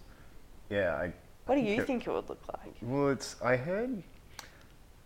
Yeah. 0.69 0.95
I. 0.95 1.13
What 1.45 1.55
do 1.55 1.61
you 1.61 1.81
it- 1.81 1.87
think 1.87 2.07
it 2.07 2.11
would 2.11 2.27
look 2.29 2.41
like? 2.47 2.75
Well, 2.81 3.09
it's. 3.09 3.35
I 3.41 3.55
heard 3.55 4.01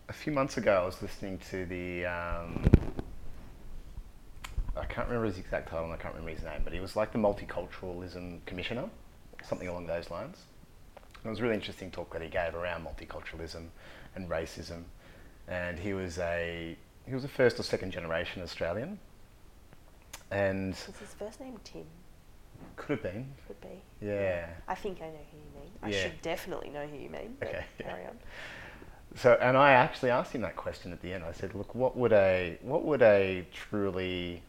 a 0.08 0.12
few 0.12 0.32
months 0.32 0.56
ago. 0.56 0.82
I 0.82 0.86
was 0.86 1.00
listening 1.02 1.38
to 1.50 1.66
the. 1.66 2.06
Um, 2.06 2.64
I 4.76 4.84
can't 4.86 5.08
remember 5.08 5.26
his 5.26 5.38
exact 5.38 5.68
title. 5.68 5.84
and 5.84 5.92
I 5.92 5.96
can't 5.96 6.14
remember 6.14 6.32
his 6.34 6.44
name, 6.44 6.60
but 6.64 6.72
he 6.72 6.80
was 6.80 6.96
like 6.96 7.12
the 7.12 7.18
multiculturalism 7.18 8.44
commissioner, 8.46 8.88
something 9.42 9.68
along 9.68 9.86
those 9.86 10.10
lines. 10.10 10.38
And 11.16 11.26
it 11.26 11.28
was 11.30 11.40
a 11.40 11.42
really 11.42 11.54
interesting 11.56 11.90
talk 11.90 12.12
that 12.12 12.22
he 12.22 12.28
gave 12.28 12.54
around 12.54 12.86
multiculturalism 12.86 13.66
and 14.14 14.28
racism, 14.30 14.84
and 15.48 15.78
he 15.78 15.92
was 15.92 16.18
a 16.18 16.76
he 17.06 17.14
was 17.14 17.24
a 17.24 17.28
first 17.28 17.58
or 17.60 17.62
second 17.62 17.90
generation 17.90 18.42
Australian, 18.42 18.98
and 20.30 20.72
Is 20.72 20.84
his 20.98 21.14
first 21.18 21.40
name 21.40 21.58
Tim? 21.64 21.84
could 22.76 22.90
have 22.90 23.02
been, 23.02 23.26
Could 23.46 23.60
be. 23.60 23.82
yeah. 24.02 24.46
I 24.68 24.74
think 24.74 24.98
I 25.00 25.06
know 25.06 25.18
who 25.32 25.38
you 25.38 25.60
mean. 25.62 25.70
I 25.82 25.88
Yeah. 25.90 26.02
should 26.02 26.22
definitely 26.22 26.68
know 26.70 26.86
who 26.86 26.96
you 26.96 27.08
mean. 27.10 27.36
Okay, 27.42 27.64
yeah. 27.78 27.86
Carry 27.86 28.04
on. 28.06 28.18
So, 29.16 29.36
and 29.40 29.56
I 29.56 29.72
actually 29.72 30.10
asked 30.10 30.32
him 30.34 30.42
that 30.42 30.56
question 30.56 30.92
at 30.92 31.00
the 31.02 31.12
end. 31.12 31.24
I 31.24 31.32
said, 31.32 31.54
"Look, 31.54 31.74
what 31.74 31.96
would 31.96 32.12
a 32.12 32.58
what 32.62 32.84
would 32.84 33.02
a 33.02 33.46
truly 33.52 34.42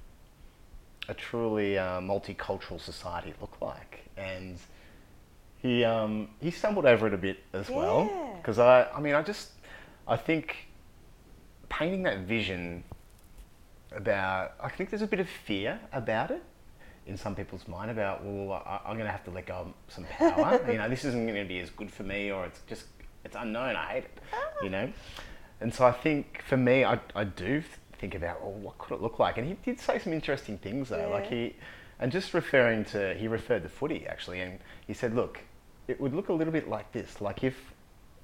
a 1.10 1.14
truly 1.14 1.78
uh, 1.80 2.00
multicultural 2.00 2.80
society 2.80 3.34
look 3.42 3.60
like?" 3.62 4.02
And 4.18 4.58
he 5.58 5.84
um, 5.84 6.30
he 6.42 6.52
stumbled 6.52 6.86
over 6.86 7.08
it 7.08 7.14
a 7.14 7.18
bit 7.18 7.40
as 7.54 7.70
well 7.70 8.08
Yeah. 8.12 8.36
because 8.38 8.60
I 8.60 8.84
I 8.92 9.00
mean 9.00 9.16
I 9.16 9.24
just 9.24 9.52
I 10.08 10.16
think 10.18 10.68
painting 11.70 12.04
that 12.04 12.20
vision 12.20 12.84
about 13.96 14.54
I 14.62 14.70
think 14.70 14.90
there's 14.90 15.02
a 15.02 15.08
bit 15.08 15.20
of 15.20 15.30
fear 15.30 15.80
about 15.92 16.32
it 16.32 16.44
in 17.06 17.18
some 17.18 17.36
people's 17.36 17.68
mind 17.68 17.92
about 17.92 18.24
well 18.24 18.64
I, 18.66 18.80
I'm 18.86 18.96
going 18.96 19.06
to 19.06 19.12
have 19.12 19.24
to 19.26 19.32
let 19.32 19.46
go 19.46 19.54
of 19.56 19.74
some 19.88 20.06
power. 20.06 20.62
You 20.72 20.78
know 20.78 20.90
this 20.90 21.06
isn't 21.06 21.26
going 21.26 21.42
to 21.42 21.48
be 21.48 21.60
as 21.60 21.70
good 21.70 21.92
for 21.92 22.04
me 22.04 22.32
or 22.32 22.46
it's 22.46 22.62
just 22.68 22.86
it's 23.24 23.36
unknown. 23.36 23.76
I 23.76 23.94
hate 23.94 24.04
it 24.06 24.20
you 24.62 24.68
ah. 24.68 24.72
know? 24.72 24.94
And 25.60 25.74
so 25.74 25.86
I 25.86 25.92
think 25.92 26.42
for 26.48 26.58
me 26.58 26.86
I, 26.86 27.00
I 27.16 27.24
do 27.24 27.64
think 27.94 28.16
about 28.16 28.42
well 28.42 28.54
what 28.54 28.78
could 28.78 28.96
it 28.96 29.02
look 29.02 29.20
like? 29.20 29.38
And 29.38 29.48
he 29.48 29.56
did 29.66 29.80
say 29.80 30.00
some 30.00 30.14
interesting 30.14 30.58
things 30.58 30.90
though. 30.90 31.10
Like 31.12 31.28
he 31.28 31.56
and 32.00 32.12
just 32.12 32.34
referring 32.34 32.86
to 32.86 33.14
he 33.16 33.28
referred 33.28 33.64
to 33.64 33.70
footy 33.70 34.08
actually 34.08 34.42
and 34.42 34.60
he 34.88 34.94
said 34.94 35.16
look 35.16 35.40
it 35.88 36.00
would 36.00 36.14
look 36.14 36.30
a 36.30 36.34
little 36.34 36.54
bit 36.54 36.70
like 36.70 36.92
this. 36.92 37.20
Like 37.20 37.44
if 37.44 37.56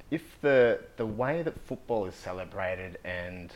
if 0.10 0.39
the 0.41 0.80
the 0.95 1.06
way 1.06 1.41
that 1.41 1.60
football 1.65 2.06
is 2.06 2.15
celebrated 2.15 2.97
and 3.03 3.51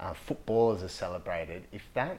uh, 0.00 0.12
footballers 0.14 0.82
are 0.82 0.88
celebrated, 0.88 1.64
if 1.72 1.82
that 1.94 2.18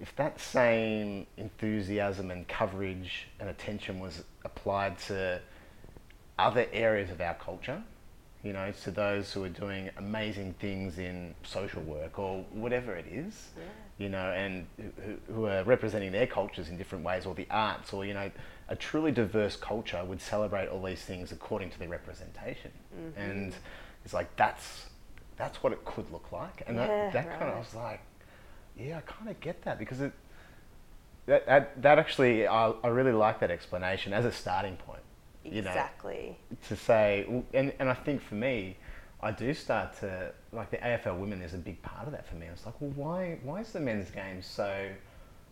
if 0.00 0.14
that 0.14 0.40
same 0.40 1.26
enthusiasm 1.36 2.30
and 2.30 2.46
coverage 2.46 3.26
and 3.40 3.48
attention 3.48 3.98
was 3.98 4.22
applied 4.44 4.96
to 4.96 5.40
other 6.38 6.66
areas 6.72 7.10
of 7.10 7.20
our 7.20 7.34
culture, 7.34 7.82
you 8.44 8.52
know, 8.52 8.72
to 8.84 8.92
those 8.92 9.32
who 9.32 9.42
are 9.42 9.48
doing 9.48 9.90
amazing 9.96 10.54
things 10.60 10.98
in 10.98 11.34
social 11.42 11.82
work 11.82 12.16
or 12.16 12.44
whatever 12.52 12.94
it 12.94 13.06
is, 13.10 13.48
Yeah. 13.56 13.64
you 13.98 14.08
know, 14.08 14.30
and 14.30 14.66
who, 15.04 15.34
who 15.34 15.46
are 15.46 15.64
representing 15.64 16.12
their 16.12 16.28
cultures 16.28 16.68
in 16.68 16.76
different 16.78 17.04
ways, 17.04 17.26
or 17.26 17.34
the 17.34 17.48
arts, 17.50 17.92
or 17.92 18.04
you 18.06 18.14
know, 18.14 18.30
a 18.68 18.76
truly 18.76 19.10
diverse 19.10 19.56
culture 19.56 20.04
would 20.04 20.20
celebrate 20.20 20.68
all 20.68 20.82
these 20.84 21.02
things 21.02 21.32
according 21.32 21.70
to 21.70 21.78
their 21.80 21.88
representation, 21.88 22.70
and 23.16 23.52
it's 24.04 24.14
like 24.14 24.34
that's 24.36 24.86
that's 25.38 25.62
what 25.62 25.72
it 25.72 25.84
could 25.84 26.10
look 26.12 26.30
like, 26.32 26.62
and 26.66 26.76
Yeah, 26.76 26.86
that, 26.86 27.12
that 27.12 27.30
kind 27.38 27.50
of 27.50 27.56
I 27.56 27.58
was 27.60 27.74
like, 27.74 28.00
yeah, 28.76 28.98
I 28.98 29.00
kind 29.02 29.30
of 29.30 29.38
get 29.40 29.62
that 29.62 29.78
because 29.78 30.00
it 30.00 30.12
that 31.26 31.46
that, 31.46 31.82
that 31.82 31.98
actually 31.98 32.46
I, 32.46 32.70
I 32.82 32.88
really 32.88 33.12
like 33.12 33.40
that 33.40 33.50
explanation 33.50 34.12
as 34.12 34.24
a 34.24 34.32
starting 34.32 34.76
point, 34.76 35.02
you 35.44 35.62
know, 35.62 35.68
Exactly. 35.70 36.36
to 36.68 36.76
say, 36.76 37.26
and, 37.54 37.72
and 37.78 37.88
I 37.88 37.94
think 37.94 38.22
for 38.22 38.34
me, 38.34 38.76
I 39.20 39.30
do 39.32 39.52
start 39.54 39.98
to 40.00 40.32
like 40.52 40.70
the 40.70 40.78
AFL 40.78 41.18
women 41.18 41.42
is 41.42 41.54
a 41.54 41.58
big 41.58 41.82
part 41.82 42.06
of 42.06 42.12
that 42.12 42.26
for 42.26 42.36
me. 42.36 42.46
It's 42.46 42.64
like, 42.66 42.80
well, 42.80 42.92
why 42.94 43.38
why 43.42 43.60
is 43.60 43.72
the 43.72 43.80
men's 43.80 44.10
game 44.10 44.42
so? 44.42 44.88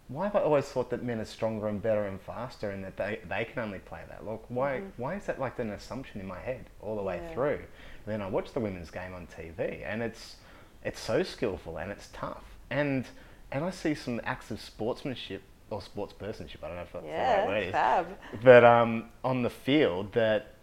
Why 0.09 0.27
have 0.27 0.37
I 0.37 0.41
always 0.41 0.67
thought 0.67 0.89
that 0.91 1.03
men 1.03 1.19
are 1.19 1.25
stronger 1.25 1.67
and 1.67 1.83
better 1.83 2.07
and 2.07 2.21
faster, 2.21 2.71
and 2.71 2.85
that 2.85 2.97
they, 2.97 3.19
they 3.29 3.45
can 3.45 3.61
only 3.65 3.81
play 3.81 4.03
that? 4.09 4.25
Look, 4.25 4.45
why 4.49 4.83
why 4.97 5.17
is 5.17 5.27
that 5.27 5.41
like 5.41 5.59
an 5.59 5.71
assumption 5.71 6.21
in 6.21 6.27
my 6.29 6.39
head 6.39 6.67
all 6.81 6.95
the 6.97 7.03
way 7.03 7.17
Mm-hmm. 7.17 7.27
Yeah. 7.29 7.35
through? 7.35 7.59
Then 8.07 8.23
I 8.23 8.29
watch 8.29 8.53
the 8.53 8.61
women's 8.61 8.91
game 8.91 9.15
on 9.15 9.27
TV, 9.27 9.83
and 9.85 10.03
it's 10.03 10.37
it's 10.85 11.01
so 11.01 11.23
skillful 11.23 11.79
and 11.79 11.91
it's 11.91 12.09
tough, 12.13 12.45
and 12.71 13.05
and 13.51 13.65
I 13.65 13.71
see 13.71 13.95
some 13.95 14.21
acts 14.25 14.51
of 14.51 14.61
sportsmanship 14.61 15.43
or 15.71 15.81
sportspersonship. 15.81 16.63
I 16.63 16.69
don't 16.69 16.77
know 16.77 16.83
if 16.83 16.93
that's 16.93 17.05
the 17.05 17.11
right 17.11 17.47
word. 17.47 17.61
Yeah, 17.61 17.67
is. 17.67 17.73
fab. 17.73 18.07
But 18.43 18.65
um, 18.65 19.07
on 19.25 19.43
the 19.43 19.51
field, 19.51 20.13
that 20.13 20.55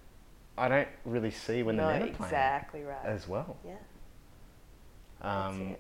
I 0.58 0.68
don't 0.70 0.88
really 1.06 1.32
see 1.32 1.64
when 1.64 1.76
no, 1.76 1.88
the 1.88 1.94
men 1.94 2.02
are 2.04 2.14
playing 2.14 2.24
exactly 2.24 2.84
right. 2.84 3.06
as 3.06 3.28
well. 3.28 3.58
yeah. 3.66 3.76
Um, 5.22 5.76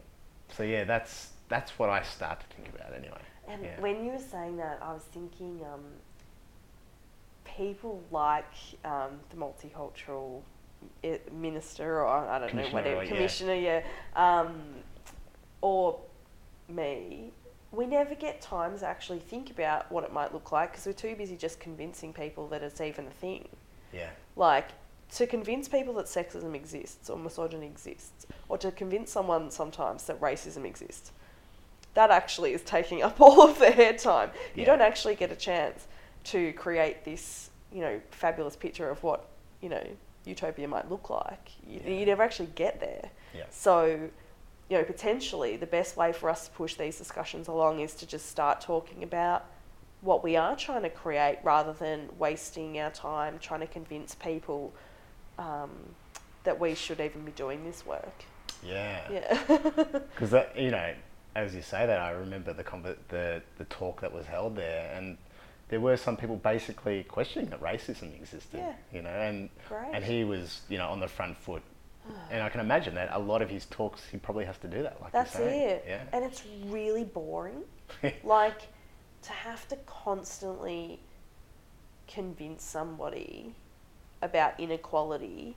so 0.49 0.64
yeah, 0.64 0.84
that's 0.84 1.30
that's 1.49 1.78
what 1.78 1.89
I 1.89 2.03
start 2.03 2.39
to 2.39 2.55
think 2.55 2.70
about 2.74 2.93
anyway. 2.93 3.22
And 3.47 3.64
yeah. 3.64 3.80
when 3.80 4.05
you 4.05 4.11
were 4.11 4.20
saying 4.20 4.57
that, 4.57 4.80
I 4.82 4.93
was 4.93 5.03
thinking 5.03 5.61
um, 5.74 5.84
people 7.43 8.01
like 8.11 8.53
um, 8.86 9.20
the 9.30 9.36
multicultural 9.36 10.41
minister, 11.32 12.02
or 12.02 12.08
I 12.08 12.40
don't 12.40 12.54
know, 12.54 12.68
whatever, 12.70 13.04
yeah. 13.04 13.10
commissioner, 13.10 13.56
yeah, 13.56 13.84
um, 14.16 14.62
or 15.62 16.00
me, 16.68 17.32
we 17.72 17.86
never 17.86 18.16
get 18.16 18.42
time 18.42 18.78
to 18.78 18.86
actually 18.86 19.20
think 19.20 19.50
about 19.50 19.92
what 19.92 20.04
it 20.04 20.14
might 20.14 20.34
look 20.34 20.52
like 20.52 20.72
because 20.72 20.86
we're 20.86 20.94
too 20.94 21.16
busy 21.16 21.36
just 21.36 21.60
convincing 21.60 22.14
people 22.14 22.48
that 22.50 22.62
it's 22.62 22.80
even 22.82 23.08
a 23.08 23.12
thing. 23.12 23.48
yeah, 23.92 24.10
Like, 24.36 24.70
to 25.16 25.28
convince 25.28 25.68
people 25.68 25.94
that 25.96 26.06
sexism 26.06 26.56
exists 26.56 27.10
or 27.10 27.18
misogyny 27.18 27.68
exists, 27.68 28.26
or 28.50 28.58
to 28.58 28.72
convince 28.72 29.12
someone 29.12 29.52
sometimes 29.52 30.06
that 30.06 30.20
racism 30.20 30.66
exists, 30.66 31.12
that 31.94 32.10
actually 32.10 32.54
is 32.54 32.62
taking 32.64 33.04
up 33.04 33.22
all 33.22 33.42
of 33.48 33.60
their 33.60 33.94
time. 33.94 34.32
You 34.56 34.66
don't 34.66 34.82
actually 34.82 35.16
get 35.16 35.32
a 35.32 35.36
chance 35.36 35.88
to 36.26 36.54
create 36.54 37.06
this, 37.06 37.50
you 37.72 37.82
know, 37.82 38.02
fabulous 38.12 38.56
picture 38.56 38.90
of 38.90 39.04
what, 39.04 39.28
you 39.62 39.70
know, 39.70 39.86
utopia 40.26 40.67
might 40.67 40.89
look 40.89 41.09
like. 41.09 41.51
You, 41.67 41.82
Yeah. 41.86 41.91
you 41.99 42.05
never 42.05 42.24
actually 42.24 42.49
get 42.55 42.80
there. 42.80 43.09
yeah, 43.34 43.43
So, 43.49 43.86
you 44.69 44.78
know, 44.78 44.84
potentially 44.84 45.57
the 45.57 45.65
best 45.67 45.97
way 45.97 46.13
for 46.13 46.30
us 46.30 46.47
to 46.47 46.51
push 46.53 46.76
these 46.76 46.97
discussions 46.97 47.47
along 47.47 47.80
is 47.80 47.93
to 47.95 48.05
just 48.07 48.28
start 48.28 48.61
talking 48.61 49.03
about 49.03 49.45
what 50.01 50.24
we 50.24 50.36
are 50.36 50.55
trying 50.55 50.82
to 50.84 50.89
create 50.89 51.39
rather 51.43 51.74
than 51.74 52.09
wasting 52.17 52.80
our 52.80 52.89
time 52.91 53.39
trying 53.39 53.61
to 53.61 53.67
convince 53.67 54.15
people 54.15 54.74
um, 55.38 55.69
that 56.43 56.59
we 56.59 56.76
should 56.76 56.99
even 56.99 57.24
be 57.24 57.32
doing 57.32 57.63
this 57.63 57.86
work. 57.86 58.24
yeah. 58.63 59.01
Yeah. 59.11 59.38
Because 60.13 60.32
that 60.32 60.57
you 60.57 60.71
know, 60.71 60.93
as 61.36 61.55
you 61.55 61.61
say 61.61 61.86
that, 61.86 61.99
I 61.99 62.11
remember 62.11 62.53
the 62.53 62.63
conver- 62.63 62.97
the 63.09 63.41
the 63.57 63.65
talk 63.65 64.01
that 64.01 64.13
was 64.13 64.26
held 64.26 64.55
there, 64.55 64.93
and 64.95 65.17
there 65.74 65.80
were 65.80 65.97
some 65.97 66.15
people 66.15 66.36
basically 66.36 67.03
questioning 67.05 67.49
that 67.49 67.59
racism 67.59 68.15
existed. 68.15 68.59
Yeah. 68.59 68.74
You 68.93 69.01
know, 69.01 69.09
and 69.09 69.49
Great. 69.67 69.89
and 69.91 70.03
he 70.03 70.24
was 70.24 70.61
you 70.69 70.78
know 70.78 70.88
on 70.88 70.99
the 70.99 71.07
front 71.07 71.36
foot. 71.36 71.63
Ah. 72.07 72.13
And 72.30 72.43
I 72.43 72.49
can 72.49 72.59
imagine 72.59 72.93
that 72.93 73.09
a 73.11 73.17
lot 73.17 73.41
of 73.41 73.49
his 73.49 73.65
talks, 73.65 74.05
he 74.07 74.17
probably 74.17 74.45
has 74.45 74.59
to 74.59 74.67
do 74.67 74.84
that. 74.84 75.01
Like 75.01 75.13
That's 75.13 75.36
it. 75.39 75.84
Yeah. 75.88 76.03
And 76.13 76.24
it's 76.24 76.43
really 76.65 77.05
boring. 77.05 77.63
like 78.24 78.61
to 79.24 79.32
have 79.32 79.67
to 79.69 79.78
constantly 79.88 80.99
convince 82.07 82.63
somebody 82.63 83.55
about 84.21 84.59
inequality 84.59 85.55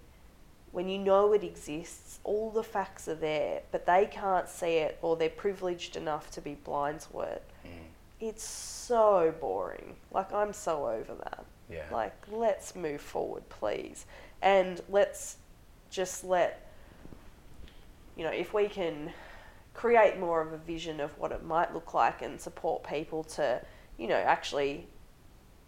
when 0.73 0.89
you 0.89 0.99
know 0.99 1.33
it 1.33 1.43
exists, 1.43 2.21
all 2.25 2.51
the 2.51 2.63
facts 2.63 3.09
are 3.09 3.15
there, 3.15 3.63
but 3.71 3.87
they 3.87 4.07
can't 4.11 4.49
see 4.49 4.77
it 4.77 4.99
or 5.01 5.17
they're 5.17 5.31
privileged 5.31 5.97
enough 5.97 6.31
to 6.31 6.41
be 6.41 6.55
blind 6.55 7.01
to 7.01 7.21
it. 7.21 7.43
It's 8.21 8.45
so 8.45 9.35
boring. 9.41 9.97
Like, 10.11 10.33
I'm 10.33 10.53
so 10.53 10.87
over 10.87 11.15
that. 11.15 11.45
Yeah. 11.71 11.85
Like, 11.91 12.15
let's 12.31 12.75
move 12.75 13.01
forward, 13.01 13.49
please. 13.49 14.07
And 14.43 14.81
let's 14.89 15.37
just 15.91 16.25
let, 16.25 16.73
you 18.17 18.25
know, 18.25 18.31
if 18.31 18.55
we 18.55 18.69
can 18.69 19.13
create 19.75 20.19
more 20.19 20.41
of 20.41 20.53
a 20.53 20.59
vision 20.59 21.01
of 21.01 21.17
what 21.19 21.33
it 21.33 21.45
might 21.45 21.75
look 21.75 21.93
like 21.93 22.23
and 22.23 22.41
support 22.41 22.85
people 22.85 23.23
to, 23.25 23.61
you 23.99 24.07
know, 24.07 24.17
actually 24.17 24.87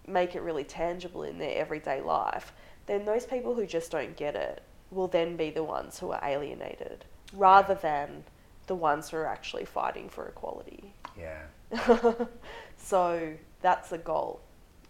make 0.06 0.34
it 0.34 0.40
really 0.40 0.64
tangible 0.64 1.22
in 1.22 1.38
their 1.38 1.56
everyday 1.56 2.00
life, 2.00 2.52
then 2.86 3.04
those 3.04 3.26
people 3.26 3.54
who 3.54 3.66
just 3.66 3.90
don't 3.90 4.16
get 4.16 4.34
it 4.34 4.62
will 4.90 5.08
then 5.08 5.36
be 5.36 5.50
the 5.50 5.62
ones 5.62 5.98
who 5.98 6.10
are 6.10 6.20
alienated 6.24 7.04
rather 7.34 7.74
than 7.74 8.24
the 8.66 8.74
ones 8.74 9.10
who 9.10 9.18
are 9.18 9.26
actually 9.26 9.66
fighting 9.66 10.08
for 10.08 10.26
equality. 10.26 10.94
yeah. 11.18 11.42
so 12.76 13.32
that's 13.60 13.92
a 13.92 13.98
goal 13.98 14.40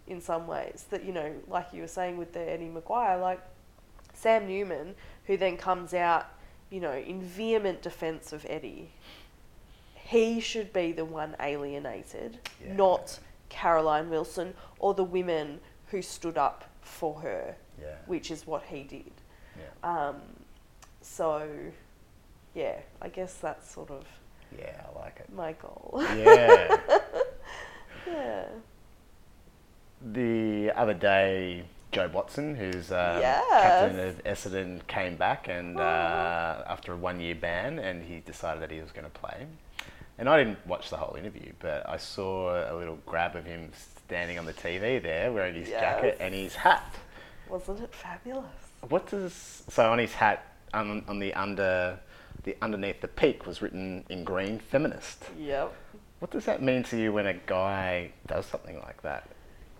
in 0.06 0.20
some 0.20 0.46
ways. 0.46 0.86
That, 0.90 1.04
you 1.04 1.12
know, 1.12 1.32
like 1.48 1.68
you 1.72 1.82
were 1.82 1.88
saying 1.88 2.16
with 2.16 2.32
the 2.32 2.40
Eddie 2.40 2.68
McGuire, 2.74 3.20
like 3.20 3.40
Sam 4.14 4.46
Newman, 4.46 4.94
who 5.26 5.36
then 5.36 5.56
comes 5.56 5.94
out, 5.94 6.26
you 6.70 6.80
know, 6.80 6.92
in 6.92 7.22
vehement 7.22 7.82
defense 7.82 8.32
of 8.32 8.44
Eddie, 8.48 8.90
he 9.94 10.40
should 10.40 10.72
be 10.72 10.92
the 10.92 11.04
one 11.04 11.36
alienated, 11.40 12.38
Yeah. 12.64 12.72
not 12.74 13.18
Caroline 13.48 14.08
Wilson 14.10 14.54
or 14.78 14.94
the 14.94 15.04
women 15.04 15.60
who 15.88 16.02
stood 16.02 16.38
up 16.38 16.64
for 16.80 17.20
her, 17.20 17.56
Yeah. 17.80 17.96
which 18.06 18.30
is 18.30 18.46
what 18.46 18.62
he 18.64 18.82
did. 18.84 19.12
Yeah. 19.58 20.08
Um, 20.08 20.20
so, 21.02 21.48
yeah, 22.54 22.80
I 23.02 23.08
guess 23.08 23.34
that's 23.34 23.70
sort 23.70 23.90
of 23.90 24.04
Yeah, 24.56 24.80
I 24.94 24.98
like 24.98 25.18
it. 25.20 25.32
my 25.32 25.52
goal. 25.54 26.00
Yeah. 26.16 26.76
yeah. 28.06 28.44
the 30.12 30.70
other 30.76 30.94
day, 30.94 31.64
Jobe 31.92 32.12
Watson, 32.12 32.54
who's 32.54 32.90
um, 32.92 33.20
Yes. 33.20 33.44
captain 33.50 34.00
of 34.00 34.24
Essendon, 34.24 34.86
came 34.86 35.16
back 35.16 35.48
and 35.48 35.78
uh, 35.78 36.62
after 36.66 36.92
a 36.92 36.96
one-year 36.96 37.34
ban, 37.34 37.78
and 37.78 38.02
he 38.02 38.20
decided 38.20 38.62
that 38.62 38.70
he 38.70 38.80
was 38.80 38.92
going 38.92 39.04
to 39.04 39.10
play. 39.10 39.46
And 40.18 40.28
I 40.28 40.36
didn't 40.42 40.66
watch 40.66 40.90
the 40.90 40.96
whole 40.96 41.16
interview, 41.16 41.52
but 41.60 41.88
I 41.88 41.96
saw 41.96 42.72
a 42.72 42.74
little 42.76 42.98
grab 43.06 43.36
of 43.36 43.44
him 43.44 43.70
standing 43.74 44.38
on 44.38 44.46
the 44.46 44.52
TV 44.52 45.00
there, 45.02 45.32
wearing 45.32 45.54
his 45.54 45.68
jacket 45.68 46.16
and 46.20 46.34
his 46.34 46.54
hat. 46.54 46.94
Wasn't 47.48 47.80
it 47.80 47.94
fabulous? 47.94 48.44
What 48.88 49.08
does 49.10 49.62
so 49.68 49.90
on 49.90 49.98
his 49.98 50.12
hat 50.12 50.44
on, 50.74 51.04
on 51.08 51.18
the 51.18 51.32
under 51.34 51.98
the 52.48 52.56
underneath 52.62 53.02
the 53.02 53.08
peak 53.08 53.46
was 53.46 53.60
written 53.60 54.04
in 54.08 54.24
green 54.24 54.58
feminist. 54.58 55.22
Yep. 55.38 55.74
What 56.20 56.30
does 56.30 56.46
that 56.46 56.62
mean 56.62 56.82
to 56.84 56.96
you 56.96 57.12
when 57.12 57.26
a 57.26 57.34
guy 57.34 58.12
does 58.26 58.46
something 58.46 58.80
like 58.80 59.02
that? 59.02 59.28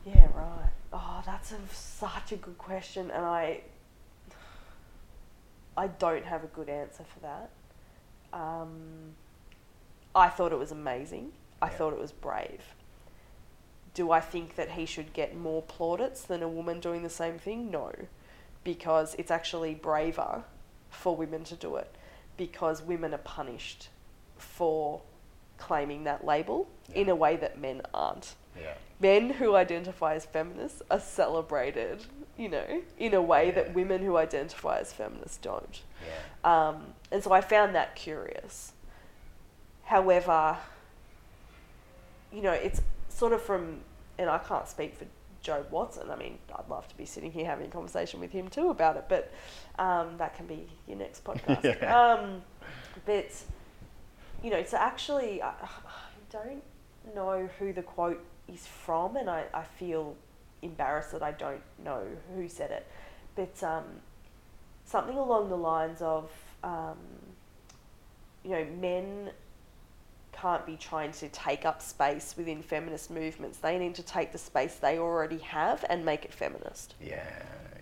Yeah, 0.04 0.26
right. 0.34 0.70
Oh, 0.92 1.22
that's 1.24 1.52
a, 1.52 1.56
such 1.72 2.32
a 2.32 2.36
good 2.36 2.58
question, 2.58 3.10
and 3.10 3.24
I, 3.24 3.62
I 5.78 5.86
don't 5.86 6.26
have 6.26 6.44
a 6.44 6.48
good 6.48 6.68
answer 6.68 7.04
for 7.04 7.20
that. 7.20 7.50
Um, 8.38 9.14
I 10.14 10.28
thought 10.28 10.52
it 10.52 10.58
was 10.58 10.70
amazing. 10.70 11.32
I 11.62 11.68
Yeah. 11.68 11.72
thought 11.72 11.92
it 11.94 11.98
was 11.98 12.12
brave. 12.12 12.74
Do 13.94 14.12
I 14.12 14.20
think 14.20 14.56
that 14.56 14.72
he 14.72 14.84
should 14.84 15.14
get 15.14 15.34
more 15.34 15.62
plaudits 15.62 16.20
than 16.22 16.42
a 16.42 16.48
woman 16.48 16.80
doing 16.80 17.02
the 17.02 17.10
same 17.10 17.38
thing? 17.38 17.70
No, 17.70 17.92
because 18.62 19.14
it's 19.14 19.30
actually 19.30 19.74
braver 19.74 20.44
for 20.90 21.16
women 21.16 21.44
to 21.44 21.54
do 21.56 21.76
it, 21.76 21.94
because 22.38 22.80
women 22.80 23.12
are 23.12 23.18
punished 23.18 23.88
for 24.38 25.02
claiming 25.58 26.04
that 26.04 26.24
label 26.24 26.66
in 26.94 27.10
a 27.10 27.14
way 27.14 27.36
that 27.36 27.60
men 27.60 27.82
aren't 27.92 28.34
Yeah. 28.58 28.74
men 29.00 29.30
who 29.30 29.54
identify 29.56 30.14
as 30.14 30.24
feminists 30.24 30.80
are 30.90 31.00
celebrated, 31.00 32.06
you 32.38 32.48
know, 32.48 32.82
in 32.98 33.12
a 33.12 33.20
way 33.20 33.46
Yeah. 33.46 33.52
that 33.56 33.74
women 33.74 34.02
who 34.02 34.16
identify 34.16 34.78
as 34.78 34.92
feminists 34.92 35.36
don't. 35.36 35.82
Yeah. 36.06 36.68
Um, 36.68 36.94
and 37.10 37.22
so 37.22 37.32
I 37.32 37.40
found 37.42 37.74
that 37.74 37.94
curious. 37.96 38.72
However, 39.84 40.56
you 42.32 42.42
know, 42.42 42.52
it's 42.52 42.80
sort 43.08 43.32
of 43.32 43.42
from, 43.42 43.80
and 44.18 44.30
I 44.30 44.38
can't 44.38 44.68
speak 44.68 44.94
for 44.96 45.06
Jobe 45.48 45.70
Watson. 45.70 46.10
I 46.10 46.16
mean, 46.16 46.38
I'd 46.54 46.68
love 46.68 46.86
to 46.88 46.96
be 46.96 47.06
sitting 47.06 47.32
here 47.32 47.46
having 47.46 47.66
a 47.66 47.70
conversation 47.70 48.20
with 48.20 48.30
him 48.30 48.48
too 48.48 48.70
about 48.70 48.96
it, 48.96 49.06
but 49.08 49.32
um, 49.78 50.16
that 50.18 50.36
can 50.36 50.46
be 50.46 50.66
your 50.86 50.98
next 50.98 51.24
podcast. 51.28 51.64
Yeah. 51.64 52.12
um, 52.12 52.42
but, 53.06 53.30
you 54.42 54.50
know, 54.50 54.62
to 54.62 54.80
actually, 54.80 55.40
I, 55.42 55.48
I 55.50 55.68
don't 56.30 56.62
know 57.14 57.48
who 57.58 57.72
the 57.72 57.82
quote 57.82 58.22
is 58.52 58.66
from, 58.66 59.16
and 59.16 59.30
I, 59.30 59.44
I 59.54 59.62
feel 59.62 60.16
embarrassed 60.62 61.12
that 61.12 61.22
I 61.22 61.32
don't 61.32 61.62
know 61.82 62.04
who 62.34 62.48
said 62.48 62.70
it. 62.70 62.86
But 63.34 63.62
um, 63.62 63.84
something 64.84 65.16
along 65.16 65.48
the 65.48 65.56
lines 65.56 66.02
of, 66.02 66.30
um, 66.62 66.98
you 68.44 68.50
know, 68.50 68.66
men 68.80 69.30
can't 70.40 70.64
be 70.66 70.76
trying 70.76 71.12
to 71.12 71.28
take 71.28 71.64
up 71.64 71.82
space 71.82 72.34
within 72.36 72.62
feminist 72.62 73.10
movements. 73.10 73.58
They 73.58 73.78
need 73.78 73.94
to 73.96 74.02
take 74.02 74.32
the 74.32 74.38
space 74.38 74.76
they 74.76 74.98
already 74.98 75.38
have 75.38 75.84
and 75.88 76.04
make 76.04 76.24
it 76.24 76.32
feminist. 76.32 76.94
Yeah. 77.00 77.24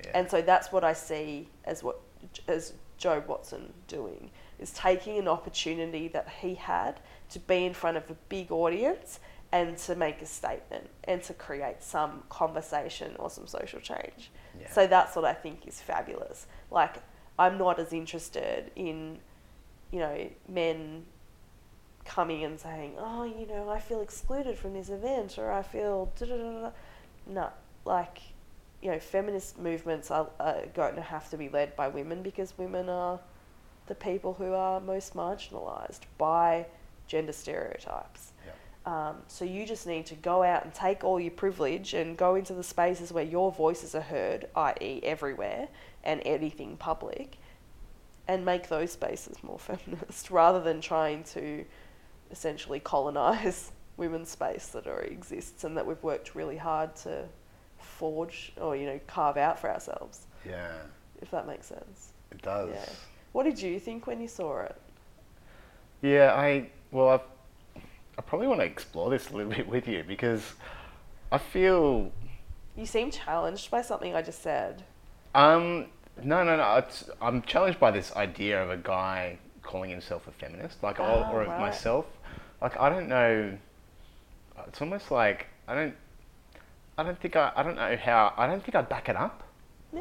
Yeah. 0.05 0.11
And 0.15 0.31
so 0.31 0.43
that's 0.43 0.73
what 0.73 0.85
I 0.85 0.93
see 0.93 1.49
as 1.65 1.83
what 1.83 2.01
as 2.49 2.75
Jobe 2.99 3.27
Watson 3.27 3.73
doing 3.89 4.31
is 4.59 4.73
taking 4.73 5.19
an 5.19 5.29
opportunity 5.29 6.09
that 6.09 6.29
he 6.41 6.55
had 6.55 7.01
to 7.31 7.39
be 7.39 7.67
in 7.67 7.75
front 7.75 7.97
of 7.97 8.11
a 8.11 8.15
big 8.29 8.51
audience 8.51 9.21
and 9.53 9.77
to 9.79 9.95
make 9.95 10.23
a 10.23 10.27
statement 10.27 10.89
and 11.05 11.23
to 11.23 11.35
create 11.35 11.83
some 11.83 12.23
conversation 12.29 13.15
or 13.19 13.31
some 13.31 13.47
social 13.47 13.81
change. 13.81 14.31
Yeah. 14.59 14.71
So 14.71 14.87
that's 14.87 15.15
what 15.15 15.25
I 15.25 15.35
think 15.35 15.67
is 15.67 15.81
fabulous. 15.81 16.47
Like 16.71 16.97
I'm 17.39 17.59
not 17.59 17.79
as 17.79 17.93
interested 17.93 18.71
in, 18.77 19.19
you 19.91 19.99
know, 19.99 20.31
men 20.49 21.05
coming 22.07 22.45
and 22.45 22.59
saying, 22.59 22.95
"Oh, 22.99 23.25
you 23.25 23.47
know, 23.47 23.69
I 23.69 23.81
feel 23.81 24.01
excluded 24.01 24.57
from 24.57 24.75
this 24.75 24.89
event," 24.89 25.39
or 25.39 25.51
"I 25.51 25.63
feel," 25.63 26.13
da-da-da-da." 26.19 26.71
no, 27.27 27.51
like, 27.85 28.21
you 28.81 28.91
know, 28.91 28.99
feminist 28.99 29.59
movements 29.59 30.11
are, 30.11 30.29
are 30.39 30.63
going 30.75 30.95
to 30.95 31.03
have 31.03 31.29
to 31.31 31.37
be 31.37 31.49
led 31.49 31.75
by 31.77 31.89
women 31.89 32.23
because 32.23 32.57
women 32.57 32.89
are 32.89 33.19
the 33.87 33.95
people 33.95 34.35
who 34.35 34.53
are 34.53 34.81
most 34.81 35.15
marginalised 35.15 36.01
by 36.19 36.67
gender 37.07 37.33
stereotypes. 37.33 38.33
Um, 38.87 39.17
so 39.27 39.45
you 39.45 39.67
just 39.67 39.85
need 39.89 40.07
to 40.07 40.15
go 40.15 40.45
out 40.45 40.65
and 40.65 40.73
take 40.73 41.03
all 41.03 41.19
your 41.19 41.33
privilege 41.33 41.93
and 41.93 42.17
go 42.17 42.37
into 42.37 42.55
the 42.55 42.63
spaces 42.63 43.13
where 43.13 43.25
your 43.25 43.51
voices 43.51 43.97
are 43.97 44.01
heard, 44.01 44.47
i.e., 44.55 45.01
everywhere 45.03 45.67
and 46.05 46.23
anything 46.25 46.77
public, 46.77 47.37
and 48.29 48.45
make 48.45 48.69
those 48.69 48.93
spaces 48.93 49.43
more 49.43 49.59
feminist 49.59 50.31
rather 50.31 50.61
than 50.61 50.81
trying 50.81 51.25
to 51.25 51.65
essentially 52.31 52.81
colonize 52.81 53.73
women's 53.97 54.29
space 54.31 54.67
that 54.69 54.87
already 54.87 55.13
exists 55.13 55.65
and 55.65 55.77
that 55.77 55.87
we've 55.87 56.03
worked 56.03 56.35
really 56.35 56.57
hard 56.59 56.95
to 56.97 57.25
forge 57.79 58.53
or 58.61 58.77
you 58.77 58.87
know 58.87 59.01
carve 59.07 59.37
out 59.37 59.59
for 59.59 59.71
ourselves. 59.71 60.27
Yeah, 60.45 60.73
If 61.23 61.31
that 61.31 61.47
makes 61.47 61.67
sense. 61.67 62.13
it 62.31 62.43
does. 62.43 62.71
Yeah. 62.73 62.89
What 63.33 63.45
did 63.45 63.61
you 63.61 63.79
think 63.81 64.07
when 64.07 64.21
you 64.21 64.29
saw 64.29 64.61
it? 64.63 64.77
Yeah, 66.03 66.33
I 66.35 66.71
well, 66.91 67.09
I've, 67.09 67.83
I 68.19 68.23
probably 68.23 68.47
want 68.49 68.61
to 68.61 68.67
explore 68.67 69.11
this 69.11 69.31
a 69.31 69.37
little 69.37 69.53
bit 69.57 69.67
with 69.69 69.89
you 69.89 70.05
because 70.07 70.55
I 71.33 71.39
feel 71.39 72.13
You 72.77 72.87
seem 72.87 73.11
challenged 73.11 73.71
by 73.71 73.83
something 73.83 74.15
I 74.15 74.23
just 74.23 74.43
said. 74.43 74.85
um 75.35 75.87
no 76.23 76.43
no 76.45 76.57
no 76.57 76.85
I'm 77.21 77.43
challenged 77.43 77.79
by 77.79 77.91
this 77.91 78.15
idea 78.17 78.63
of 78.63 78.71
a 78.71 78.77
guy 78.77 79.39
calling 79.63 79.91
himself 79.91 80.27
a 80.29 80.31
feminist 80.33 80.83
like 80.83 80.99
or, 81.01 81.03
Ah, 81.03 81.31
or 81.33 81.45
right. 81.45 81.61
myself 81.61 82.07
like 82.61 82.79
I 82.79 82.89
don't 82.89 83.09
know 83.09 83.57
it's 84.69 84.81
almost 84.81 85.11
like 85.11 85.47
I 85.69 85.75
don't 85.75 85.95
I 86.99 87.03
don't 87.03 87.21
think 87.21 87.37
I 87.37 87.53
I 87.55 87.63
don't 87.63 87.77
know 87.77 87.97
how 87.97 88.33
I 88.37 88.47
don't 88.47 88.63
think 88.63 88.75
I'd 88.75 88.89
back 88.89 89.09
it 89.09 89.17
up 89.17 89.43
Yeah. 89.93 90.01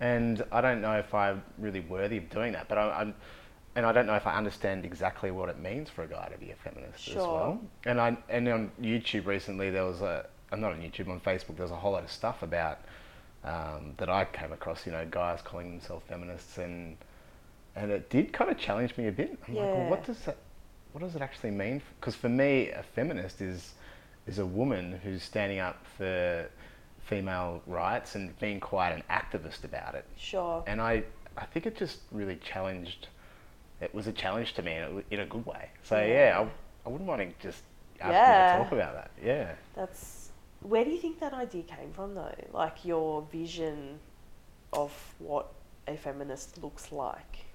and 0.00 0.44
I 0.52 0.60
don't 0.60 0.80
know 0.80 0.98
if 0.98 1.12
I'm 1.14 1.42
really 1.58 1.80
worthy 1.80 2.18
of 2.18 2.30
doing 2.30 2.52
that. 2.52 2.68
But 2.68 2.78
I, 2.78 3.00
I'm, 3.00 3.14
and 3.74 3.84
I 3.86 3.92
don't 3.92 4.06
know 4.06 4.14
if 4.14 4.26
I 4.26 4.34
understand 4.36 4.84
exactly 4.84 5.30
what 5.30 5.48
it 5.48 5.58
means 5.58 5.88
for 5.90 6.02
a 6.02 6.06
guy 6.08 6.28
to 6.28 6.38
be 6.38 6.50
a 6.50 6.54
feminist 6.56 7.08
as 7.08 7.14
Sure. 7.14 7.32
well. 7.32 7.60
And 7.86 8.00
I 8.00 8.16
and 8.28 8.48
on 8.48 8.72
YouTube 8.80 9.26
recently 9.26 9.70
there 9.70 9.84
was 9.84 10.00
a, 10.00 10.26
I'm 10.52 10.60
not 10.60 10.72
on 10.72 10.80
YouTube 10.80 11.08
on 11.10 11.20
Facebook. 11.20 11.56
There 11.56 11.64
was 11.64 11.70
a 11.72 11.76
whole 11.76 11.92
lot 11.92 12.04
of 12.04 12.10
stuff 12.10 12.42
about 12.42 12.78
um, 13.44 13.94
that 13.98 14.08
I 14.08 14.24
came 14.24 14.52
across. 14.52 14.86
You 14.86 14.92
know, 14.92 15.06
guys 15.10 15.40
calling 15.42 15.70
themselves 15.70 16.04
feminists, 16.08 16.58
and 16.58 16.96
and 17.76 17.90
it 17.92 18.10
did 18.10 18.32
kind 18.32 18.50
of 18.50 18.58
challenge 18.58 18.96
me 18.96 19.06
a 19.08 19.12
bit. 19.12 19.38
I'm 19.46 19.54
like, 19.54 19.64
well, 19.66 19.76
Yeah. 19.76 19.88
what 19.90 20.04
does 20.04 20.18
that, 20.20 20.36
what 20.98 21.06
does 21.06 21.14
it 21.14 21.22
actually 21.22 21.52
mean? 21.52 21.80
Because 22.00 22.16
for 22.16 22.28
me, 22.28 22.70
a 22.70 22.82
feminist 22.82 23.40
is 23.40 23.74
is 24.26 24.40
a 24.40 24.44
woman 24.46 24.98
who's 25.04 25.22
standing 25.22 25.60
up 25.60 25.86
for 25.96 26.44
female 27.06 27.62
rights 27.68 28.16
and 28.16 28.36
being 28.40 28.58
quite 28.58 28.90
an 28.90 29.02
activist 29.08 29.62
about 29.64 29.94
it. 29.94 30.04
Sure. 30.18 30.62
And 30.66 30.80
I, 30.80 31.04
I 31.36 31.44
think 31.46 31.66
it 31.66 31.76
just 31.76 32.00
really 32.10 32.36
challenged. 32.36 33.06
It 33.80 33.94
was 33.94 34.06
a 34.08 34.12
challenge 34.12 34.52
to 34.54 34.62
me 34.62 34.74
in 34.74 34.82
a, 34.82 35.14
in 35.14 35.20
a 35.20 35.26
good 35.26 35.46
way. 35.46 35.70
So 35.84 35.98
Yeah. 35.98 36.06
yeah, 36.06 36.40
I, 36.40 36.48
I 36.84 36.88
wouldn't 36.90 37.08
want 37.08 37.22
to 37.22 37.32
just 37.40 37.62
ask 38.00 38.12
Yeah. 38.12 38.58
talk 38.58 38.72
about 38.72 38.94
that. 38.94 39.10
Yeah. 39.24 39.52
That's 39.76 40.30
where 40.60 40.84
do 40.84 40.90
you 40.90 40.98
think 40.98 41.20
that 41.20 41.32
idea 41.32 41.62
came 41.62 41.92
from 41.92 42.14
though? 42.16 42.34
Like 42.52 42.84
your 42.84 43.22
vision 43.32 44.00
of 44.72 44.92
what 45.20 45.46
a 45.86 45.96
feminist 45.96 46.60
looks 46.62 46.90
like. 46.92 47.46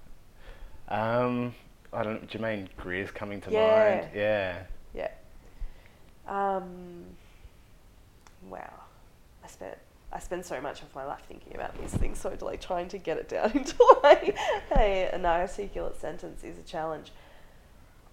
Um, 0.87 1.53
I 1.93 2.03
don't. 2.03 2.21
Know, 2.21 2.27
Germaine 2.27 2.69
Greer's 2.77 3.11
coming 3.11 3.41
to 3.41 3.51
Yeah. 3.51 3.95
mind. 4.01 4.09
Yeah. 4.15 4.63
Yeah. 4.93 5.11
Um 6.27 7.05
wow. 8.49 8.71
I 9.43 9.47
spent 9.47 9.77
I 10.11 10.19
spend 10.19 10.45
so 10.45 10.61
much 10.61 10.81
of 10.81 10.93
my 10.93 11.05
life 11.05 11.23
thinking 11.27 11.55
about 11.55 11.77
these 11.79 11.93
things, 11.93 12.19
so 12.19 12.35
like 12.41 12.61
trying 12.61 12.87
to 12.89 12.97
get 12.97 13.17
it 13.17 13.29
down 13.29 13.51
into 13.55 13.75
like 14.03 14.37
a, 14.77 15.09
an 15.11 15.25
articulate 15.25 15.99
sentence 15.99 16.43
is 16.43 16.57
a 16.59 16.63
challenge. 16.63 17.11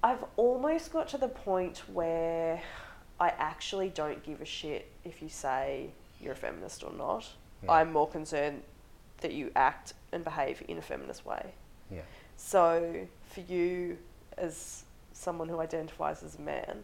I've 0.03 0.25
almost 0.37 0.93
got 0.93 1.09
to 1.09 1.19
the 1.19 1.29
point 1.29 1.83
where 1.93 2.63
I 3.21 3.29
actually 3.39 3.91
don't 3.91 4.23
give 4.23 4.41
a 4.41 4.47
shit 4.47 4.91
if 5.05 5.21
you 5.21 5.29
say 5.29 5.91
you're 6.21 6.33
a 6.33 6.37
feminist 6.37 6.83
or 6.83 6.93
not. 6.93 7.29
Yeah. 7.63 7.73
I'm 7.73 7.93
more 7.93 8.09
concerned 8.09 8.63
that 9.21 9.33
you 9.33 9.51
act 9.55 9.93
and 10.13 10.25
behave 10.25 10.63
in 10.69 10.79
a 10.79 10.83
feminist 10.83 11.27
way. 11.27 11.53
Yeah. 11.91 12.01
So, 12.39 13.07
for 13.31 13.41
you, 13.41 13.99
as 14.37 14.85
someone 15.13 15.49
who 15.49 15.61
identifies 15.61 16.23
as 16.23 16.37
a 16.37 16.41
man, 16.41 16.83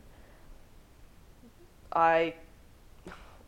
I, 1.93 2.35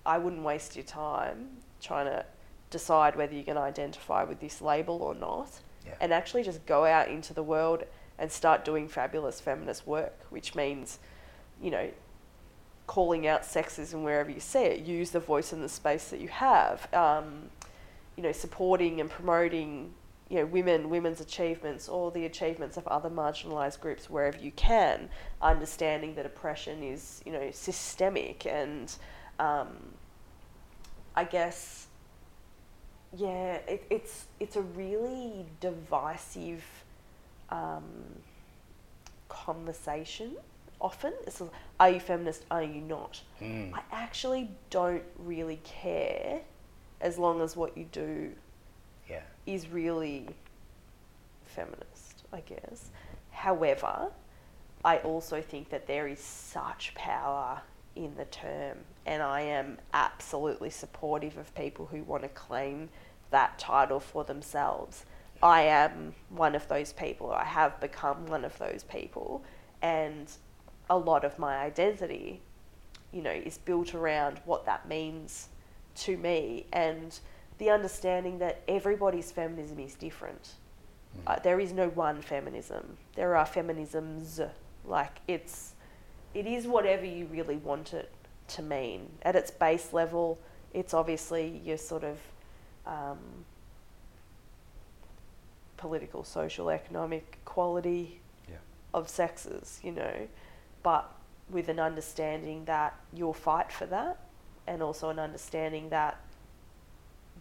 I 0.04 0.18
wouldn't 0.18 0.42
waste 0.42 0.76
your 0.76 0.84
time 0.84 1.48
trying 1.80 2.06
to 2.06 2.24
decide 2.70 3.16
whether 3.16 3.34
you're 3.34 3.44
going 3.44 3.56
to 3.56 3.62
identify 3.62 4.24
with 4.24 4.40
this 4.40 4.60
label 4.60 5.02
or 5.02 5.14
not, 5.14 5.48
Yeah. 5.86 5.94
and 6.00 6.12
actually 6.12 6.42
just 6.42 6.64
go 6.66 6.84
out 6.84 7.08
into 7.08 7.32
the 7.32 7.42
world 7.42 7.84
and 8.18 8.30
start 8.30 8.64
doing 8.64 8.88
fabulous 8.88 9.40
feminist 9.40 9.86
work, 9.86 10.14
which 10.30 10.54
means, 10.54 10.98
you 11.62 11.70
know, 11.70 11.88
calling 12.86 13.26
out 13.26 13.42
sexism 13.42 14.02
wherever 14.02 14.30
you 14.30 14.40
see 14.40 14.60
it. 14.60 14.80
Use 14.80 15.10
the 15.10 15.20
voice 15.20 15.52
in 15.52 15.60
the 15.60 15.68
space 15.68 16.08
that 16.08 16.20
you 16.20 16.28
have. 16.28 16.92
Um, 16.92 17.50
you 18.16 18.22
know, 18.22 18.32
supporting 18.32 19.00
and 19.00 19.08
promoting, 19.08 19.94
you 20.28 20.36
know, 20.36 20.46
women, 20.46 20.90
women's 20.90 21.20
achievements, 21.20 21.88
or 21.88 22.10
the 22.10 22.26
achievements 22.26 22.76
of 22.76 22.86
other 22.88 23.08
marginalised 23.08 23.80
groups 23.80 24.10
wherever 24.10 24.36
you 24.38 24.52
can. 24.52 25.08
Understanding 25.40 26.14
that 26.16 26.26
oppression 26.26 26.82
is, 26.82 27.22
you 27.24 27.32
know, 27.32 27.50
systemic 27.50 28.46
and, 28.46 28.94
um, 29.38 29.68
I 31.16 31.24
guess, 31.24 31.86
yeah, 33.16 33.54
it, 33.66 33.86
it's 33.88 34.26
it's 34.38 34.56
a 34.56 34.62
really 34.62 35.46
divisive 35.60 36.62
um, 37.48 37.82
conversation. 39.30 40.36
Often, 40.80 41.14
it's 41.26 41.40
a, 41.40 41.48
are 41.80 41.90
you 41.90 42.00
feminist? 42.00 42.44
Are 42.50 42.62
you 42.62 42.82
not? 42.82 43.20
Mm. 43.40 43.72
I 43.72 43.80
actually 43.92 44.50
don't 44.68 45.02
really 45.18 45.60
care 45.64 46.42
as 47.00 47.16
long 47.16 47.40
as 47.40 47.56
what 47.56 47.76
you 47.78 47.86
do 47.90 48.32
Yeah. 49.08 49.20
is 49.46 49.68
really 49.68 50.28
feminist, 51.46 52.24
I 52.32 52.40
guess. 52.40 52.90
However, 53.30 54.10
I 54.84 54.98
also 54.98 55.40
think 55.40 55.70
that 55.70 55.86
there 55.86 56.06
is 56.06 56.20
such 56.20 56.94
power 56.94 57.62
in 57.96 58.14
the 58.16 58.26
term, 58.26 58.78
and 59.06 59.22
I 59.22 59.40
am 59.40 59.78
absolutely 59.92 60.70
supportive 60.70 61.36
of 61.36 61.54
people 61.54 61.86
who 61.86 62.02
want 62.04 62.22
to 62.22 62.28
claim 62.28 62.88
that 63.30 63.58
title 63.58 64.00
for 64.00 64.24
themselves. 64.24 65.04
I 65.42 65.62
am 65.62 66.14
one 66.30 66.54
of 66.54 66.68
those 66.68 66.92
people, 66.92 67.32
I 67.32 67.44
have 67.44 67.80
become 67.80 68.26
one 68.26 68.44
of 68.44 68.58
those 68.58 68.84
people, 68.84 69.42
and 69.82 70.30
a 70.90 70.96
lot 70.96 71.24
of 71.24 71.38
my 71.38 71.58
identity, 71.58 72.40
you 73.12 73.22
know, 73.22 73.30
is 73.30 73.58
built 73.58 73.94
around 73.94 74.40
what 74.44 74.64
that 74.66 74.88
means 74.88 75.48
to 75.96 76.16
me 76.16 76.66
and 76.72 77.18
the 77.58 77.70
understanding 77.70 78.38
that 78.38 78.62
everybody's 78.68 79.30
feminism 79.30 79.78
is 79.80 79.94
different. 79.94 80.54
Uh, 81.26 81.38
there 81.40 81.58
is 81.58 81.72
no 81.72 81.88
one 81.88 82.22
feminism. 82.22 82.96
There 83.16 83.36
are 83.36 83.46
feminisms. 83.46 84.40
Like 84.84 85.18
it's, 85.26 85.74
it 86.34 86.46
is 86.46 86.66
whatever 86.66 87.04
you 87.04 87.26
really 87.26 87.56
want 87.56 87.92
it 87.92 88.10
to 88.48 88.62
mean. 88.62 89.08
At 89.22 89.34
its 89.36 89.50
base 89.50 89.92
level, 89.92 90.38
it's 90.72 90.94
obviously 90.94 91.60
your 91.64 91.76
sort 91.78 92.04
of 92.04 92.18
um, 92.86 93.18
political, 95.76 96.24
social, 96.24 96.70
economic 96.70 97.38
quality 97.44 98.20
Yeah. 98.48 98.56
of 98.94 99.08
sexes, 99.08 99.80
you 99.82 99.92
know, 99.92 100.28
but 100.82 101.12
with 101.50 101.68
an 101.68 101.80
understanding 101.80 102.64
that 102.66 102.94
you'll 103.12 103.32
fight 103.34 103.72
for 103.72 103.86
that 103.86 104.18
and 104.66 104.82
also 104.82 105.08
an 105.08 105.18
understanding 105.18 105.88
that 105.88 106.20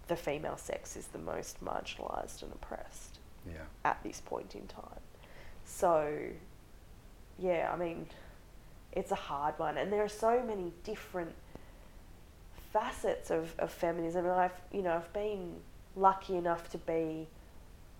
the 0.07 0.15
female 0.15 0.57
sex 0.57 0.95
is 0.95 1.07
the 1.07 1.19
most 1.19 1.63
marginalised 1.63 2.41
and 2.43 2.51
oppressed 2.53 3.19
Yeah. 3.45 3.63
at 3.85 4.01
this 4.03 4.21
point 4.21 4.55
in 4.55 4.67
time. 4.67 5.01
So, 5.65 6.13
yeah, 7.39 7.69
I 7.73 7.77
mean, 7.77 8.07
it's 8.93 9.11
a 9.11 9.15
hard 9.15 9.57
one, 9.59 9.77
and 9.77 9.91
there 9.91 10.03
are 10.03 10.09
so 10.09 10.41
many 10.43 10.73
different 10.83 11.33
facets 12.71 13.31
of, 13.31 13.53
of 13.59 13.71
feminism. 13.71 14.25
And 14.25 14.33
I've, 14.33 14.59
you 14.71 14.81
know, 14.81 14.93
I've 14.93 15.11
been 15.13 15.55
lucky 15.95 16.35
enough 16.37 16.69
to 16.71 16.77
be 16.77 17.27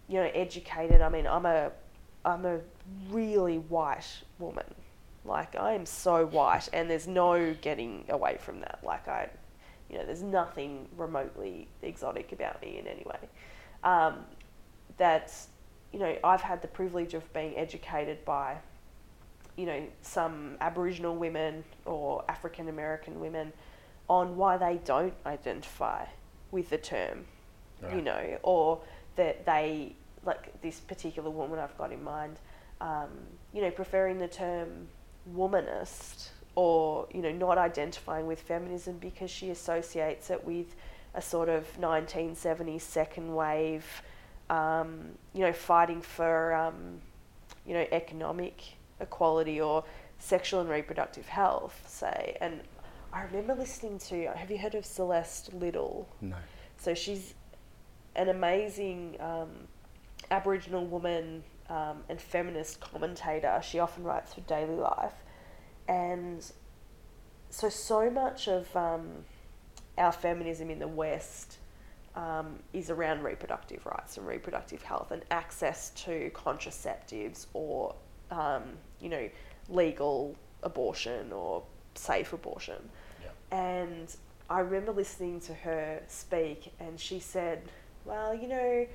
you 0.07 0.15
know, 0.19 0.31
educated. 0.33 1.01
I 1.01 1.09
mean, 1.09 1.27
I'm 1.27 1.45
a, 1.45 1.71
I'm 2.23 2.45
a 2.45 2.59
really 3.09 3.57
white 3.57 4.07
woman. 4.39 4.63
Like 5.25 5.55
I 5.57 5.73
am 5.73 5.85
so 5.85 6.25
white, 6.25 6.69
and 6.71 6.89
there's 6.89 7.07
no 7.07 7.53
getting 7.61 8.05
away 8.07 8.37
from 8.39 8.61
that. 8.61 8.79
Like 8.83 9.07
I, 9.09 9.29
you 9.89 9.97
know, 9.97 10.05
there's 10.05 10.23
nothing 10.23 10.87
remotely 10.97 11.67
exotic 11.81 12.31
about 12.31 12.61
me 12.61 12.79
in 12.79 12.87
any 12.87 13.03
way. 13.05 13.29
Um, 13.83 14.25
that, 14.97 15.33
you 15.93 15.99
know, 15.99 16.17
I've 16.23 16.41
had 16.41 16.61
the 16.61 16.67
privilege 16.67 17.13
of 17.13 17.31
being 17.33 17.57
educated 17.57 18.23
by, 18.25 18.57
you 19.55 19.65
know, 19.65 19.83
some 20.01 20.57
Aboriginal 20.59 21.15
women 21.15 21.63
or 21.85 22.23
African 22.27 22.67
American 22.69 23.19
women 23.19 23.53
on 24.09 24.35
why 24.35 24.57
they 24.57 24.79
don't 24.85 25.13
identify 25.25 26.05
with 26.51 26.69
the 26.69 26.77
term, 26.77 27.25
right. 27.81 27.95
you 27.95 28.01
know, 28.01 28.37
or 28.43 28.81
that 29.15 29.45
they, 29.45 29.95
like 30.25 30.61
this 30.61 30.79
particular 30.79 31.29
woman 31.29 31.59
I've 31.59 31.77
got 31.77 31.91
in 31.91 32.03
mind, 32.03 32.37
um, 32.81 33.09
you 33.53 33.61
know, 33.61 33.71
preferring 33.71 34.19
the 34.19 34.27
term 34.27 34.87
womanist 35.35 36.29
or, 36.57 37.07
you 37.13 37.21
know, 37.21 37.31
not 37.31 37.59
identifying 37.59 38.25
with 38.25 38.41
feminism 38.41 38.97
because 38.97 39.29
she 39.29 39.51
associates 39.51 40.31
it 40.31 40.43
with 40.43 40.75
a 41.13 41.21
sort 41.21 41.49
of 41.49 41.67
1970s 41.79 42.81
second 42.81 43.35
wave, 43.35 43.85
um, 44.49 45.09
you 45.35 45.41
know, 45.41 45.53
fighting 45.53 46.01
for, 46.01 46.55
um, 46.55 46.99
you 47.63 47.75
know, 47.75 47.85
economic 47.91 48.63
equality 48.99 49.61
or 49.61 49.83
sexual 50.17 50.59
and 50.59 50.67
reproductive 50.67 51.27
health, 51.27 51.79
say. 51.87 52.35
And 52.41 52.61
I 53.13 53.21
remember 53.25 53.53
listening 53.53 53.99
to, 54.09 54.31
have 54.35 54.49
you 54.49 54.57
heard 54.57 54.73
of 54.73 54.83
Celeste 54.83 55.53
Liddle? 55.53 56.09
No. 56.21 56.37
So 56.79 56.95
she's 56.95 57.35
an 58.15 58.29
amazing 58.29 59.17
um, 59.19 59.49
Aboriginal 60.31 60.87
woman 60.87 61.43
um, 61.69 62.03
and 62.09 62.19
feminist 62.19 62.79
commentator. 62.79 63.61
She 63.61 63.77
often 63.77 64.03
writes 64.03 64.33
for 64.33 64.41
Daily 64.41 64.73
Life. 64.73 65.13
And 65.87 66.43
so, 67.49 67.69
so 67.69 68.09
much 68.09 68.47
of 68.47 68.73
um, 68.75 69.07
our 69.97 70.11
feminism 70.11 70.69
in 70.69 70.79
the 70.79 70.87
West 70.87 71.57
um, 72.15 72.59
is 72.73 72.89
around 72.89 73.23
reproductive 73.23 73.85
rights 73.85 74.17
and 74.17 74.27
reproductive 74.27 74.81
health 74.81 75.11
and 75.11 75.23
access 75.31 75.91
to 75.91 76.31
contraceptives 76.33 77.45
or, 77.53 77.95
um, 78.31 78.63
you 78.99 79.09
know, 79.09 79.29
legal 79.69 80.35
abortion 80.63 81.31
or 81.31 81.63
safe 81.95 82.33
abortion. 82.33 82.89
Yeah. 83.21 83.57
And 83.57 84.15
I 84.49 84.59
remember 84.61 84.91
listening 84.91 85.39
to 85.41 85.53
her 85.53 86.01
speak, 86.07 86.73
and 86.79 86.99
she 86.99 87.19
said, 87.19 87.61
Well, 88.05 88.33
you 88.33 88.47
know, 88.47 88.87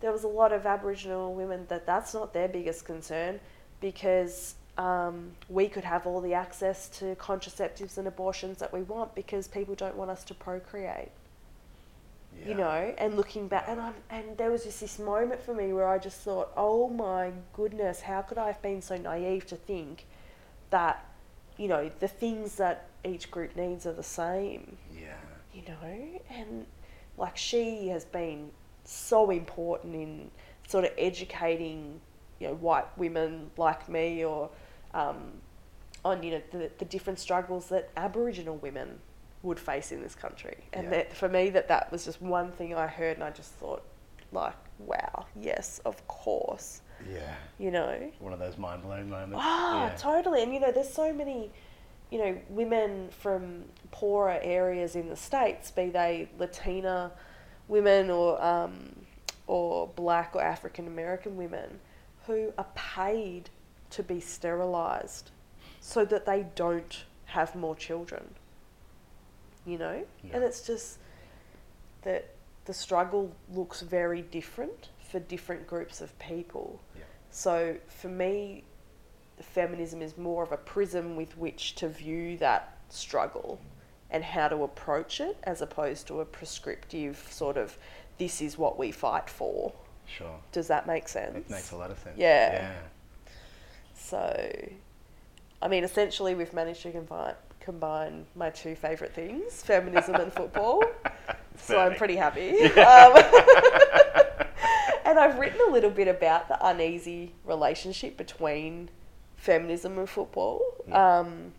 there 0.00 0.12
was 0.12 0.24
a 0.24 0.28
lot 0.28 0.52
of 0.52 0.66
Aboriginal 0.66 1.34
women 1.34 1.66
that 1.68 1.86
that's 1.86 2.14
not 2.14 2.32
their 2.32 2.48
biggest 2.48 2.84
concern 2.84 3.40
because 3.80 4.54
um, 4.80 5.32
we 5.50 5.68
could 5.68 5.84
have 5.84 6.06
all 6.06 6.22
the 6.22 6.32
access 6.32 6.88
to 6.88 7.14
contraceptives 7.16 7.98
and 7.98 8.08
abortions 8.08 8.56
that 8.58 8.72
we 8.72 8.80
want 8.80 9.14
because 9.14 9.46
people 9.46 9.74
don't 9.74 9.94
want 9.94 10.10
us 10.10 10.24
to 10.24 10.32
procreate. 10.32 11.10
Yeah. 12.40 12.48
You 12.48 12.54
know, 12.54 12.94
and 12.96 13.14
looking 13.14 13.46
back, 13.46 13.66
and 13.68 13.78
I'm, 13.78 13.92
and 14.08 14.38
there 14.38 14.50
was 14.50 14.64
just 14.64 14.80
this 14.80 14.98
moment 14.98 15.42
for 15.42 15.52
me 15.52 15.74
where 15.74 15.86
I 15.86 15.98
just 15.98 16.22
thought, 16.22 16.50
oh 16.56 16.88
my 16.88 17.32
goodness, 17.52 18.00
how 18.00 18.22
could 18.22 18.38
I 18.38 18.46
have 18.46 18.62
been 18.62 18.80
so 18.80 18.96
naive 18.96 19.46
to 19.48 19.56
think 19.56 20.06
that, 20.70 21.04
you 21.58 21.68
know, 21.68 21.90
the 22.00 22.08
things 22.08 22.54
that 22.54 22.86
each 23.04 23.30
group 23.30 23.56
needs 23.56 23.84
are 23.84 23.92
the 23.92 24.02
same. 24.02 24.78
Yeah. 24.98 25.12
You 25.52 25.62
know, 25.68 26.20
and 26.30 26.64
like 27.18 27.36
she 27.36 27.88
has 27.88 28.06
been 28.06 28.50
so 28.84 29.28
important 29.28 29.94
in 29.94 30.30
sort 30.66 30.84
of 30.84 30.92
educating, 30.96 32.00
you 32.38 32.48
know, 32.48 32.54
white 32.54 32.86
women 32.96 33.50
like 33.58 33.86
me 33.90 34.24
or 34.24 34.48
um, 34.94 35.32
on 36.04 36.22
you 36.22 36.32
know 36.32 36.42
the, 36.52 36.70
the 36.78 36.84
different 36.84 37.18
struggles 37.18 37.68
that 37.68 37.90
Aboriginal 37.96 38.56
women 38.56 38.98
would 39.42 39.58
face 39.58 39.92
in 39.92 40.02
this 40.02 40.14
country. 40.14 40.58
And 40.72 40.84
yeah. 40.84 40.90
that 40.90 41.16
for 41.16 41.28
me 41.28 41.50
that 41.50 41.68
that 41.68 41.90
was 41.90 42.04
just 42.04 42.20
one 42.20 42.52
thing 42.52 42.74
I 42.74 42.86
heard 42.86 43.16
and 43.16 43.24
I 43.24 43.30
just 43.30 43.52
thought 43.52 43.82
like 44.32 44.54
wow 44.78 45.26
yes 45.38 45.80
of 45.84 46.06
course 46.06 46.82
yeah 47.12 47.34
you 47.58 47.72
know 47.72 48.12
one 48.20 48.32
of 48.32 48.38
those 48.38 48.56
mind 48.56 48.82
blowing 48.82 49.10
moments 49.10 49.40
ah 49.40 49.86
yeah. 49.86 49.96
totally 49.96 50.40
and 50.42 50.54
you 50.54 50.60
know 50.60 50.70
there's 50.70 50.88
so 50.88 51.12
many 51.12 51.50
you 52.10 52.18
know, 52.18 52.36
women 52.48 53.08
from 53.10 53.64
poorer 53.92 54.38
areas 54.42 54.96
in 54.96 55.08
the 55.08 55.16
states, 55.16 55.70
be 55.70 55.90
they 55.90 56.28
Latina 56.38 57.12
women 57.68 58.10
or 58.10 58.42
um, 58.44 58.96
or 59.46 59.88
black 59.94 60.32
or 60.34 60.42
African 60.42 60.86
American 60.86 61.36
women, 61.36 61.78
who 62.26 62.52
are 62.58 62.66
paid 62.74 63.50
to 63.90 64.02
be 64.02 64.20
sterilised 64.20 65.30
so 65.80 66.04
that 66.04 66.26
they 66.26 66.46
don't 66.54 67.04
have 67.26 67.54
more 67.54 67.74
children. 67.74 68.34
You 69.66 69.78
know, 69.78 70.04
yeah. 70.24 70.36
and 70.36 70.44
it's 70.44 70.66
just 70.66 70.98
that 72.02 72.34
the 72.64 72.72
struggle 72.72 73.32
looks 73.52 73.82
very 73.82 74.22
different 74.22 74.88
for 75.10 75.20
different 75.20 75.66
groups 75.66 76.00
of 76.00 76.18
people. 76.18 76.80
Yeah. 76.96 77.02
So 77.30 77.76
for 77.88 78.08
me, 78.08 78.64
feminism 79.42 80.02
is 80.02 80.16
more 80.16 80.42
of 80.42 80.52
a 80.52 80.56
prism 80.56 81.16
with 81.16 81.36
which 81.36 81.74
to 81.76 81.88
view 81.88 82.36
that 82.38 82.78
struggle 82.88 83.60
and 84.10 84.24
how 84.24 84.48
to 84.48 84.64
approach 84.64 85.20
it 85.20 85.36
as 85.44 85.62
opposed 85.62 86.06
to 86.08 86.20
a 86.20 86.24
prescriptive 86.24 87.26
sort 87.30 87.56
of 87.56 87.76
this 88.18 88.42
is 88.42 88.58
what 88.58 88.78
we 88.78 88.90
fight 88.90 89.30
for. 89.30 89.72
Sure. 90.06 90.38
Does 90.52 90.68
that 90.68 90.86
make 90.86 91.08
sense? 91.08 91.36
It 91.36 91.50
makes 91.50 91.70
a 91.70 91.76
lot 91.76 91.90
of 91.90 91.98
sense. 91.98 92.18
Yeah. 92.18 92.52
Yeah. 92.52 92.72
So, 94.10 94.58
I 95.62 95.68
mean, 95.68 95.84
essentially, 95.84 96.34
we've 96.34 96.52
managed 96.52 96.82
to 96.82 96.90
combine 96.90 97.34
combine 97.60 98.26
my 98.34 98.50
two 98.50 98.74
favourite 98.74 99.14
things, 99.14 99.62
feminism 99.62 100.16
and 100.16 100.32
football. 100.32 100.82
so 101.56 101.78
I'm 101.78 101.94
pretty 101.94 102.16
happy. 102.16 102.64
Um, 102.64 103.16
and 105.04 105.18
I've 105.18 105.38
written 105.38 105.60
a 105.68 105.70
little 105.70 105.90
bit 105.90 106.08
about 106.08 106.48
the 106.48 106.58
uneasy 106.66 107.32
relationship 107.44 108.16
between 108.16 108.88
feminism 109.36 109.98
and 109.98 110.08
football. 110.08 110.60
Yeah. 110.88 111.18
Um, 111.18 111.52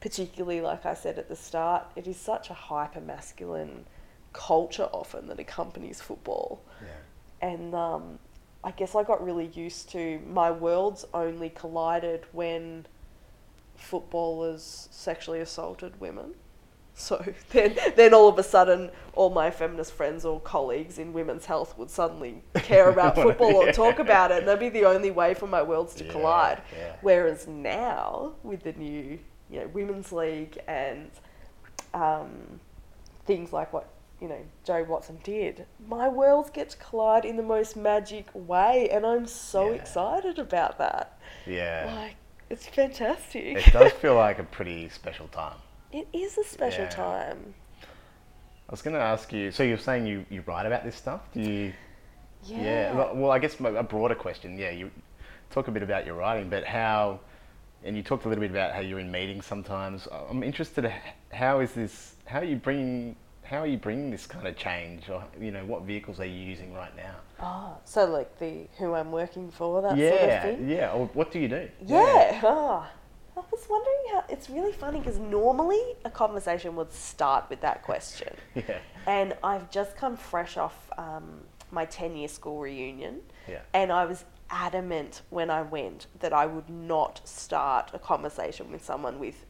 particularly, 0.00 0.60
like 0.60 0.84
I 0.84 0.94
said 0.94 1.18
at 1.18 1.28
the 1.28 1.36
start, 1.36 1.84
it 1.94 2.08
is 2.08 2.16
such 2.16 2.50
a 2.50 2.54
hyper 2.54 3.00
masculine 3.00 3.84
culture 4.32 4.88
often 4.92 5.28
that 5.28 5.38
accompanies 5.38 6.00
football. 6.00 6.62
Yeah. 6.80 7.48
And 7.50 7.74
um, 7.74 8.18
I 8.64 8.70
guess 8.70 8.94
I 8.94 9.02
got 9.02 9.24
really 9.24 9.46
used 9.54 9.90
to 9.90 10.20
my 10.26 10.50
worlds 10.50 11.04
only 11.12 11.50
collided 11.50 12.24
when 12.32 12.86
footballers 13.74 14.88
sexually 14.90 15.40
assaulted 15.40 16.00
women. 16.00 16.34
So 16.94 17.24
then, 17.50 17.76
then 17.96 18.14
all 18.14 18.28
of 18.28 18.38
a 18.38 18.42
sudden, 18.42 18.90
all 19.14 19.30
my 19.30 19.50
feminist 19.50 19.92
friends 19.92 20.24
or 20.24 20.40
colleagues 20.40 20.98
in 20.98 21.12
women's 21.12 21.46
health 21.46 21.76
would 21.76 21.90
suddenly 21.90 22.42
care 22.54 22.88
about 22.92 23.16
football 23.16 23.54
or 23.56 23.72
talk 23.72 23.98
about 23.98 24.30
it, 24.30 24.38
and 24.38 24.48
that'd 24.48 24.60
be 24.60 24.68
the 24.68 24.86
only 24.86 25.10
way 25.10 25.34
for 25.34 25.46
my 25.46 25.62
worlds 25.62 25.94
to 25.96 26.04
yeah, 26.04 26.12
collide. 26.12 26.62
Yeah. 26.76 26.96
Whereas 27.00 27.48
now, 27.48 28.32
with 28.42 28.62
the 28.62 28.72
new, 28.74 29.18
you 29.50 29.60
know, 29.60 29.66
women's 29.68 30.12
league 30.12 30.58
and 30.68 31.10
um, 31.94 32.60
things 33.26 33.52
like 33.52 33.72
what 33.72 33.88
you 34.22 34.28
know 34.28 34.38
Jobe 34.64 34.86
Watson 34.86 35.18
did, 35.24 35.66
my 35.88 36.08
worlds 36.08 36.48
get 36.48 36.70
to 36.70 36.76
collide 36.76 37.24
in 37.24 37.36
the 37.36 37.42
most 37.42 37.76
magic 37.76 38.26
way, 38.32 38.88
and 38.90 39.04
I'm 39.04 39.26
so 39.26 39.70
yeah. 39.70 39.80
excited 39.80 40.38
about 40.38 40.78
that. 40.78 41.18
Yeah, 41.44 41.92
like 41.94 42.16
it's 42.48 42.66
fantastic. 42.66 43.66
It 43.66 43.72
does 43.72 43.92
feel 43.92 44.14
like 44.14 44.38
a 44.38 44.44
pretty 44.44 44.88
special 44.88 45.28
time. 45.28 45.56
It 45.92 46.08
is 46.14 46.38
a 46.38 46.44
special 46.44 46.84
yeah. 46.84 46.88
time. 46.88 47.52
I 47.82 48.70
was 48.70 48.80
going 48.80 48.94
to 48.94 49.02
ask 49.02 49.30
you. 49.30 49.50
So 49.50 49.62
you're 49.62 49.76
saying 49.76 50.06
you, 50.06 50.24
you 50.30 50.42
write 50.46 50.64
about 50.64 50.84
this 50.84 50.96
stuff? 50.96 51.20
Do 51.34 51.42
you? 51.42 51.74
Yeah. 52.44 52.62
yeah. 52.62 53.12
Well, 53.12 53.30
I 53.30 53.38
guess 53.38 53.60
a 53.60 53.82
broader 53.82 54.14
question. 54.14 54.58
Yeah, 54.58 54.70
you 54.70 54.90
talk 55.50 55.68
a 55.68 55.70
bit 55.70 55.82
about 55.82 56.06
your 56.06 56.14
writing, 56.14 56.48
but 56.48 56.64
how? 56.64 57.20
And 57.84 57.94
you 57.94 58.02
talked 58.02 58.24
a 58.24 58.28
little 58.30 58.40
bit 58.40 58.50
about 58.50 58.72
how 58.72 58.80
you're 58.80 59.00
in 59.00 59.10
meetings 59.10 59.44
sometimes. 59.44 60.08
I'm 60.30 60.42
interested. 60.42 60.90
How 61.30 61.60
is 61.60 61.72
this? 61.72 62.14
How 62.24 62.38
are 62.38 62.44
you 62.44 62.56
bringing? 62.56 63.16
How 63.44 63.58
are 63.58 63.66
you 63.66 63.78
bringing 63.78 64.10
this 64.10 64.26
kind 64.26 64.46
of 64.46 64.56
change? 64.56 65.08
Or 65.08 65.24
you 65.40 65.50
know, 65.50 65.64
what 65.64 65.82
vehicles 65.82 66.20
are 66.20 66.24
you 66.24 66.38
using 66.38 66.72
right 66.72 66.94
now? 66.96 67.14
Oh, 67.40 67.76
so 67.84 68.06
like 68.06 68.38
the 68.38 68.66
who 68.78 68.94
I'm 68.94 69.12
working 69.12 69.50
for, 69.50 69.82
that 69.82 69.96
yeah, 69.96 70.10
sort 70.10 70.30
of 70.30 70.42
thing. 70.42 70.68
Yeah. 70.68 70.92
Or 70.92 71.06
what 71.14 71.30
do 71.32 71.38
you 71.38 71.48
do? 71.48 71.68
Yeah. 71.84 72.32
yeah. 72.32 72.40
Oh, 72.44 72.86
I 73.36 73.40
was 73.50 73.66
wondering 73.68 73.96
how 74.12 74.24
it's 74.28 74.50
really 74.50 74.72
funny 74.72 74.98
because 74.98 75.18
normally 75.18 75.80
a 76.04 76.10
conversation 76.10 76.76
would 76.76 76.92
start 76.92 77.48
with 77.48 77.60
that 77.62 77.82
question. 77.82 78.34
Yeah. 78.54 78.78
And 79.06 79.34
I've 79.42 79.68
just 79.70 79.96
come 79.96 80.16
fresh 80.16 80.56
off 80.56 80.88
um, 80.96 81.40
my 81.72 81.84
10 81.86 82.14
year 82.14 82.28
school 82.28 82.60
reunion. 82.60 83.20
Yeah. 83.48 83.60
And 83.72 83.90
I 83.90 84.04
was 84.04 84.24
adamant 84.50 85.22
when 85.30 85.50
I 85.50 85.62
went 85.62 86.06
that 86.20 86.32
I 86.32 86.46
would 86.46 86.68
not 86.68 87.20
start 87.24 87.90
a 87.94 87.98
conversation 87.98 88.70
with 88.70 88.84
someone 88.84 89.18
with, 89.18 89.44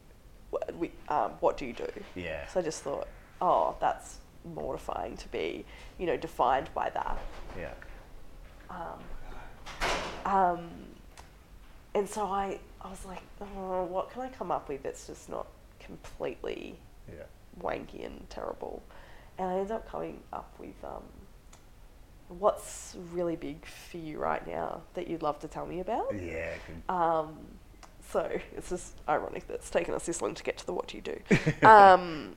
with 0.79 0.93
um, 1.09 1.33
what 1.41 1.59
do 1.59 1.67
you 1.67 1.73
do? 1.73 1.89
Yeah. 2.15 2.47
So 2.47 2.61
I 2.61 2.63
just 2.63 2.83
thought, 2.83 3.09
oh, 3.43 3.75
that's 3.81 4.19
mortifying 4.55 5.17
to 5.19 5.29
be, 5.29 5.65
you 5.99 6.07
know, 6.07 6.17
defined 6.17 6.71
by 6.75 6.89
that. 6.91 7.19
Yeah. 7.59 7.75
Um, 8.71 10.33
um, 10.33 10.69
and 11.95 12.09
so 12.09 12.25
I, 12.27 12.59
I 12.81 12.89
was 12.89 13.05
like, 13.05 13.21
oh, 13.41 13.85
what 13.85 14.11
can 14.11 14.23
I 14.23 14.29
come 14.29 14.51
up 14.51 14.69
with 14.69 14.83
that's 14.85 15.07
just 15.07 15.29
not 15.29 15.47
completely 15.81 16.79
Yeah. 17.13 17.25
wanky 17.61 18.07
and 18.07 18.29
terrible? 18.31 18.83
And 19.39 19.49
I 19.49 19.55
ended 19.55 19.73
up 19.73 19.91
coming 19.91 20.21
up 20.33 20.55
with 20.59 20.75
um, 20.85 21.03
what's 22.29 22.97
really 23.13 23.37
big 23.37 23.67
for 23.67 23.99
you 23.99 24.19
right 24.19 24.47
now 24.47 24.83
that 24.95 25.09
you'd 25.09 25.23
love 25.23 25.39
to 25.41 25.49
tell 25.49 25.67
me 25.67 25.81
about. 25.81 26.15
Yeah. 26.15 26.51
Um, 26.89 27.37
so 28.11 28.31
it's 28.57 28.69
just 28.71 28.95
ironic 29.09 29.47
that 29.49 29.55
it's 29.55 29.71
taken 29.71 29.95
us 29.95 30.07
this 30.07 30.23
long 30.23 30.35
to 30.35 30.43
get 30.43 30.59
to 30.59 30.67
the 30.67 30.73
what 30.73 30.89
do 30.89 30.97
you 30.97 31.03
do. 31.03 31.19
um, 31.67 32.37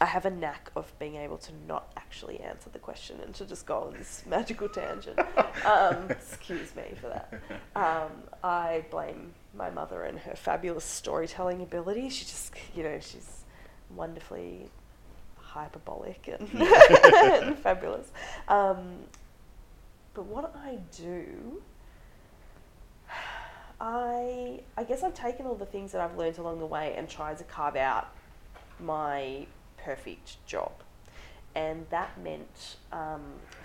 I 0.00 0.04
have 0.04 0.26
a 0.26 0.30
knack 0.30 0.70
of 0.76 0.96
being 0.98 1.16
able 1.16 1.38
to 1.38 1.52
not 1.66 1.92
actually 1.96 2.38
answer 2.40 2.70
the 2.70 2.78
question 2.78 3.18
and 3.24 3.34
to 3.34 3.44
just 3.44 3.66
go 3.66 3.78
on 3.78 3.94
this 3.94 4.22
magical 4.28 4.68
tangent. 4.68 5.18
Um, 5.64 6.06
excuse 6.10 6.74
me 6.76 6.84
for 7.00 7.08
that. 7.08 7.42
Um, 7.74 8.12
I 8.44 8.84
blame 8.90 9.34
my 9.56 9.70
mother 9.70 10.04
and 10.04 10.18
her 10.20 10.36
fabulous 10.36 10.84
storytelling 10.84 11.62
ability. 11.62 12.10
She 12.10 12.24
just, 12.24 12.54
you 12.76 12.84
know, 12.84 12.98
she's 13.00 13.44
wonderfully 13.94 14.70
hyperbolic 15.36 16.28
and, 16.28 16.48
and 16.62 17.58
fabulous. 17.58 18.10
Um, 18.46 18.98
but 20.14 20.26
what 20.26 20.54
I 20.64 20.78
do, 20.96 21.62
I 23.80 24.60
I 24.76 24.84
guess 24.84 25.02
I've 25.02 25.14
taken 25.14 25.46
all 25.46 25.54
the 25.54 25.66
things 25.66 25.92
that 25.92 26.00
I've 26.00 26.16
learned 26.16 26.38
along 26.38 26.58
the 26.58 26.66
way 26.66 26.94
and 26.96 27.08
tried 27.08 27.38
to 27.38 27.44
carve 27.44 27.76
out 27.76 28.08
my 28.80 29.46
perfect 29.84 30.44
job, 30.46 30.72
and 31.54 31.86
that 31.90 32.20
meant 32.22 32.76
um, 32.92 33.22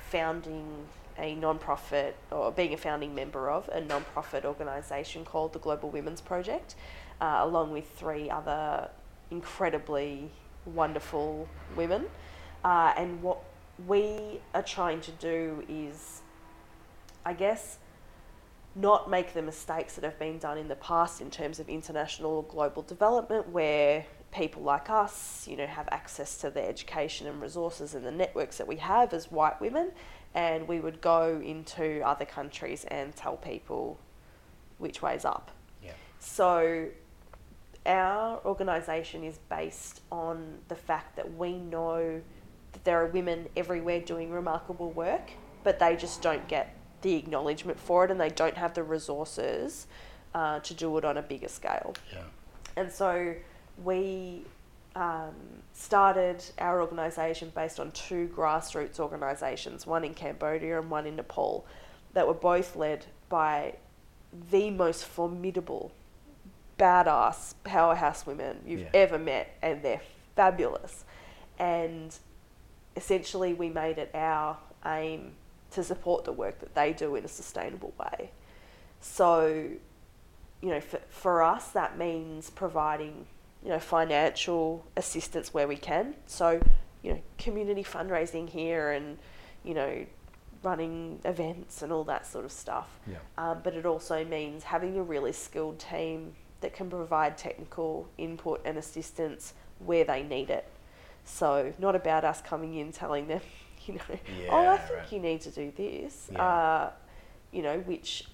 founding 0.09 0.85
a 1.17 1.35
non-profit 1.35 2.15
or 2.31 2.51
being 2.51 2.73
a 2.73 2.77
founding 2.77 3.13
member 3.13 3.49
of 3.49 3.69
a 3.69 3.81
non-profit 3.81 4.45
organisation 4.45 5.23
called 5.23 5.53
the 5.53 5.59
Global 5.59 5.89
Women's 5.89 6.21
Project, 6.21 6.75
uh, 7.21 7.39
along 7.41 7.71
with 7.71 7.89
three 7.95 8.29
other 8.29 8.89
incredibly 9.29 10.31
wonderful 10.65 11.47
women, 11.75 12.05
uh, 12.63 12.93
and 12.97 13.21
what 13.21 13.39
we 13.87 14.39
are 14.53 14.63
trying 14.63 15.01
to 15.01 15.11
do 15.11 15.63
is, 15.67 16.21
I 17.25 17.33
guess 17.33 17.77
not 18.75 19.09
make 19.09 19.33
the 19.33 19.41
mistakes 19.41 19.95
that 19.95 20.03
have 20.03 20.17
been 20.17 20.39
done 20.39 20.57
in 20.57 20.67
the 20.67 20.75
past 20.75 21.21
in 21.21 21.29
terms 21.29 21.59
of 21.59 21.69
international 21.69 22.31
or 22.31 22.43
global 22.43 22.81
development 22.81 23.49
where 23.49 24.05
people 24.33 24.63
like 24.63 24.89
us 24.89 25.47
you 25.47 25.55
know 25.55 25.67
have 25.67 25.87
access 25.91 26.37
to 26.39 26.49
the 26.49 26.61
education 26.67 27.27
and 27.27 27.41
resources 27.41 27.93
and 27.93 28.05
the 28.05 28.11
networks 28.11 28.57
that 28.57 28.67
we 28.67 28.77
have 28.77 29.13
as 29.13 29.31
white 29.31 29.59
women 29.61 29.91
and 30.33 30.67
we 30.67 30.79
would 30.79 30.99
go 30.99 31.39
into 31.43 32.01
other 32.01 32.25
countries 32.25 32.83
and 32.85 33.15
tell 33.15 33.37
people 33.37 33.99
which 34.79 35.01
way's 35.01 35.23
up 35.25 35.51
Yeah. 35.83 35.91
so 36.19 36.87
our 37.85 38.41
organisation 38.45 39.23
is 39.23 39.37
based 39.49 40.01
on 40.11 40.59
the 40.69 40.75
fact 40.75 41.15
that 41.17 41.35
we 41.37 41.53
know 41.57 42.21
that 42.71 42.83
there 42.85 43.01
are 43.01 43.07
women 43.07 43.47
everywhere 43.57 43.99
doing 43.99 44.31
remarkable 44.31 44.89
work, 44.91 45.31
but 45.63 45.79
they 45.79 45.95
just 45.97 46.21
don't 46.21 46.47
get 46.47 46.75
the 47.01 47.15
acknowledgement 47.15 47.77
for 47.79 48.05
it 48.05 48.09
and 48.11 48.19
they 48.19 48.29
don't 48.29 48.55
have 48.55 48.73
the 48.73 48.83
resources 48.83 49.85
uh, 50.33 50.59
to 50.61 50.73
do 50.73 50.97
it 50.97 51.03
on 51.03 51.17
a 51.17 51.21
bigger 51.21 51.49
scale. 51.49 51.93
Yeah. 52.11 52.21
And 52.77 52.89
so 52.89 53.35
we 53.81 54.43
um, 54.95 55.33
started 55.73 56.43
our 56.59 56.81
organisation 56.81 57.51
based 57.55 57.79
on 57.79 57.91
two 57.91 58.29
grassroots 58.35 58.99
organisations, 58.99 59.87
one 59.87 60.03
in 60.03 60.13
Cambodia 60.13 60.79
and 60.79 60.89
one 60.89 61.05
in 61.07 61.15
Nepal, 61.15 61.65
that 62.13 62.27
were 62.27 62.33
both 62.33 62.75
led 62.75 63.05
by 63.29 63.75
the 64.51 64.69
most 64.69 65.05
formidable, 65.05 65.91
badass 66.77 67.53
powerhouse 67.63 68.25
women 68.25 68.61
you've 68.65 68.81
Yeah. 68.81 68.89
ever 68.93 69.17
met, 69.17 69.55
and 69.61 69.81
they're 69.81 70.01
fabulous. 70.35 71.05
And 71.57 72.15
essentially, 72.95 73.53
we 73.53 73.69
made 73.69 73.97
it 73.97 74.11
our 74.13 74.57
aim 74.85 75.33
to 75.71 75.83
support 75.83 76.25
the 76.25 76.31
work 76.31 76.59
that 76.59 76.75
they 76.75 76.93
do 76.93 77.15
in 77.15 77.25
a 77.25 77.27
sustainable 77.27 77.93
way. 77.99 78.31
So, 78.99 79.69
you 80.61 80.69
know, 80.69 80.79
for, 80.81 80.99
for 81.09 81.41
us, 81.43 81.69
that 81.69 81.97
means 81.97 82.49
providing, 82.49 83.25
you 83.63 83.69
know, 83.69 83.79
financial 83.79 84.85
assistance 84.97 85.53
where 85.53 85.67
we 85.67 85.77
can. 85.77 86.15
So, 86.25 86.61
you 87.01 87.13
know, 87.13 87.21
community 87.37 87.83
fundraising 87.83 88.49
here 88.49 88.91
and, 88.91 89.17
you 89.63 89.73
know, 89.73 90.05
running 90.63 91.19
events 91.25 91.81
and 91.81 91.91
all 91.91 92.03
that 92.05 92.25
sort 92.25 92.45
of 92.45 92.51
stuff. 92.51 92.99
Yeah. 93.07 93.17
Um, 93.37 93.59
but 93.63 93.73
it 93.75 93.85
also 93.85 94.23
means 94.25 94.63
having 94.63 94.97
a 94.97 95.03
really 95.03 95.31
skilled 95.31 95.79
team 95.79 96.33
that 96.61 96.73
can 96.73 96.89
provide 96.89 97.37
technical 97.37 98.07
input 98.17 98.61
and 98.65 98.77
assistance 98.77 99.53
where 99.79 100.03
they 100.03 100.23
need 100.23 100.49
it. 100.49 100.67
So, 101.25 101.73
not 101.79 101.95
about 101.95 102.25
us 102.25 102.41
coming 102.41 102.75
in 102.75 102.91
telling 102.91 103.27
them, 103.27 103.41
you 103.85 103.95
know, 103.95 104.19
oh, 104.49 104.67
I 104.67 104.77
think 104.77 104.99
right. 104.99 105.11
you 105.11 105.19
need 105.19 105.41
to 105.41 105.51
do 105.51 105.71
this. 105.75 106.29
Yeah. 106.31 106.43
Uh, 106.43 106.91
you 107.51 107.61
know, 107.61 107.79
which 107.79 108.25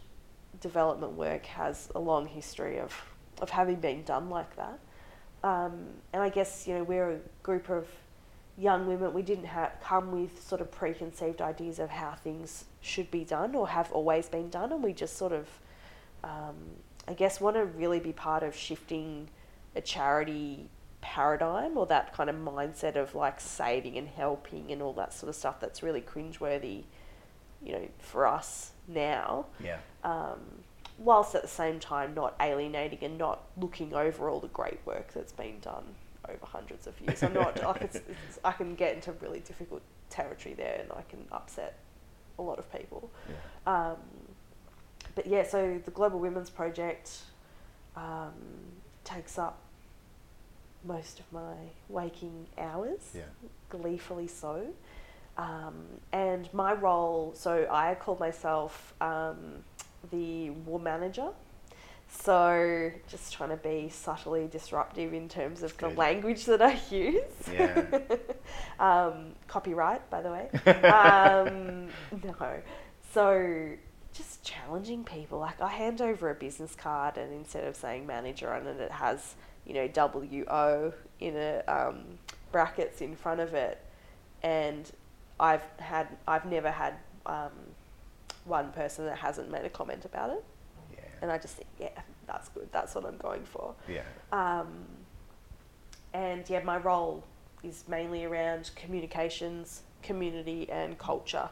development 0.61 1.13
work 1.13 1.45
has 1.45 1.89
a 1.93 1.99
long 1.99 2.25
history 2.25 2.80
of, 2.80 2.95
of 3.41 3.49
having 3.49 3.75
been 3.75 4.03
done 4.03 4.30
like 4.30 4.55
that. 4.55 4.80
Um, 5.43 5.85
and 6.13 6.21
I 6.21 6.29
guess, 6.29 6.67
you 6.67 6.75
know, 6.75 6.83
we're 6.83 7.11
a 7.11 7.19
group 7.43 7.69
of 7.69 7.87
young 8.57 8.87
women. 8.87 9.13
We 9.13 9.21
didn't 9.21 9.45
have, 9.45 9.71
come 9.81 10.11
with 10.11 10.43
sort 10.43 10.61
of 10.61 10.69
preconceived 10.71 11.41
ideas 11.41 11.79
of 11.79 11.89
how 11.89 12.15
things 12.15 12.65
should 12.81 13.09
be 13.09 13.23
done 13.23 13.55
or 13.55 13.67
have 13.69 13.91
always 13.91 14.27
been 14.27 14.49
done. 14.49 14.71
And 14.71 14.83
we 14.83 14.93
just 14.93 15.17
sort 15.17 15.31
of, 15.31 15.47
um, 16.23 16.55
I 17.07 17.13
guess, 17.13 17.39
want 17.39 17.55
to 17.55 17.65
really 17.65 17.99
be 17.99 18.11
part 18.11 18.43
of 18.43 18.55
shifting 18.55 19.29
a 19.75 19.81
charity 19.81 20.67
paradigm 21.01 21.77
or 21.77 21.85
that 21.85 22.13
kind 22.13 22.29
of 22.29 22.35
mindset 22.35 22.97
of 22.97 23.15
like 23.15 23.39
saving 23.39 23.97
and 23.97 24.07
helping 24.07 24.71
and 24.71 24.81
all 24.81 24.93
that 24.93 25.13
sort 25.13 25.29
of 25.29 25.35
stuff 25.35 25.59
that's 25.59 25.81
really 25.81 26.01
cringeworthy, 26.01 26.83
you 27.63 27.71
know, 27.71 27.87
for 27.99 28.27
us 28.27 28.71
now 28.87 29.45
Yeah. 29.63 29.77
um, 30.03 30.39
whilst 31.00 31.34
at 31.34 31.41
the 31.41 31.47
same 31.47 31.80
time 31.80 32.14
not 32.14 32.36
alienating 32.39 33.00
and 33.02 33.18
not 33.18 33.43
looking 33.58 33.93
over 33.93 34.30
all 34.30 34.39
the 34.39 34.47
great 34.50 34.80
work 34.86 35.14
that's 35.14 35.32
been 35.32 35.60
done 35.62 35.84
over 36.28 36.45
hundreds 36.45 36.86
of 36.88 37.00
years. 37.02 37.24
I'm 37.24 37.34
not 37.34 37.62
like 37.64 37.82
it's, 37.82 37.95
it's, 38.28 38.39
I 38.43 38.52
can 38.52 38.76
get 38.76 38.95
into 38.95 39.12
really 39.14 39.39
difficult 39.39 39.82
territory 40.10 40.54
there, 40.56 40.80
and 40.82 40.91
I 40.91 41.02
can 41.10 41.26
upset 41.32 41.78
a 42.38 42.41
lot 42.41 42.60
of 42.60 42.72
people. 42.72 43.10
Yeah. 43.30 43.91
Um, 43.91 43.97
but 45.16 45.26
yeah, 45.26 45.43
so 45.43 45.82
the 45.84 45.91
Global 45.91 46.20
Women's 46.20 46.50
Project 46.50 47.20
um, 47.95 48.34
takes 49.04 49.38
up 49.38 49.58
most 50.86 51.20
of 51.20 51.32
my 51.34 51.54
waking 51.89 52.47
hours 52.58 53.12
Yeah. 53.14 53.24
gleefully 53.70 54.28
so. 54.28 54.68
Um, 55.38 55.76
and 56.12 56.54
my 56.54 56.74
role, 56.74 57.34
so 57.36 57.68
I 57.72 57.95
call 57.95 58.18
myself 58.20 58.93
um, 59.02 59.64
the 60.12 60.50
war 60.52 60.80
manager. 60.80 61.30
So 62.12 62.91
just 63.08 63.34
trying 63.34 63.50
to 63.50 63.58
be 63.58 63.89
subtly 63.89 64.47
disruptive 64.47 65.14
in 65.14 65.30
terms 65.30 65.62
of 65.62 65.78
the 65.78 65.89
language 65.89 66.45
that 66.45 66.62
I 66.62 66.80
use. 66.89 67.22
Yeah. 67.52 67.86
um, 68.80 69.34
copyright, 69.47 70.10
by 70.10 70.22
the 70.22 70.32
way. 70.32 70.50
um, 70.88 71.89
no. 72.24 72.62
So 73.14 73.76
just 74.14 74.43
challenging 74.43 75.04
people. 75.04 75.39
Like 75.39 75.62
I 75.62 75.70
hand 75.70 76.02
over 76.02 76.30
a 76.30 76.36
business 76.36 76.76
card, 76.76 77.18
and 77.18 77.34
instead 77.34 77.66
of 77.66 77.76
saying 77.76 78.08
manager 78.08 78.52
on 78.54 78.68
it, 78.68 78.80
it 78.80 78.91
has 78.91 79.36
you 79.66 79.74
know 79.74 79.88
W 79.88 80.45
O 80.50 80.93
in 81.20 81.36
a 81.36 81.64
um, 81.68 82.04
brackets 82.52 83.02
in 83.02 83.16
front 83.16 83.39
of 83.39 83.54
it, 83.54 83.84
and 84.41 84.91
I've 85.39 85.64
had 85.78 86.08
I've 86.28 86.45
never 86.45 86.72
had 86.72 86.95
um, 87.26 87.52
one 88.50 88.72
person 88.72 89.06
that 89.06 89.18
hasn't 89.18 89.50
made 89.50 89.64
a 89.66 89.70
comment 89.70 90.04
about 90.06 90.32
it, 90.32 90.43
Yeah. 90.91 91.00
and 91.22 91.32
I 91.32 91.38
just 91.38 91.56
think 91.56 91.70
yeah, 91.80 92.02
that's 92.28 92.50
good. 92.50 92.68
That's 92.72 92.95
what 92.95 93.06
I'm 93.06 93.18
going 93.18 93.45
for. 93.45 93.76
Yeah. 93.88 94.04
Um, 94.32 94.68
and 96.14 96.50
yeah, 96.50 96.64
my 96.64 96.78
role 96.78 97.24
is 97.64 97.84
mainly 97.88 98.26
around 98.26 98.72
communications, 98.76 99.84
community, 100.02 100.70
and 100.70 100.97
culture. 100.97 101.50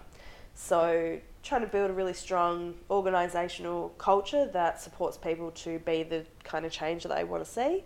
So, 0.55 1.19
trying 1.43 1.61
to 1.61 1.67
build 1.67 1.91
a 1.91 1.93
really 1.93 2.13
strong 2.15 2.73
organisational 2.89 3.95
culture 3.99 4.47
that 4.53 4.81
supports 4.81 5.15
people 5.15 5.51
to 5.51 5.77
be 5.79 6.01
the 6.03 6.25
kind 6.43 6.65
of 6.65 6.71
change 6.71 7.03
that 7.03 7.15
they 7.15 7.23
want 7.23 7.45
to 7.45 7.49
see. 7.49 7.83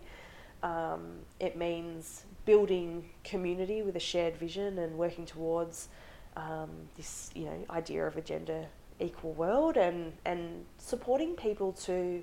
Um, 0.62 1.18
it 1.38 1.56
means 1.56 2.24
building 2.46 3.10
community 3.24 3.82
with 3.82 3.94
a 3.96 4.00
shared 4.00 4.36
vision 4.36 4.78
and 4.78 4.96
working 4.96 5.26
towards 5.26 5.88
um, 6.36 6.70
this, 6.96 7.30
you 7.34 7.44
know, 7.44 7.64
idea 7.70 8.06
of 8.06 8.16
a 8.16 8.22
gender 8.22 8.66
equal 9.02 9.32
world 9.32 9.76
and, 9.76 10.12
and 10.24 10.64
supporting 10.78 11.34
people 11.34 11.72
to 11.72 12.22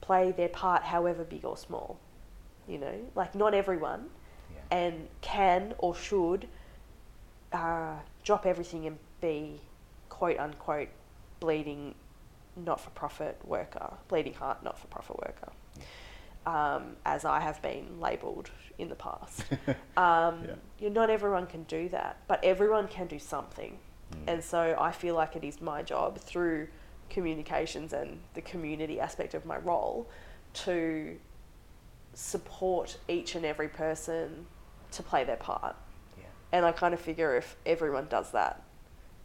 play 0.00 0.32
their 0.32 0.48
part, 0.48 0.82
however 0.82 1.24
big 1.24 1.44
or 1.44 1.56
small. 1.56 1.98
You 2.66 2.78
know, 2.78 2.94
like 3.14 3.34
not 3.34 3.54
everyone 3.54 4.10
Yeah. 4.52 4.76
and 4.78 5.08
can 5.22 5.74
or 5.78 5.94
should 5.94 6.48
uh, 7.52 7.94
drop 8.24 8.44
everything 8.44 8.86
and 8.86 8.98
be 9.20 9.60
quote 10.10 10.38
unquote 10.38 10.88
bleeding 11.40 11.94
not 12.56 12.80
for 12.80 12.90
profit 12.90 13.38
worker, 13.44 13.94
bleeding 14.08 14.34
heart 14.34 14.62
not 14.62 14.78
for 14.78 14.86
profit 14.88 15.16
worker, 15.18 15.52
um, 16.46 16.96
as 17.06 17.24
I 17.24 17.40
have 17.40 17.62
been 17.62 18.00
labelled 18.00 18.50
in 18.78 18.88
the 18.88 18.96
past. 18.96 19.44
Um, 19.96 20.44
Yeah. 20.44 20.54
you 20.78 20.90
know, 20.90 21.00
not 21.00 21.10
everyone 21.10 21.46
can 21.46 21.62
do 21.64 21.88
that, 21.88 22.18
but 22.28 22.44
everyone 22.44 22.86
can 22.88 23.06
do 23.06 23.18
something. 23.18 23.78
Mm. 24.12 24.32
And 24.32 24.44
so 24.44 24.76
I 24.78 24.92
feel 24.92 25.14
like 25.14 25.36
it 25.36 25.44
is 25.44 25.60
my 25.60 25.82
job 25.82 26.18
through 26.18 26.68
communications 27.10 27.92
and 27.92 28.20
the 28.34 28.42
community 28.42 29.00
aspect 29.00 29.34
of 29.34 29.44
my 29.44 29.58
role 29.58 30.08
to 30.52 31.16
support 32.14 32.98
each 33.08 33.34
and 33.34 33.44
every 33.44 33.68
person 33.68 34.46
to 34.92 35.02
play 35.02 35.24
their 35.24 35.36
part. 35.36 35.76
Yeah. 36.18 36.24
And 36.52 36.66
I 36.66 36.72
kind 36.72 36.94
of 36.94 37.00
figure 37.00 37.36
if 37.36 37.56
everyone 37.64 38.06
does 38.08 38.30
that, 38.32 38.62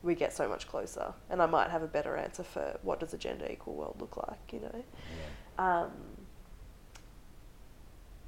we 0.01 0.15
get 0.15 0.33
so 0.33 0.47
much 0.49 0.67
closer. 0.67 1.13
And 1.29 1.41
I 1.41 1.45
might 1.45 1.69
have 1.69 1.81
a 1.81 1.87
better 1.87 2.17
answer 2.17 2.43
for 2.43 2.77
what 2.81 2.99
does 2.99 3.13
a 3.13 3.17
gender 3.17 3.47
equal 3.49 3.73
world 3.73 3.95
look 3.99 4.17
like, 4.17 4.51
you 4.51 4.59
know? 4.59 4.83
Yeah. 5.57 5.81
Um, 5.83 5.91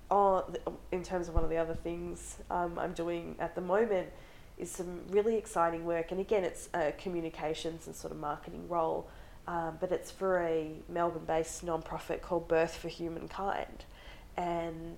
oh, 0.09 0.45
th- 0.47 0.63
in 0.91 1.03
terms 1.03 1.27
of 1.27 1.35
one 1.35 1.43
of 1.43 1.49
the 1.49 1.57
other 1.57 1.75
things 1.75 2.37
um, 2.49 2.79
I'm 2.79 2.93
doing 2.93 3.35
at 3.39 3.55
the 3.55 3.61
moment 3.61 4.09
is 4.57 4.71
some 4.71 5.01
really 5.09 5.35
exciting 5.35 5.85
work, 5.85 6.11
and 6.11 6.19
again, 6.19 6.43
it's 6.43 6.69
a 6.73 6.91
communications 6.93 7.87
and 7.87 7.95
sort 7.95 8.11
of 8.11 8.19
marketing 8.19 8.67
role, 8.69 9.09
um, 9.47 9.77
but 9.79 9.91
it's 9.91 10.11
for 10.11 10.41
a 10.41 10.71
Melbourne-based 10.89 11.63
non-profit 11.63 12.21
called 12.21 12.47
Birth 12.47 12.75
for 12.77 12.87
Humankind, 12.87 13.85
and 14.37 14.97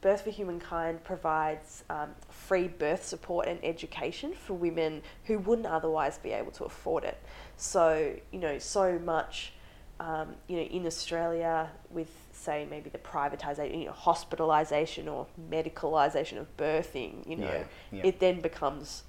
Birth 0.00 0.22
for 0.22 0.30
Humankind 0.30 1.02
provides 1.02 1.82
um, 1.90 2.10
free 2.28 2.68
birth 2.68 3.04
support 3.04 3.48
and 3.48 3.58
education 3.64 4.32
for 4.32 4.54
women 4.54 5.02
who 5.24 5.40
wouldn't 5.40 5.66
otherwise 5.66 6.18
be 6.18 6.30
able 6.30 6.52
to 6.52 6.64
afford 6.64 7.02
it. 7.02 7.20
So, 7.56 8.14
you 8.30 8.38
know, 8.38 8.60
so 8.60 9.00
much, 9.00 9.54
um, 9.98 10.36
you 10.46 10.56
know, 10.56 10.62
in 10.62 10.86
Australia 10.86 11.70
with, 11.90 12.12
say, 12.38 12.66
maybe 12.70 12.88
the 12.90 12.98
privatisation, 12.98 13.80
you 13.80 13.86
know, 13.86 13.92
hospitalisation 13.92 15.06
or 15.12 15.26
medicalization 15.50 16.38
of 16.38 16.56
birthing, 16.56 17.26
you 17.28 17.36
know, 17.36 17.46
Yeah, 17.52 17.64
yeah. 17.92 18.06
it 18.06 18.20
then 18.20 18.40
becomes 18.40 19.02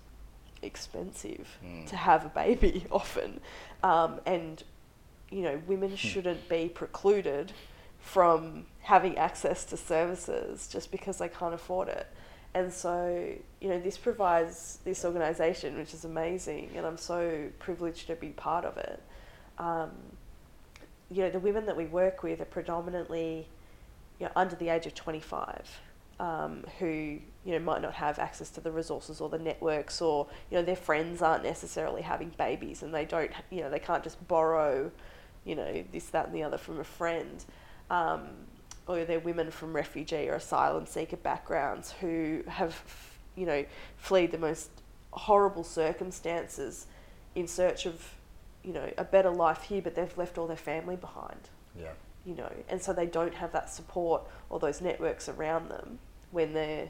expensive 0.61 1.57
Mm. 1.63 1.87
to 1.87 1.95
have 1.95 2.25
a 2.25 2.29
baby 2.29 2.85
often. 2.91 3.39
Um, 3.83 4.19
and, 4.25 4.63
you 5.29 5.41
know, 5.41 5.57
Hmm. 5.57 5.67
women 5.67 5.95
shouldn't 5.95 6.49
be 6.49 6.69
precluded 6.69 7.53
from 7.99 8.65
having 8.81 9.17
access 9.17 9.63
to 9.65 9.77
services 9.77 10.67
just 10.67 10.91
because 10.91 11.17
they 11.19 11.29
can't 11.29 11.53
afford 11.53 11.87
it. 11.89 12.07
And 12.53 12.73
so, 12.73 13.33
you 13.61 13.69
know, 13.69 13.79
this 13.79 13.97
provides 13.97 14.79
this 14.83 15.05
organisation, 15.05 15.77
which 15.77 15.93
is 15.93 16.03
amazing, 16.03 16.71
and 16.75 16.85
I'm 16.85 16.97
so 16.97 17.49
privileged 17.59 18.07
to 18.07 18.15
be 18.15 18.29
part 18.29 18.65
of 18.65 18.77
it. 18.77 19.01
Um, 19.59 19.91
you 21.11 21.23
know, 21.23 21.29
the 21.29 21.39
women 21.39 21.65
that 21.65 21.75
we 21.75 21.85
work 21.85 22.23
with 22.23 22.41
are 22.41 22.45
predominantly, 22.45 23.47
you 24.19 24.25
know, 24.25 24.31
under 24.35 24.55
the 24.55 24.69
age 24.69 24.85
of 24.85 24.93
25, 24.93 25.81
um, 26.19 26.63
who, 26.79 26.87
you 26.87 27.53
know, 27.53 27.59
might 27.59 27.81
not 27.81 27.93
have 27.93 28.19
access 28.19 28.49
to 28.51 28.61
the 28.61 28.71
resources 28.71 29.21
or 29.21 29.29
the 29.29 29.39
networks, 29.39 30.01
or, 30.01 30.27
you 30.51 30.57
know, 30.57 30.63
their 30.63 30.75
friends 30.75 31.21
aren't 31.21 31.43
necessarily 31.43 32.01
having 32.01 32.29
babies 32.37 32.83
and 32.83 32.93
they 32.93 33.05
don't, 33.05 33.31
you 33.49 33.61
know, 33.61 33.69
they 33.69 33.79
can't 33.79 34.03
just 34.03 34.25
borrow, 34.27 34.91
you 35.45 35.55
know, 35.55 35.83
this, 35.91 36.05
that, 36.07 36.27
and 36.27 36.35
the 36.35 36.43
other 36.43 36.57
from 36.57 36.79
a 36.79 36.83
friend. 36.83 37.43
Um, 37.89 38.27
or 38.89 39.05
they're 39.05 39.19
women 39.19 39.51
from 39.51 39.75
refugee 39.75 40.27
or 40.27 40.33
asylum 40.33 40.87
seeker 40.87 41.17
backgrounds 41.17 41.91
who 42.01 42.43
have, 42.47 42.75
you 43.35 43.45
know, 43.45 43.63
fled 43.97 44.31
the 44.31 44.37
most 44.37 44.71
horrible 45.11 45.63
circumstances 45.63 46.87
in 47.35 47.47
search 47.47 47.85
of, 47.85 48.15
you 48.69 48.75
know, 48.75 48.87
a 48.99 49.03
better 49.03 49.31
life 49.31 49.63
here, 49.63 49.81
but 49.81 49.95
they've 49.95 50.15
left 50.15 50.37
all 50.37 50.45
their 50.45 50.55
family 50.55 50.95
behind, 50.95 51.49
Yeah. 51.75 51.93
you 52.23 52.35
know, 52.35 52.51
and 52.69 52.79
so 52.79 52.93
they 52.93 53.07
don't 53.07 53.33
have 53.33 53.51
that 53.51 53.67
support 53.71 54.21
or 54.47 54.59
those 54.59 54.79
networks 54.79 55.27
around 55.27 55.69
them 55.69 55.97
when 56.29 56.53
they're, 56.53 56.87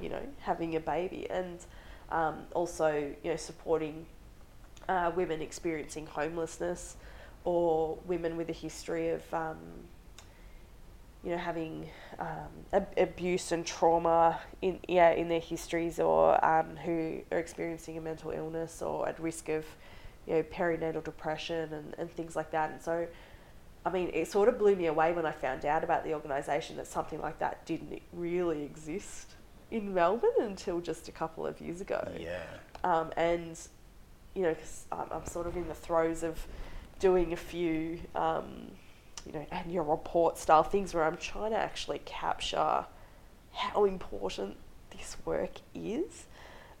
you 0.00 0.08
know, 0.08 0.22
having 0.40 0.74
a 0.74 0.80
baby, 0.80 1.30
and 1.30 1.64
um, 2.10 2.46
also, 2.54 3.14
you 3.22 3.30
know, 3.30 3.36
supporting 3.36 4.06
uh, 4.88 5.12
women 5.14 5.40
experiencing 5.40 6.06
homelessness 6.06 6.96
or 7.44 7.98
women 8.04 8.36
with 8.36 8.48
a 8.48 8.52
history 8.52 9.10
of 9.10 9.22
um, 9.32 9.58
you 11.22 11.30
know 11.30 11.38
having 11.38 11.88
um, 12.18 12.50
ab- 12.72 12.92
abuse 12.96 13.52
and 13.52 13.64
trauma 13.64 14.40
in 14.60 14.80
yeah 14.88 15.10
in 15.12 15.28
their 15.28 15.40
histories 15.40 16.00
or 16.00 16.44
um, 16.44 16.76
who 16.78 17.20
are 17.30 17.38
experiencing 17.38 17.96
a 17.96 18.00
mental 18.00 18.32
illness 18.32 18.82
or 18.82 19.08
at 19.08 19.20
risk 19.20 19.48
of 19.48 19.64
you 20.26 20.34
know 20.34 20.42
perinatal 20.42 21.04
depression 21.04 21.72
and, 21.72 21.94
and 21.98 22.10
things 22.10 22.36
like 22.36 22.50
that. 22.50 22.70
And 22.70 22.82
so 22.82 23.06
I 23.84 23.90
mean 23.90 24.10
it 24.12 24.30
sort 24.30 24.48
of 24.48 24.58
blew 24.58 24.76
me 24.76 24.86
away 24.86 25.12
when 25.12 25.26
I 25.26 25.32
found 25.32 25.64
out 25.64 25.84
about 25.84 26.04
the 26.04 26.14
organisation 26.14 26.76
that 26.76 26.86
something 26.86 27.20
like 27.20 27.38
that 27.38 27.64
didn't 27.66 28.02
really 28.12 28.62
exist 28.62 29.34
in 29.70 29.94
Melbourne 29.94 30.30
until 30.40 30.80
just 30.80 31.08
a 31.08 31.12
couple 31.12 31.46
of 31.46 31.60
years 31.60 31.80
ago. 31.80 32.06
Yeah. 32.18 32.42
um, 32.84 33.10
and 33.16 33.58
you 34.34 34.42
know, 34.42 34.54
because 34.54 34.86
I'm, 34.90 35.06
I'm 35.10 35.26
sort 35.26 35.46
of 35.46 35.56
in 35.56 35.68
the 35.68 35.74
throes 35.74 36.22
of 36.22 36.46
doing 36.98 37.32
a 37.32 37.36
few, 37.36 37.98
um, 38.14 38.70
you 39.26 39.32
know, 39.32 39.46
annual 39.50 39.84
report 39.84 40.38
style 40.38 40.62
things 40.62 40.94
where 40.94 41.04
I'm 41.04 41.16
trying 41.16 41.50
to 41.50 41.58
actually 41.58 42.00
capture 42.04 42.86
how 43.52 43.84
important 43.84 44.56
this 44.96 45.16
work 45.24 45.50
is, 45.74 46.26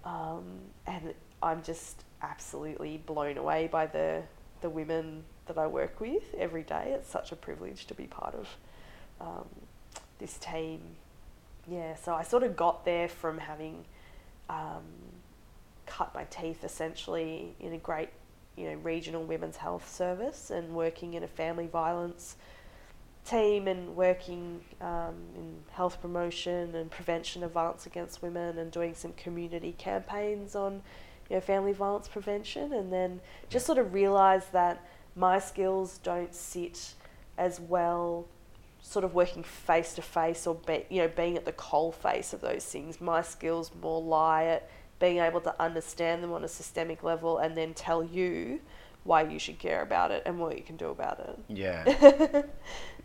um, 0.04 0.60
and 0.86 1.14
I'm 1.42 1.62
just 1.62 2.04
absolutely 2.22 2.98
blown 2.98 3.36
away 3.36 3.68
by 3.70 3.86
the 3.86 4.22
the 4.60 4.70
women 4.70 5.24
that 5.46 5.58
I 5.58 5.66
work 5.66 6.00
with 6.00 6.22
every 6.38 6.62
day. 6.62 6.94
It's 6.96 7.08
such 7.08 7.32
a 7.32 7.36
privilege 7.36 7.86
to 7.86 7.94
be 7.94 8.04
part 8.04 8.34
of 8.34 8.48
um, 9.20 9.48
this 10.18 10.38
team. 10.38 10.80
Yeah, 11.68 11.96
so 11.96 12.14
I 12.14 12.22
sort 12.22 12.42
of 12.44 12.56
got 12.56 12.84
there 12.84 13.08
from 13.08 13.38
having 13.38 13.84
um, 14.48 14.84
cut 15.86 16.14
my 16.14 16.24
teeth 16.24 16.64
essentially 16.64 17.54
in 17.60 17.72
a 17.72 17.78
great, 17.78 18.10
you 18.56 18.70
know, 18.70 18.76
regional 18.76 19.24
women's 19.24 19.56
health 19.56 19.88
service 19.92 20.50
and 20.50 20.74
working 20.74 21.14
in 21.14 21.22
a 21.22 21.28
family 21.28 21.66
violence 21.66 22.36
team 23.24 23.68
and 23.68 23.94
working 23.94 24.60
um, 24.80 25.14
in 25.36 25.56
health 25.70 26.00
promotion 26.00 26.74
and 26.74 26.90
prevention 26.90 27.44
of 27.44 27.52
violence 27.52 27.86
against 27.86 28.22
women 28.22 28.58
and 28.58 28.72
doing 28.72 28.94
some 28.94 29.12
community 29.12 29.74
campaigns 29.78 30.56
on, 30.56 30.82
you 31.32 31.38
know, 31.38 31.40
family 31.40 31.72
violence 31.72 32.08
prevention 32.08 32.74
and 32.74 32.92
then 32.92 33.18
just 33.48 33.64
sort 33.64 33.78
of 33.78 33.94
realize 33.94 34.44
that 34.52 34.84
my 35.16 35.38
skills 35.38 35.98
don't 36.02 36.34
sit 36.34 36.92
as 37.38 37.58
well 37.58 38.26
sort 38.82 39.02
of 39.02 39.14
working 39.14 39.42
face 39.42 39.94
to 39.94 40.02
face 40.02 40.46
or 40.46 40.54
be, 40.56 40.84
you 40.90 41.00
know 41.00 41.08
being 41.08 41.34
at 41.38 41.46
the 41.46 41.52
coal 41.52 41.90
face 41.90 42.34
of 42.34 42.42
those 42.42 42.66
things 42.66 43.00
my 43.00 43.22
skills 43.22 43.70
more 43.80 44.02
lie 44.02 44.44
at 44.44 44.68
being 44.98 45.18
able 45.18 45.40
to 45.40 45.54
understand 45.58 46.22
them 46.22 46.32
on 46.34 46.44
a 46.44 46.48
systemic 46.48 47.02
level 47.02 47.38
and 47.38 47.56
then 47.56 47.72
tell 47.72 48.04
you 48.04 48.60
why 49.04 49.22
you 49.22 49.38
should 49.38 49.58
care 49.58 49.80
about 49.80 50.10
it 50.10 50.22
and 50.26 50.38
what 50.38 50.54
you 50.58 50.62
can 50.62 50.76
do 50.76 50.88
about 50.90 51.18
it 51.18 51.38
Yeah. 51.48 51.84
so 52.42 52.44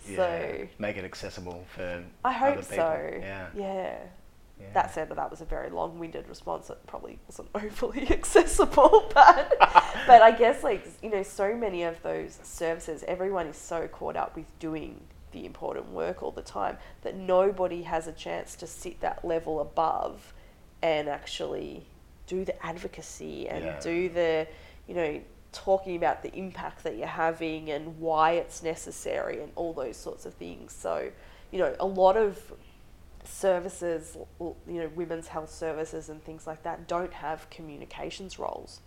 yeah. 0.09 0.65
Make 0.79 0.97
it 0.97 1.05
accessible 1.05 1.63
for 1.73 2.03
i 2.25 2.33
hope 2.33 2.57
other 2.57 2.61
people. 2.63 2.75
so 2.75 3.09
Yeah. 3.21 3.47
yeah 3.55 3.97
yeah. 4.59 4.67
that 4.73 4.93
said, 4.93 5.09
that 5.09 5.31
was 5.31 5.41
a 5.41 5.45
very 5.45 5.69
long-winded 5.69 6.27
response 6.27 6.67
that 6.67 6.85
probably 6.87 7.19
wasn't 7.27 7.49
overly 7.55 8.09
accessible, 8.11 9.09
but 9.13 9.55
but 10.07 10.21
I 10.21 10.31
guess 10.31 10.63
like 10.63 10.85
you 11.01 11.09
know, 11.09 11.23
so 11.23 11.55
many 11.55 11.83
of 11.83 12.01
those 12.03 12.39
services, 12.43 13.03
everyone 13.07 13.47
is 13.47 13.57
so 13.57 13.87
caught 13.87 14.15
up 14.15 14.35
with 14.35 14.45
doing 14.59 15.01
the 15.31 15.45
important 15.45 15.91
work 15.91 16.23
all 16.23 16.31
the 16.31 16.41
time 16.41 16.77
that 17.01 17.15
nobody 17.15 17.83
has 17.83 18.07
a 18.07 18.13
chance 18.13 18.55
to 18.55 18.65
sit 18.65 19.01
that 19.01 19.23
level 19.25 19.59
above 19.59 20.33
and 20.81 21.09
actually 21.09 21.85
do 22.27 22.45
the 22.45 22.65
advocacy 22.65 23.47
and 23.49 23.63
Yeah. 23.65 23.79
do 23.79 24.09
the 24.09 24.47
you 24.87 24.95
know 24.95 25.21
talking 25.51 25.95
about 25.95 26.21
the 26.23 26.33
impact 26.35 26.83
that 26.83 26.97
you're 26.97 27.07
having 27.07 27.71
and 27.71 27.99
why 27.99 28.31
it's 28.33 28.61
necessary 28.61 29.41
and 29.41 29.51
all 29.55 29.73
those 29.73 29.97
sorts 29.97 30.25
of 30.25 30.33
things. 30.35 30.71
So 30.73 31.09
you 31.51 31.59
know, 31.59 31.75
a 31.79 31.85
lot 31.85 32.17
of 32.17 32.53
services, 33.27 34.17
you 34.39 34.55
know, 34.67 34.89
women's 34.95 35.27
health 35.27 35.51
services 35.51 36.09
and 36.09 36.23
things 36.23 36.47
like 36.47 36.63
that 36.63 36.87
don't 36.87 37.13
have 37.13 37.49
communications 37.49 38.39
roles 38.39 38.81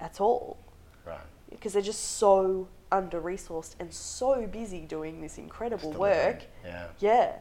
at 0.00 0.20
all 0.20 0.58
Right. 1.06 1.18
because 1.50 1.72
they're 1.72 1.82
just 1.82 2.16
so 2.18 2.68
under 2.92 3.20
resourced 3.20 3.74
and 3.78 3.92
so 3.92 4.46
busy 4.46 4.80
doing 4.80 5.20
this 5.20 5.38
incredible 5.38 5.92
work. 5.92 6.42
Yeah. 6.64 6.86
Yeah. 6.98 7.32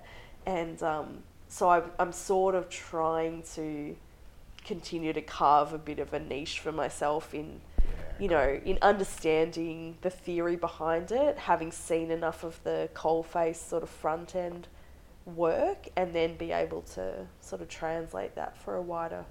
And 0.45 0.81
um, 0.83 1.23
so 1.47 1.69
I'm, 1.69 1.91
I'm 1.99 2.11
sort 2.11 2.55
of 2.55 2.69
trying 2.69 3.43
to 3.55 3.95
continue 4.63 5.13
to 5.13 5.21
carve 5.21 5.73
a 5.73 5.77
bit 5.77 5.99
of 5.99 6.13
a 6.13 6.19
niche 6.19 6.59
for 6.59 6.71
myself 6.71 7.33
in, 7.33 7.61
you 8.19 8.27
know, 8.27 8.59
in 8.63 8.77
understanding 8.81 9.97
the 10.01 10.09
theory 10.09 10.55
behind 10.55 11.11
it, 11.11 11.37
having 11.37 11.71
seen 11.71 12.11
enough 12.11 12.43
of 12.43 12.61
the 12.63 12.89
coalface 12.93 13.55
sort 13.55 13.83
of 13.83 13.89
front 13.89 14.35
end 14.35 14.67
work, 15.35 15.87
and 15.95 16.13
then 16.13 16.35
be 16.35 16.51
able 16.51 16.81
to 16.83 17.25
sort 17.41 17.61
of 17.61 17.67
translate 17.69 18.35
that 18.35 18.57
for 18.57 18.75
a 18.75 18.81
wider, 18.81 19.25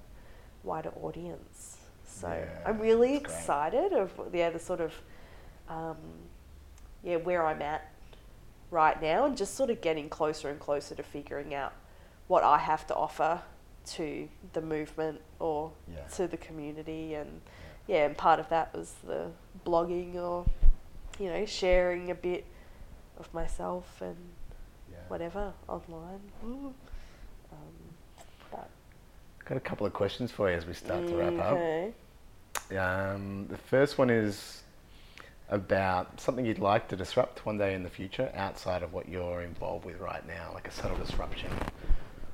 wider 0.63 0.91
audience. 1.01 1.77
So 2.05 2.27
Yeah, 2.27 2.45
I'm 2.65 2.79
really 2.79 3.09
great. 3.19 3.21
excited 3.21 3.93
of 3.93 4.11
yeah 4.33 4.49
the 4.49 4.59
sort 4.59 4.81
of 4.81 4.93
um, 5.69 5.97
yeah, 7.03 7.17
where 7.17 7.45
I'm 7.45 7.61
at 7.61 7.91
right 8.71 9.01
now, 9.01 9.25
and 9.25 9.37
just 9.37 9.55
sort 9.55 9.69
of 9.69 9.81
getting 9.81 10.09
closer 10.09 10.49
and 10.49 10.59
closer 10.59 10.95
to 10.95 11.03
figuring 11.03 11.53
out 11.53 11.73
what 12.27 12.43
I 12.43 12.57
have 12.57 12.85
to 12.87 12.95
offer 12.95 13.41
to 13.85 14.27
the 14.53 14.61
movement 14.61 15.21
or 15.39 15.71
Yeah. 15.91 16.05
to 16.15 16.27
the 16.27 16.37
community, 16.37 17.13
and 17.15 17.41
yeah, 17.87 18.05
and 18.05 18.17
part 18.17 18.39
of 18.39 18.49
that 18.49 18.73
was 18.75 18.93
the 19.05 19.31
blogging 19.65 20.15
or 20.15 20.45
you 21.19 21.29
know 21.29 21.45
sharing 21.45 22.09
a 22.11 22.15
bit 22.15 22.45
of 23.19 23.33
myself 23.33 24.01
and 24.01 24.15
Yeah. 24.15 24.38
Whatever 25.09 25.53
online. 25.67 26.21
Ooh. 26.45 26.73
Um, 27.51 27.57
but 28.51 28.69
Got 29.45 29.57
a 29.57 29.61
couple 29.61 29.85
of 29.87 29.93
questions 29.93 30.31
for 30.31 30.49
you 30.49 30.55
as 30.57 30.65
we 30.65 30.73
start 30.73 31.07
to 31.07 31.15
wrap 31.15 31.39
up. 31.39 31.53
okay. 31.53 31.93
Um, 32.77 33.47
the 33.49 33.57
first 33.57 33.97
one 33.97 34.09
is 34.09 34.63
about 35.49 36.19
something 36.21 36.45
you'd 36.45 36.59
like 36.59 36.87
to 36.89 36.95
disrupt 36.95 37.45
one 37.45 37.57
day 37.57 37.73
in 37.73 37.81
the 37.83 37.89
future 37.89 38.31
outside 38.35 38.83
of 38.83 38.93
what 38.93 39.09
you're 39.09 39.41
involved 39.41 39.85
with 39.85 39.99
right 39.99 40.25
now, 40.27 40.51
like 40.53 40.67
a 40.67 40.71
subtle 40.71 40.97
disruption. 40.97 41.49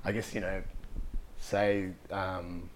I 0.03 0.11
guess, 0.11 0.33
you 0.35 0.41
know, 0.41 0.61
say 1.39 1.91
um, 2.11 2.69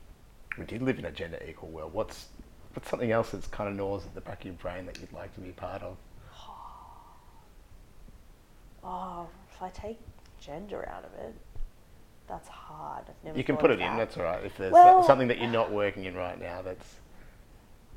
we 0.58 0.66
did 0.66 0.82
live 0.82 0.98
in 1.00 1.06
a 1.06 1.12
gender 1.12 1.40
equal 1.48 1.70
world. 1.70 1.94
What's, 1.94 2.28
what's 2.74 2.90
something 2.90 3.12
else 3.12 3.32
that's 3.32 3.48
kind 3.48 3.70
of 3.70 3.76
gnaws 3.76 4.06
at 4.06 4.16
the 4.16 4.22
back 4.22 4.40
of 4.40 4.46
your 4.46 4.54
brain 4.56 4.86
that 4.86 4.98
you'd 5.00 5.12
like 5.12 5.34
to 5.36 5.42
be 5.42 5.50
part 5.52 5.82
of? 5.82 5.98
Oh, 8.82 9.28
if 9.60 9.64
I 9.64 9.70
take 9.70 10.00
gender 10.40 10.88
out 10.90 11.04
of 11.04 11.14
it, 11.20 11.36
that's 12.28 12.48
hard. 12.48 13.04
I've 13.10 13.26
never 13.26 13.38
You 13.38 13.44
can 13.44 13.58
put 13.58 13.72
it 13.72 13.80
in, 13.80 13.98
that's 13.98 14.16
all 14.18 14.24
right. 14.24 14.44
If 14.44 14.58
there's 14.58 14.72
Well- 14.72 15.04
something 15.04 15.28
that 15.28 15.40
you're 15.40 15.50
not 15.50 15.72
working 15.72 16.06
in 16.06 16.16
right 16.16 16.40
now, 16.40 16.62
that's. 16.62 16.96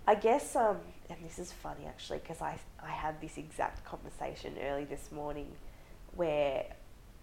I 0.06 0.16
guess, 0.16 0.56
um, 0.56 0.80
and 1.08 1.24
this 1.24 1.38
is 1.38 1.52
funny 1.52 1.86
actually, 1.86 2.18
because 2.18 2.42
I, 2.42 2.58
I 2.82 2.90
had 2.90 3.20
this 3.20 3.38
exact 3.38 3.84
conversation 3.84 4.56
early 4.60 4.84
this 4.84 5.12
morning 5.12 5.52
where 6.16 6.64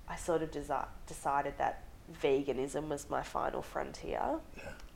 I 0.08 0.16
sort 0.16 0.42
of 0.42 0.52
desi- 0.52 0.88
decided 1.06 1.58
that 1.58 1.84
veganism 2.22 2.88
was 2.88 3.10
my 3.10 3.22
final 3.22 3.62
frontier 3.62 4.40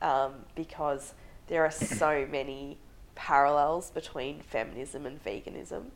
um, 0.00 0.32
because 0.54 1.12
there 1.48 1.62
are 1.62 1.70
so 1.70 2.26
many 2.30 2.78
parallels 3.14 3.90
between 3.90 4.40
feminism 4.40 5.04
and 5.04 5.22
veganism. 5.22 5.90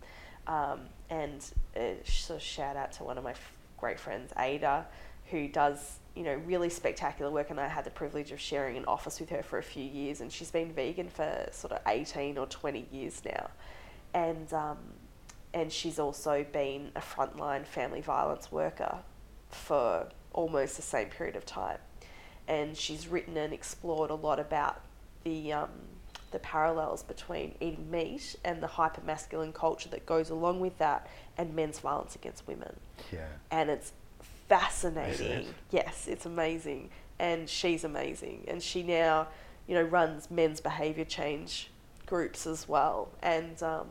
Um, 0.47 0.81
and 1.11 1.45
uh, 1.77 1.81
so 2.05 2.39
shout 2.39 2.77
out 2.77 2.93
to 2.93 3.05
one 3.05 3.19
of 3.19 3.25
my 3.25 3.33
f- 3.33 3.53
great 3.77 3.99
friends, 3.99 4.33
Ada, 4.39 4.87
who 5.31 5.49
does 5.49 5.99
you 6.15 6.25
know 6.25 6.35
really 6.47 6.69
spectacular 6.69 7.31
work, 7.31 7.51
and 7.51 7.61
I 7.61 7.69
had 7.69 7.85
the 7.85 7.91
privilege 7.91 8.33
of 8.33 8.41
sharing 8.41 8.77
an 8.77 8.85
office 8.87 9.21
with 9.21 9.31
her 9.31 9.43
for 9.43 9.59
a 9.59 9.63
few 9.63 9.85
years, 9.85 10.21
and 10.21 10.33
she's 10.33 10.51
been 10.51 10.73
vegan 10.73 11.09
for 11.09 11.49
sort 11.53 11.73
of 11.73 11.81
eighteen 11.87 12.39
or 12.39 12.47
twenty 12.47 12.87
years 12.91 13.23
now, 13.25 13.51
and 14.15 14.53
um, 14.53 14.79
and 15.55 15.73
she's 15.73 15.99
also 15.99 16.45
been 16.53 16.91
a 16.97 17.01
frontline 17.01 17.65
family 17.67 18.01
violence 18.01 18.51
worker 18.53 18.99
for 19.51 20.09
almost 20.33 20.77
the 20.77 20.83
same 20.83 21.09
period 21.09 21.37
of 21.37 21.47
time, 21.47 21.79
and 22.47 22.77
she's 22.77 23.09
written 23.09 23.37
and 23.37 23.53
explored 23.53 24.11
a 24.11 24.15
lot 24.15 24.39
about 24.39 24.81
the 25.25 25.53
um, 25.53 25.71
the 26.31 26.39
parallels 26.39 27.03
between 27.03 27.55
eating 27.61 27.91
meat 27.91 28.37
and 28.45 28.63
the 28.63 28.67
hyper 28.67 29.01
masculine 29.03 29.53
culture 29.53 29.89
that 29.91 30.05
goes 30.07 30.31
along 30.31 30.61
with 30.61 30.77
that, 30.79 31.09
and 31.37 31.55
men's 31.55 31.79
violence 31.79 32.15
against 32.15 32.47
women 32.47 32.77
Yeah. 33.13 33.27
and 33.51 33.71
it's 33.71 33.93
fascinating. 34.49 35.27
it? 35.27 35.47
Yes, 35.71 36.07
it's 36.09 36.27
amazing, 36.27 36.91
and 37.19 37.49
she's 37.49 37.85
amazing, 37.85 38.45
and 38.49 38.63
she 38.63 38.83
now, 38.83 39.29
you 39.67 39.75
know, 39.75 39.83
runs 39.83 40.31
men's 40.31 40.61
behaviour 40.61 41.05
change 41.05 41.71
groups 42.07 42.47
as 42.47 42.69
well, 42.69 43.11
and 43.23 43.63
um, 43.63 43.87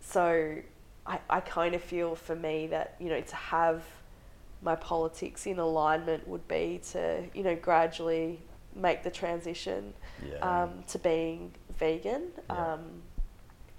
so 0.00 0.56
I, 1.06 1.20
I 1.28 1.40
kind 1.40 1.74
of 1.74 1.82
feel 1.82 2.14
for 2.16 2.34
me 2.34 2.66
that 2.68 2.96
you 2.98 3.08
know 3.08 3.20
to 3.20 3.36
have 3.36 3.84
my 4.62 4.74
politics 4.76 5.46
in 5.46 5.58
alignment 5.58 6.26
would 6.28 6.46
be 6.48 6.80
to 6.92 7.24
you 7.34 7.42
know 7.42 7.56
gradually 7.56 8.40
make 8.74 9.02
the 9.02 9.10
transition 9.10 9.94
Yeah. 10.24 10.38
um, 10.62 10.82
to 10.88 10.98
being 10.98 11.52
vegan. 11.78 12.28
Yeah. 12.48 12.72
Um, 12.74 13.02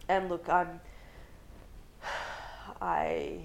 and 0.09 0.29
look, 0.29 0.49
I'm, 0.49 0.79
I, 2.81 3.39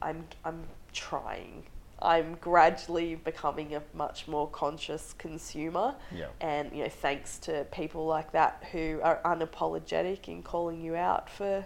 I'm, 0.00 0.24
I'm 0.44 0.64
trying. 0.92 1.64
I'm 2.00 2.34
gradually 2.40 3.14
becoming 3.14 3.76
a 3.76 3.82
much 3.94 4.26
more 4.26 4.48
conscious 4.48 5.14
consumer, 5.18 5.94
Yeah. 6.10 6.26
and 6.40 6.72
you 6.72 6.82
know, 6.82 6.88
thanks 6.88 7.38
to 7.40 7.64
people 7.70 8.06
like 8.06 8.32
that 8.32 8.64
who 8.72 8.98
are 9.04 9.20
unapologetic 9.24 10.26
in 10.26 10.42
calling 10.42 10.80
you 10.82 10.96
out 10.96 11.30
for, 11.30 11.64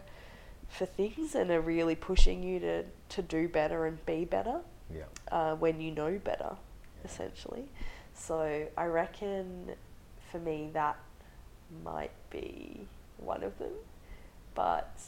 for 0.69 0.85
things 0.85 1.35
and 1.35 1.51
are 1.51 1.61
really 1.63 1.95
pushing 1.95 2.43
you 2.43 2.61
to, 2.61 2.85
to 3.09 3.23
do 3.23 3.49
better 3.49 3.87
and 3.87 4.05
be 4.05 4.27
better 4.27 4.61
Yeah. 4.95 5.05
uh, 5.33 5.55
when 5.57 5.81
you 5.81 5.91
know 5.93 6.19
better, 6.23 6.55
essentially. 7.03 7.65
So 8.17 8.67
I 8.77 8.85
reckon 8.87 9.73
for 10.33 10.39
me 10.39 10.71
that 10.73 10.97
might 11.85 12.11
be 12.31 12.87
one 13.19 13.43
of 13.43 13.59
them. 13.59 13.73
But 14.55 14.99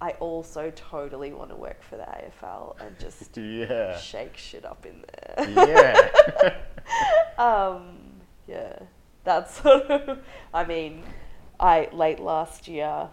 I 0.00 0.10
also 0.12 0.70
totally 0.74 1.32
want 1.32 1.50
to 1.50 1.56
work 1.56 1.82
for 1.82 1.96
the 1.96 2.04
AFL 2.04 2.76
and 2.80 2.98
just 2.98 3.36
Yeah. 3.36 3.98
shake 3.98 4.36
shit 4.36 4.64
up 4.64 4.86
in 4.86 5.04
there. 5.36 5.48
Yeah. 6.48 6.54
um, 7.42 7.98
yeah, 8.46 8.78
that's 9.24 9.60
sort 9.62 9.84
of. 9.90 10.18
I 10.52 10.64
mean, 10.64 11.02
I 11.58 11.88
late 11.92 12.20
last 12.20 12.68
year, 12.68 13.08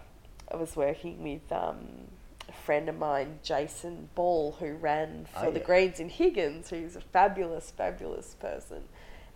I 0.52 0.56
was 0.56 0.76
working 0.76 1.22
with 1.22 1.50
um, 1.50 1.78
a 2.48 2.52
friend 2.52 2.88
of 2.88 2.98
mine, 2.98 3.40
Jason 3.42 4.08
Ball, 4.14 4.56
who 4.60 4.74
ran 4.74 5.26
for 5.32 5.46
Oh, 5.46 5.50
the 5.50 5.58
yeah. 5.60 5.64
Greens 5.66 5.98
in 6.00 6.10
Higgins, 6.10 6.70
who's 6.70 6.94
a 6.96 7.00
fabulous, 7.00 7.70
fabulous 7.70 8.34
person, 8.38 8.84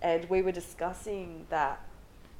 and 0.03 0.24
we 0.28 0.42
were 0.42 0.53
discussing 0.53 1.47
that 1.51 1.80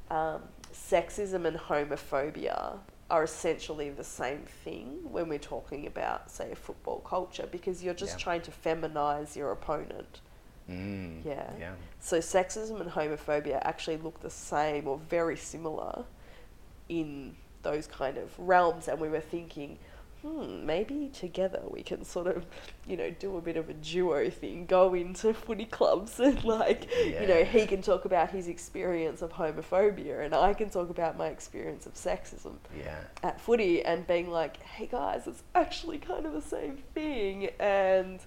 um, 0.09 0.41
sexism 0.73 1.45
and 1.45 1.57
homophobia 1.57 2.77
are 3.09 3.23
essentially 3.23 3.89
the 3.89 4.03
same 4.03 4.43
thing 4.63 4.99
when 5.03 5.29
we're 5.29 5.39
talking 5.39 5.87
about, 5.87 6.29
say, 6.29 6.51
a 6.51 6.55
football 6.55 6.99
culture, 6.99 7.47
because 7.51 7.83
you're 7.83 7.93
just 7.93 8.13
Yeah. 8.19 8.23
trying 8.23 8.41
to 8.41 8.51
feminize 8.51 9.35
your 9.35 9.51
opponent. 9.51 10.21
Mm. 10.69 11.23
Yeah. 11.23 11.49
Yeah. 11.57 11.71
So 11.99 12.19
sexism 12.19 12.81
and 12.81 12.91
homophobia 12.91 13.59
actually 13.63 13.97
look 13.97 14.19
the 14.19 14.29
same 14.29 14.87
or 14.87 14.97
very 14.97 15.37
similar 15.37 16.03
in 16.89 17.35
those 17.63 17.87
kind 17.87 18.17
of 18.17 18.37
realms, 18.37 18.87
and 18.87 18.99
we 18.99 19.09
were 19.09 19.21
thinking, 19.21 19.79
hmm, 20.21 20.65
maybe 20.65 21.09
together 21.13 21.61
we 21.69 21.83
can 21.83 22.03
sort 22.03 22.27
of, 22.27 22.45
you 22.87 22.97
know, 22.97 23.09
do 23.11 23.37
a 23.37 23.41
bit 23.41 23.57
of 23.57 23.69
a 23.69 23.73
duo 23.73 24.29
thing, 24.29 24.65
go 24.65 24.93
into 24.93 25.33
footy 25.33 25.65
clubs 25.65 26.19
and 26.19 26.43
like, 26.43 26.87
you 27.05 27.27
know, 27.27 27.43
he 27.43 27.65
can 27.65 27.81
talk 27.81 28.05
about 28.05 28.31
his 28.31 28.47
experience 28.47 29.21
of 29.21 29.33
homophobia, 29.33 30.23
and 30.25 30.33
I 30.33 30.53
can 30.53 30.69
talk 30.69 30.89
about 30.89 31.17
my 31.17 31.27
experience 31.27 31.85
of 31.85 31.93
sexism 31.93 32.55
Yeah. 32.77 32.95
at 33.23 33.39
footy 33.39 33.83
and 33.83 34.05
being 34.07 34.29
like, 34.29 34.61
hey 34.63 34.87
guys, 34.87 35.27
it's 35.27 35.43
actually 35.55 35.97
kind 35.99 36.25
of 36.25 36.33
the 36.33 36.41
same 36.41 36.77
thing. 36.93 37.49
And 37.59 38.19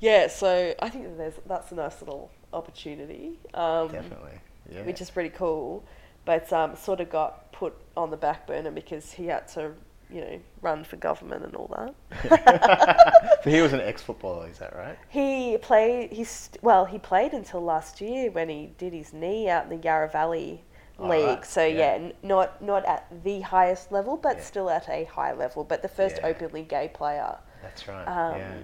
yeah, 0.00 0.26
so 0.28 0.74
I 0.80 0.88
think 0.88 1.04
that 1.04 1.16
there's, 1.18 1.34
that's 1.46 1.72
a 1.72 1.74
nice 1.76 2.00
little 2.00 2.30
opportunity, 2.52 3.38
um, 3.54 3.88
Definitely. 3.88 4.40
Yeah. 4.72 4.82
which 4.82 5.00
is 5.00 5.10
pretty 5.10 5.30
cool. 5.30 5.84
But 6.24 6.52
um, 6.52 6.74
sort 6.74 6.98
of 7.00 7.08
got 7.08 7.52
put 7.52 7.72
on 7.96 8.10
the 8.10 8.16
back 8.16 8.48
burner 8.48 8.72
because 8.72 9.12
he 9.12 9.26
had 9.26 9.46
to, 9.50 9.72
you 10.10 10.20
know, 10.20 10.40
run 10.62 10.84
for 10.84 10.96
government 10.96 11.44
and 11.44 11.54
all 11.56 11.68
that. 11.76 13.40
so 13.44 13.50
he 13.50 13.60
was 13.60 13.72
an 13.72 13.80
ex-footballer, 13.80 14.48
is 14.48 14.58
that 14.58 14.74
right? 14.76 14.96
He 15.08 15.58
played. 15.60 16.12
He's 16.12 16.50
well. 16.62 16.84
He 16.84 16.98
played 16.98 17.32
until 17.32 17.60
last 17.62 18.00
year 18.00 18.30
when 18.30 18.48
he 18.48 18.70
did 18.78 18.92
his 18.92 19.12
knee 19.12 19.48
out 19.48 19.64
in 19.64 19.70
the 19.70 19.84
Yarra 19.84 20.08
Valley 20.08 20.62
All 20.98 21.08
League. 21.08 21.26
right, 21.26 21.44
So 21.46 21.64
yeah. 21.64 21.76
yeah, 21.78 22.04
n- 22.04 22.12
not 22.22 22.62
not 22.62 22.84
at 22.86 23.06
the 23.24 23.40
highest 23.40 23.90
level, 23.90 24.16
but 24.16 24.36
Yeah. 24.36 24.42
still 24.42 24.70
at 24.70 24.88
a 24.88 25.04
high 25.04 25.32
level. 25.32 25.64
But 25.64 25.82
the 25.82 25.88
first 25.88 26.16
Yeah. 26.18 26.26
openly 26.28 26.62
gay 26.62 26.88
player. 26.92 27.36
That's 27.62 27.88
right. 27.88 28.04
Um, 28.06 28.38
yeah. 28.38 28.54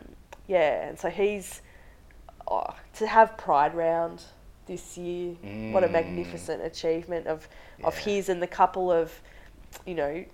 yeah. 0.47 0.89
and 0.89 0.99
so 0.99 1.11
he's 1.11 1.61
oh, 2.47 2.75
to 2.95 3.07
have 3.07 3.37
Pride 3.37 3.75
Round 3.75 4.23
this 4.67 4.97
year. 4.97 5.33
What 5.73 5.83
a 5.83 5.89
Mm. 5.89 5.93
magnificent 5.93 6.63
achievement 6.63 7.27
of 7.27 7.49
of 7.83 7.99
his 7.99 8.29
and 8.29 8.41
the 8.41 8.47
couple 8.47 8.93
of, 8.93 9.21
you 9.87 9.95
know, 9.97 10.25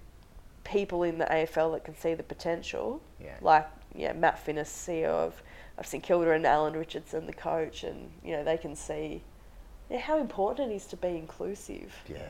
people 0.70 1.02
in 1.02 1.18
the 1.18 1.24
AFL 1.26 1.72
that 1.72 1.84
can 1.84 1.96
see 1.96 2.14
the 2.14 2.22
potential 2.22 3.00
Yeah. 3.20 3.36
like 3.40 3.66
yeah, 3.94 4.12
Matt 4.12 4.44
Finnis, 4.44 4.66
CEO 4.68 5.06
of, 5.08 5.42
of 5.78 5.86
St 5.86 6.02
Kilda, 6.02 6.32
and 6.32 6.46
Alan 6.46 6.74
Richardson, 6.74 7.26
the 7.26 7.32
coach, 7.32 7.84
and 7.84 8.10
you 8.22 8.32
know 8.32 8.44
they 8.44 8.58
can 8.58 8.76
see 8.76 9.22
yeah, 9.90 9.98
how 9.98 10.18
important 10.18 10.70
it 10.70 10.74
is 10.76 10.86
to 10.86 10.96
be 10.96 11.08
inclusive. 11.08 11.94
Yeah. 12.08 12.28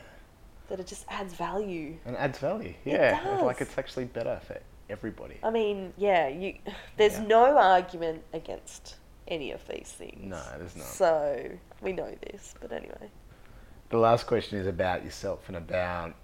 That 0.69 0.79
it 0.81 0.87
just 0.87 1.05
adds 1.09 1.35
value. 1.35 1.97
And 2.05 2.17
adds 2.17 2.39
value. 2.39 2.75
It 2.85 2.93
Yeah. 2.93 3.35
it's 3.35 3.43
Like 3.43 3.61
it's 3.61 3.77
actually 3.77 4.05
better 4.05 4.41
for 4.47 4.59
everybody. 4.89 5.39
I 5.43 5.51
mean, 5.51 5.93
yeah, 5.97 6.29
you 6.29 6.55
there's 6.97 7.15
Yeah. 7.19 7.27
no 7.27 7.59
argument 7.59 8.23
against 8.33 8.97
any 9.27 9.51
of 9.51 9.67
these 9.67 9.89
things. 9.91 10.25
No, 10.25 10.43
there's 10.59 10.77
not. 10.77 10.87
So 10.87 11.51
we 11.83 11.93
know 11.93 12.15
this, 12.31 12.55
but 12.61 12.73
anyway. 12.73 13.11
The 13.91 13.99
last 13.99 14.27
question 14.27 14.59
is 14.59 14.67
about 14.67 15.05
yourself 15.05 15.49
and 15.49 15.57
about, 15.57 16.15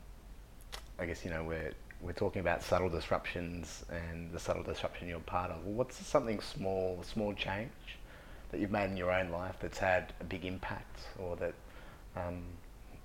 I 0.99 1.07
guess, 1.07 1.25
you 1.25 1.31
know, 1.31 1.43
we're 1.43 1.73
we're 2.05 2.13
talking 2.13 2.41
about 2.41 2.63
subtle 2.63 2.91
disruptions 2.91 3.85
and 3.91 4.31
the 4.31 4.39
subtle 4.39 4.63
disruption 4.63 5.09
you're 5.09 5.21
part 5.21 5.51
of. 5.51 5.65
What's 5.65 5.97
something 6.07 6.39
small, 6.41 6.99
a 7.01 7.05
small 7.05 7.33
change 7.33 7.71
that 8.51 8.61
you've 8.61 8.71
made 8.71 8.91
in 8.91 8.97
your 8.97 9.11
own 9.11 9.31
life 9.31 9.57
that's 9.61 9.79
had 9.79 10.13
a 10.21 10.25
big 10.25 10.45
impact 10.45 11.01
or 11.19 11.35
that 11.37 11.55
um, 12.15 12.43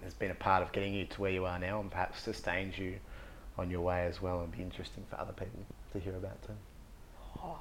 has 0.03 0.13
been 0.13 0.31
a 0.31 0.35
part 0.35 0.61
of 0.61 0.73
getting 0.73 0.93
you 0.93 1.05
to 1.05 1.21
where 1.21 1.31
you 1.31 1.45
are 1.45 1.57
now 1.57 1.79
and 1.79 1.89
perhaps 1.89 2.21
sustains 2.21 2.77
you 2.77 2.95
on 3.57 3.71
your 3.71 3.81
way 3.81 4.05
as 4.05 4.21
well 4.21 4.41
and 4.41 4.51
be 4.51 4.61
interesting 4.61 5.05
for 5.09 5.17
other 5.19 5.33
people 5.33 5.65
to 5.93 5.99
hear 5.99 6.15
about 6.15 6.41
too? 6.43 6.53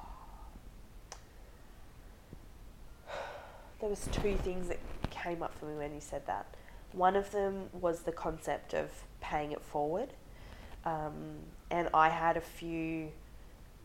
There 3.79 3.89
was 3.89 4.09
two 4.11 4.35
things 4.43 4.67
that 4.67 4.79
came 5.09 5.41
up 5.41 5.57
for 5.57 5.65
me 5.65 5.77
when 5.77 5.93
you 5.93 6.01
said 6.01 6.27
that. 6.27 6.45
One 6.91 7.15
of 7.15 7.31
them 7.31 7.69
was 7.71 8.01
the 8.01 8.11
concept 8.11 8.73
of 8.73 8.89
paying 9.21 9.53
it 9.53 9.61
forward. 9.61 10.09
Um, 10.85 11.13
and 11.71 11.89
I 11.93 12.09
had 12.09 12.37
a 12.37 12.41
few 12.41 13.11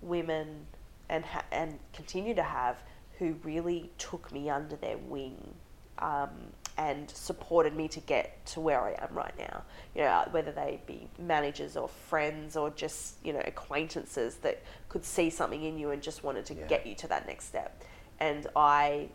women 0.00 0.66
and 1.08 1.24
ha- 1.24 1.44
and 1.52 1.78
continue 1.92 2.34
to 2.34 2.42
have 2.42 2.82
who 3.18 3.36
really 3.42 3.90
took 3.98 4.32
me 4.32 4.50
under 4.50 4.76
their 4.76 4.98
wing 4.98 5.54
um, 5.98 6.30
and 6.76 7.08
supported 7.10 7.74
me 7.76 7.86
to 7.88 8.00
get 8.00 8.44
to 8.46 8.60
where 8.60 8.80
I 8.80 8.92
am 8.92 9.14
right 9.14 9.36
now. 9.38 9.62
You 9.94 10.02
know, 10.02 10.26
whether 10.30 10.50
they 10.50 10.80
be 10.86 11.08
managers 11.18 11.76
or 11.76 11.88
friends 11.88 12.56
or 12.56 12.70
just 12.70 13.16
you 13.24 13.32
know 13.32 13.42
acquaintances 13.44 14.36
that 14.36 14.62
could 14.88 15.04
see 15.04 15.30
something 15.30 15.62
in 15.62 15.78
you 15.78 15.90
and 15.90 16.02
just 16.02 16.24
wanted 16.24 16.46
to 16.46 16.54
yeah. 16.54 16.66
get 16.66 16.86
you 16.86 16.94
to 16.96 17.08
that 17.08 17.26
next 17.26 17.46
step. 17.46 17.82
And 18.20 18.46
I 18.56 19.08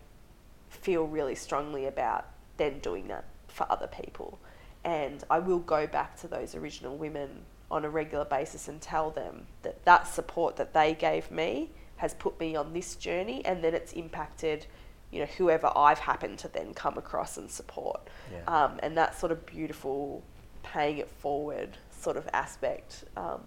feel 0.70 1.06
really 1.08 1.36
strongly 1.36 1.86
about 1.86 2.26
then 2.58 2.80
doing 2.80 3.08
that 3.08 3.26
for 3.48 3.66
other 3.72 3.88
people. 3.88 4.40
And 4.84 5.24
I 5.30 5.40
will 5.40 5.60
go 5.60 5.88
back 5.88 6.18
to 6.22 6.28
those 6.28 6.56
original 6.56 6.96
women 6.96 7.30
on 7.72 7.86
a 7.86 7.90
regular 7.90 8.26
basis 8.26 8.68
and 8.68 8.82
tell 8.82 9.12
them 9.12 9.46
that 9.62 9.84
that 9.86 10.08
support 10.08 10.56
that 10.56 10.74
they 10.74 10.94
gave 10.94 11.30
me 11.30 11.70
has 11.98 12.14
put 12.16 12.40
me 12.40 12.56
on 12.56 12.74
this 12.74 12.96
journey 12.96 13.44
and 13.46 13.64
then 13.64 13.74
it's 13.74 13.94
impacted 13.94 14.66
you 15.12 15.20
know 15.20 15.26
whoever 15.38 15.72
I've 15.76 16.00
happened 16.00 16.40
to 16.40 16.48
then 16.48 16.74
come 16.74 16.98
across 16.98 17.38
and 17.38 17.50
support 17.50 18.08
yeah. 18.32 18.44
um, 18.48 18.80
and 18.82 18.98
that 18.98 19.20
sort 19.20 19.32
of 19.32 19.46
beautiful 19.46 20.24
paying 20.64 20.98
it 20.98 21.10
forward 21.10 21.78
sort 21.92 22.18
of 22.18 22.28
aspect 22.34 23.04
um, 23.18 23.42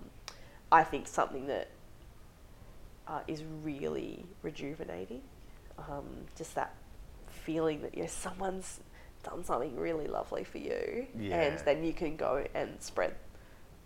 I 0.70 0.84
think 0.84 1.08
something 1.08 1.46
that 1.48 1.68
uh, 3.08 3.20
is 3.26 3.42
really 3.62 4.24
rejuvenating 4.42 5.22
um, 5.78 6.06
just 6.36 6.54
that 6.54 6.74
feeling 7.26 7.82
that 7.82 7.94
you 7.94 8.02
know 8.02 8.08
someone's 8.08 8.80
done 9.22 9.44
something 9.44 9.76
really 9.76 10.06
lovely 10.06 10.44
for 10.44 10.58
you 10.58 11.06
yeah. 11.18 11.42
and 11.42 11.58
then 11.60 11.84
you 11.84 11.92
can 11.92 12.16
go 12.16 12.44
and 12.54 12.80
spread 12.80 13.14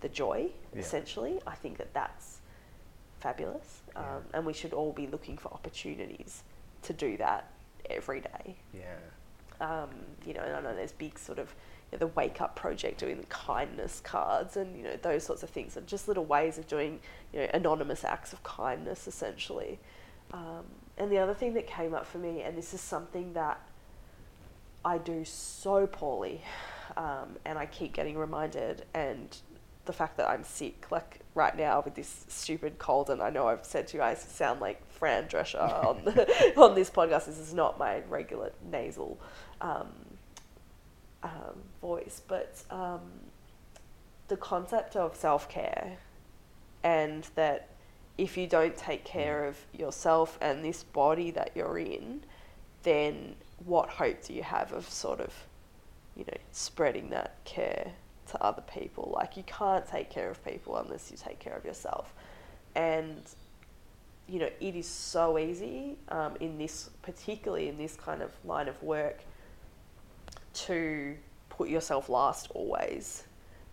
the 0.01 0.09
joy 0.09 0.49
yeah. 0.73 0.81
essentially 0.81 1.41
i 1.47 1.55
think 1.55 1.79
that 1.79 1.93
that's 1.95 2.39
fabulous 3.21 3.83
um, 3.97 4.05
yeah. 4.05 4.19
and 4.35 4.47
we 4.47 4.53
should 4.53 4.73
all 4.73 4.93
be 4.93 5.07
looking 5.07 5.37
for 5.37 5.53
opportunities 5.53 6.43
to 6.83 6.93
do 6.93 7.17
that 7.17 7.51
every 7.89 8.21
day 8.21 8.57
yeah 8.75 8.83
um, 9.61 9.89
you 10.27 10.35
know 10.35 10.43
i 10.43 10.61
know 10.61 10.75
there's 10.75 10.93
big 10.93 11.19
sort 11.19 11.39
of 11.39 11.55
you 11.91 11.99
know, 11.99 12.07
the 12.07 12.13
wake 12.15 12.41
up 12.41 12.57
project 12.57 12.99
doing 12.99 13.17
the 13.17 13.27
kindness 13.27 14.01
cards 14.05 14.57
and 14.57 14.77
you 14.77 14.83
know 14.83 14.97
those 15.03 15.25
sorts 15.25 15.43
of 15.43 15.51
things 15.51 15.77
and 15.77 15.87
just 15.87 16.09
little 16.09 16.25
ways 16.25 16.59
of 16.59 16.67
doing 16.67 17.01
you 17.33 17.41
know 17.41 17.49
anonymous 17.55 18.05
acts 18.05 18.33
of 18.33 18.43
kindness 18.43 19.07
essentially 19.07 19.79
um, 20.33 20.65
and 20.99 21.11
the 21.11 21.19
other 21.19 21.35
thing 21.35 21.55
that 21.55 21.67
came 21.67 21.95
up 21.95 22.07
for 22.07 22.19
me 22.19 22.43
and 22.43 22.59
this 22.59 22.75
is 22.75 22.81
something 22.81 23.33
that 23.33 23.61
I 24.87 24.99
do 24.99 25.25
so 25.25 25.89
poorly, 25.89 26.41
um, 26.97 27.37
and 27.45 27.59
I 27.59 27.67
keep 27.67 27.93
getting 27.93 28.17
reminded. 28.17 28.85
And 28.95 29.37
the 29.87 29.93
fact 29.93 30.17
that 30.19 30.29
I'm 30.29 30.45
sick, 30.45 30.87
like 30.91 31.21
right 31.35 31.57
now 31.57 31.83
with 31.85 31.95
this 31.95 32.27
stupid 32.29 32.79
cold, 32.79 33.11
and 33.11 33.23
I 33.23 33.31
know 33.31 33.49
I've 33.49 33.65
said 33.65 33.89
to 33.89 33.97
you 33.97 34.01
guys, 34.01 34.21
sound 34.21 34.61
like 34.61 34.87
Fran 34.91 35.27
Drescher 35.27 35.85
on 35.85 36.05
the, 36.05 36.53
on 36.57 36.75
this 36.75 36.91
podcast. 36.91 37.27
This 37.27 37.39
is 37.39 37.55
not 37.55 37.79
my 37.79 38.03
regular 38.09 38.53
nasal 38.71 39.19
um, 39.61 39.89
um, 41.23 41.63
voice, 41.81 42.23
but 42.27 42.63
um, 42.71 43.01
the 44.29 44.37
concept 44.37 44.97
of 44.97 45.17
self 45.17 45.49
care, 45.49 45.99
and 46.83 47.29
that 47.35 47.69
if 48.19 48.37
you 48.37 48.47
don't 48.47 48.77
take 48.77 49.05
care 49.05 49.45
of 49.45 49.57
yourself 49.73 50.39
and 50.41 50.65
this 50.65 50.83
body 50.83 51.31
that 51.31 51.53
you're 51.55 51.79
in, 51.79 52.23
then 52.83 53.37
what 53.65 53.89
hope 53.89 54.25
do 54.25 54.33
you 54.33 54.43
have 54.43 54.73
of 54.73 54.89
sort 54.89 55.21
of, 55.21 55.33
you 56.17 56.25
know, 56.25 56.39
spreading 56.51 57.11
that 57.11 57.37
care 57.45 57.93
to 58.31 58.43
other 58.43 58.63
people? 58.63 59.13
Like, 59.15 59.37
you 59.37 59.43
can't 59.45 59.87
take 59.87 60.11
care 60.11 60.31
of 60.31 60.45
people 60.45 60.77
unless 60.77 61.11
you 61.11 61.17
take 61.17 61.39
care 61.39 61.55
of 61.55 61.65
yourself. 61.65 62.13
And, 62.75 63.23
you 64.29 64.41
know, 64.41 64.51
it 64.61 64.75
is 64.75 64.89
so 64.89 65.39
easy 65.39 65.97
um, 66.09 66.37
in 66.41 66.59
this, 66.59 66.91
particularly 67.03 67.69
in 67.69 67.79
this 67.79 67.97
kind 67.97 68.23
of 68.23 68.33
line 68.45 68.69
of 68.69 68.83
work, 68.83 69.21
to 70.55 71.17
put 71.49 71.69
yourself 71.69 72.09
last 72.09 72.51
always. 72.55 73.25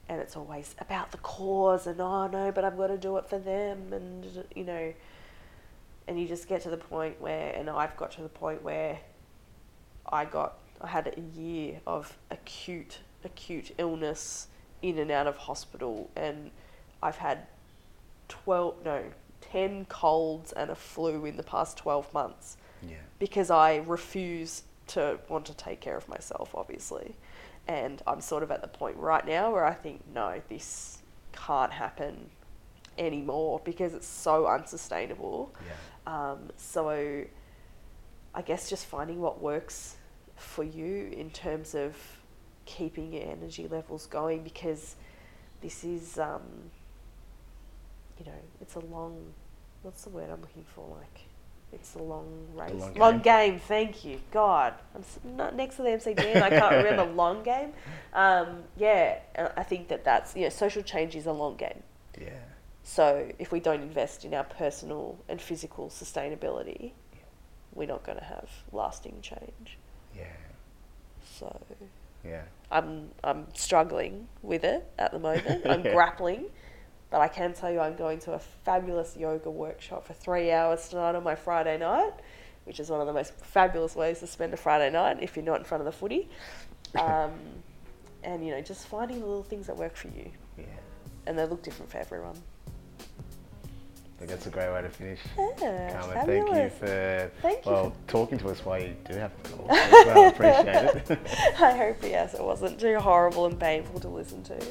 And 0.10 0.20
it's 0.20 0.36
always 0.36 0.76
about 0.80 1.12
the 1.12 1.18
cause, 1.20 1.88
and 1.88 1.99
oh 2.01 2.28
no, 2.28 2.51
but 2.51 2.66
I've 2.66 2.78
got 2.78 2.88
to 2.88 2.97
do 2.97 3.18
it 3.18 3.26
for 3.26 3.39
them, 3.39 3.93
and 3.93 4.43
you 4.54 4.66
know, 4.66 4.93
and 6.10 6.20
you 6.20 6.28
just 6.28 6.49
get 6.49 6.62
to 6.64 6.70
the 6.70 6.78
point 6.78 7.22
where, 7.22 7.54
and 7.56 7.70
I've 7.70 7.95
got 7.95 8.12
to 8.14 8.22
the 8.22 8.28
point 8.28 8.62
where 8.64 8.99
I 10.06 10.26
got 10.26 10.60
I 10.82 10.88
had 10.88 11.08
a 11.18 11.39
year 11.39 11.80
of 11.88 12.18
acute 12.30 12.99
acute 13.26 13.74
illness 13.78 14.47
in 14.82 14.97
and 14.99 15.11
out 15.11 15.28
of 15.28 15.38
hospital 15.38 16.09
and 16.15 16.51
I've 17.01 17.17
had 17.17 17.47
12 18.30 18.86
no 18.86 19.03
10 19.41 19.86
colds 19.86 20.51
and 20.51 20.69
a 20.69 20.76
flu 20.76 21.26
in 21.26 21.38
the 21.38 21.43
past 21.43 21.78
12 21.78 22.13
months 22.13 22.57
yeah. 22.82 22.97
because 23.19 23.49
I 23.49 23.78
refuse 23.78 24.63
to 24.88 25.19
want 25.30 25.45
to 25.45 25.53
take 25.53 25.80
care 25.80 25.97
of 25.97 26.07
myself 26.09 26.53
obviously 26.53 27.15
and 27.67 28.01
I'm 28.05 28.19
sort 28.19 28.43
of 28.43 28.51
at 28.51 28.61
the 28.61 28.67
point 28.67 28.97
right 28.97 29.26
now 29.26 29.51
where 29.51 29.65
I 29.65 29.74
think 29.74 30.01
no 30.13 30.41
this 30.49 30.99
can't 31.32 31.71
happen 31.71 32.30
anymore 32.97 33.61
because 33.63 33.93
it's 33.93 34.07
so 34.07 34.47
unsustainable 34.47 35.53
yeah. 35.65 36.32
um, 36.32 36.49
so 36.57 37.26
I 38.36 38.41
guess 38.41 38.69
just 38.69 38.86
finding 38.86 39.21
what 39.21 39.41
works 39.41 39.95
for 40.36 40.63
you 40.63 41.09
in 41.15 41.30
terms 41.30 41.76
of 41.76 41.95
keeping 42.66 43.14
your 43.14 43.24
energy 43.24 43.68
levels 43.68 44.05
going 44.07 44.43
because 44.43 44.95
this 45.61 45.84
is, 45.84 46.18
um, 46.20 46.42
you 48.20 48.25
know, 48.25 48.39
it's 48.62 48.75
a 48.75 48.79
long, 48.79 49.33
what's 49.82 50.04
the 50.04 50.09
word 50.09 50.29
I'm 50.29 50.42
looking 50.42 50.66
for? 50.75 50.86
Like, 50.97 51.21
it's 51.71 51.96
a 51.96 52.04
long 52.04 52.47
race. 52.54 52.74
Long, 52.74 52.93
long 52.93 53.20
game. 53.20 53.59
Thank 53.59 54.05
you. 54.05 54.20
God, 54.32 54.74
I'm 54.96 55.04
not 55.36 55.55
next 55.55 55.78
to 55.78 55.82
the 55.82 55.89
MCG 55.89 56.36
and 56.36 56.43
I 56.43 56.50
can't 56.50 56.75
remember 56.75 57.05
long 57.16 57.43
game. 57.43 57.74
Um, 58.13 58.63
yeah, 58.78 59.20
I 59.58 59.63
think 59.63 59.87
that 59.87 60.04
that's, 60.04 60.36
you 60.36 60.43
know, 60.43 60.50
social 60.50 60.83
change 60.83 61.16
is 61.16 61.25
a 61.25 61.32
long 61.32 61.55
game. 61.55 61.82
Yeah. 62.20 62.29
So 62.83 63.29
if 63.39 63.51
we 63.51 63.59
don't 63.59 63.82
invest 63.82 64.25
in 64.25 64.33
our 64.33 64.43
personal 64.43 65.17
and 65.28 65.42
physical 65.42 65.89
sustainability, 65.89 66.92
we're 67.74 67.87
not 67.87 68.04
going 68.04 68.20
to 68.20 68.24
have 68.24 68.50
lasting 68.71 69.20
change. 69.21 69.78
Yeah. 70.16 70.25
So. 71.39 71.59
Yeah. 72.25 72.43
I'm 72.71 73.09
I'm 73.24 73.47
struggling 73.54 74.28
with 74.41 74.63
it 74.63 74.86
at 74.97 75.12
the 75.12 75.20
moment. 75.20 75.66
I'm 75.70 75.82
grappling, 75.82 76.45
but 77.09 77.21
I 77.21 77.28
can 77.28 77.54
tell 77.54 77.71
you 77.71 77.79
I'm 77.79 77.95
going 77.95 78.20
to 78.20 78.33
a 78.33 78.39
fabulous 78.39 79.16
yoga 79.16 79.50
workshop 79.50 80.05
for 80.05 80.13
three 80.13 80.51
hours 80.51 80.89
tonight 80.89 81.16
on 81.16 81.24
my 81.24 81.36
Friday 81.36 81.78
night, 81.78 82.13
which 82.66 82.79
is 82.79 82.89
one 82.89 83.01
of 83.01 83.08
the 83.08 83.13
most 83.13 83.33
fabulous 83.39 83.95
ways 83.95 84.20
to 84.20 84.28
spend 84.28 84.54
a 84.54 84.58
Friday 84.58 84.89
night 84.89 85.17
if 85.21 85.36
you're 85.36 85.45
not 85.45 85.59
in 85.59 85.66
front 85.66 85.82
of 85.82 85.86
the 85.86 85.91
footy. 85.91 86.29
Um, 86.95 87.33
and 88.21 88.45
you 88.45 88.51
know, 88.51 88.62
just 88.62 88.86
finding 88.86 89.20
the 89.20 89.25
little 89.25 89.41
things 89.41 89.66
that 89.66 89.75
work 89.75 89.95
for 89.95 90.09
you. 90.09 90.29
Yeah. 90.59 90.66
And 91.25 91.36
they 91.39 91.47
look 91.47 91.63
different 91.63 91.89
for 91.89 91.97
everyone 91.97 92.39
think 94.25 94.39
that's 94.39 94.47
a 94.47 94.50
great 94.50 94.71
way 94.71 94.82
to 94.82 94.89
finish. 94.89 95.20
Yeah, 95.37 96.00
Carmen, 96.00 96.25
thank 96.25 96.50
you 96.50 96.70
for 96.70 97.32
thank 97.41 97.66
well 97.66 97.86
you 97.86 97.93
talking 98.08 98.37
to 98.39 98.50
us 98.50 98.63
while 98.63 98.82
you 98.82 98.95
do 99.09 99.16
have 99.16 99.43
to 99.43 99.51
talk. 99.51 99.67
well, 99.67 100.29
appreciate 100.29 101.09
it. 101.09 101.20
I 101.59 101.75
hope 101.75 101.97
yes, 102.01 102.33
it 102.33 102.43
wasn't 102.43 102.79
too 102.79 102.97
horrible 103.00 103.45
and 103.45 103.59
painful 103.59 104.00
to 104.00 104.08
listen 104.08 104.41
to. 104.43 104.66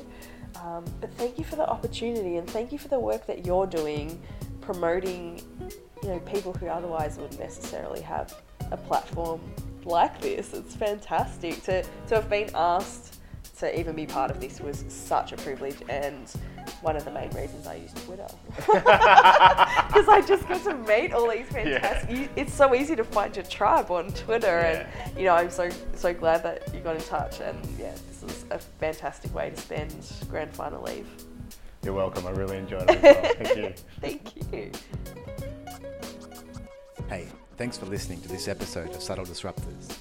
Um, 0.64 0.84
but 1.00 1.12
thank 1.14 1.38
you 1.38 1.44
for 1.44 1.56
the 1.56 1.68
opportunity 1.68 2.36
and 2.36 2.48
thank 2.48 2.72
you 2.72 2.78
for 2.78 2.88
the 2.88 2.98
work 2.98 3.26
that 3.26 3.44
you're 3.44 3.66
doing, 3.66 4.20
promoting, 4.60 5.42
you 6.02 6.08
know, 6.08 6.18
people 6.20 6.52
who 6.54 6.68
otherwise 6.68 7.18
wouldn't 7.18 7.40
necessarily 7.40 8.00
have 8.00 8.34
a 8.70 8.76
platform 8.76 9.40
like 9.84 10.18
this. 10.20 10.54
It's 10.54 10.74
fantastic 10.74 11.62
to 11.64 11.82
to 11.82 12.14
have 12.14 12.30
been 12.30 12.50
asked 12.54 13.11
to 13.62 13.78
even 13.78 13.94
be 13.94 14.06
part 14.06 14.30
of 14.30 14.40
this 14.40 14.60
was 14.60 14.84
such 14.88 15.30
a 15.30 15.36
privilege 15.36 15.76
and 15.88 16.28
one 16.80 16.96
of 16.96 17.04
the 17.04 17.12
main 17.12 17.30
reasons 17.30 17.64
I 17.64 17.76
use 17.76 17.92
Twitter. 18.04 18.26
Because 19.92 20.08
I 20.08 20.22
just 20.26 20.48
get 20.48 20.64
to 20.64 20.74
meet 20.74 21.12
all 21.12 21.30
these 21.30 21.46
fantastic. 21.46 22.10
Yeah. 22.10 22.26
it's 22.34 22.52
so 22.52 22.74
easy 22.74 22.96
to 22.96 23.04
find 23.04 23.36
your 23.36 23.44
tribe 23.44 23.90
on 23.90 24.10
Twitter, 24.12 24.46
yeah. 24.46 24.86
and 25.04 25.18
you 25.18 25.24
know 25.24 25.34
I'm 25.34 25.50
so 25.50 25.68
so 25.94 26.14
glad 26.14 26.42
that 26.44 26.74
you 26.74 26.80
got 26.80 26.96
in 26.96 27.02
touch. 27.02 27.40
And 27.40 27.58
yeah, 27.78 27.92
this 28.08 28.22
is 28.22 28.46
a 28.50 28.58
fantastic 28.58 29.34
way 29.34 29.50
to 29.50 29.56
spend 29.56 29.94
grand 30.30 30.54
final 30.54 30.82
leave. 30.82 31.06
You're 31.84 31.92
welcome. 31.92 32.26
I 32.26 32.30
really 32.30 32.56
enjoyed 32.56 32.88
it. 32.88 33.02
Well. 33.02 33.34
Thank 33.34 33.56
you. 33.56 33.74
Thank 34.00 34.52
you. 34.52 34.72
Hey, 37.08 37.26
thanks 37.58 37.76
for 37.76 37.86
listening 37.86 38.22
to 38.22 38.28
this 38.28 38.48
episode 38.48 38.88
of 38.94 39.02
Subtle 39.02 39.26
Disruptors. 39.26 39.98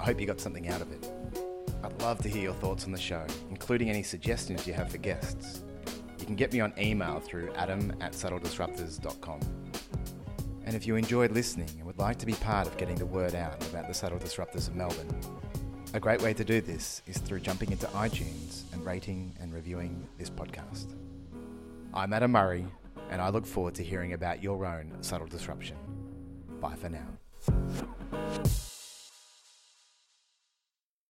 I 0.00 0.04
hope 0.04 0.18
you 0.18 0.26
got 0.26 0.40
something 0.40 0.68
out 0.68 0.80
of 0.80 0.90
it. 0.90 1.13
I'd 1.84 2.00
love 2.00 2.18
to 2.22 2.30
hear 2.30 2.44
your 2.44 2.54
thoughts 2.54 2.86
on 2.86 2.92
the 2.92 2.98
show, 2.98 3.26
including 3.50 3.90
any 3.90 4.02
suggestions 4.02 4.66
you 4.66 4.72
have 4.72 4.90
for 4.90 4.96
guests. 4.96 5.62
You 6.18 6.24
can 6.24 6.34
get 6.34 6.50
me 6.50 6.60
on 6.60 6.72
email 6.78 7.20
through 7.20 7.52
adam 7.56 7.92
at 8.00 8.12
subtledisruptors.com. 8.12 9.40
And 10.64 10.74
if 10.74 10.86
you 10.86 10.96
enjoyed 10.96 11.32
listening 11.32 11.68
and 11.76 11.84
would 11.84 11.98
like 11.98 12.16
to 12.20 12.26
be 12.26 12.32
part 12.32 12.66
of 12.66 12.78
getting 12.78 12.94
the 12.94 13.04
word 13.04 13.34
out 13.34 13.62
about 13.66 13.86
the 13.86 13.92
Subtle 13.92 14.18
Disruptors 14.18 14.66
of 14.66 14.76
Melbourne, 14.76 15.14
a 15.92 16.00
great 16.00 16.22
way 16.22 16.32
to 16.32 16.42
do 16.42 16.62
this 16.62 17.02
is 17.06 17.18
through 17.18 17.40
jumping 17.40 17.70
into 17.70 17.86
iTunes 17.88 18.62
and 18.72 18.82
rating 18.86 19.34
and 19.38 19.52
reviewing 19.52 20.08
this 20.16 20.30
podcast. 20.30 20.94
I'm 21.92 22.14
Adam 22.14 22.32
Murray, 22.32 22.64
and 23.10 23.20
I 23.20 23.28
look 23.28 23.44
forward 23.44 23.74
to 23.74 23.84
hearing 23.84 24.14
about 24.14 24.42
your 24.42 24.64
own 24.64 24.90
subtle 25.02 25.26
disruption. 25.26 25.76
Bye 26.62 26.76
for 26.76 26.88
now. 26.88 27.06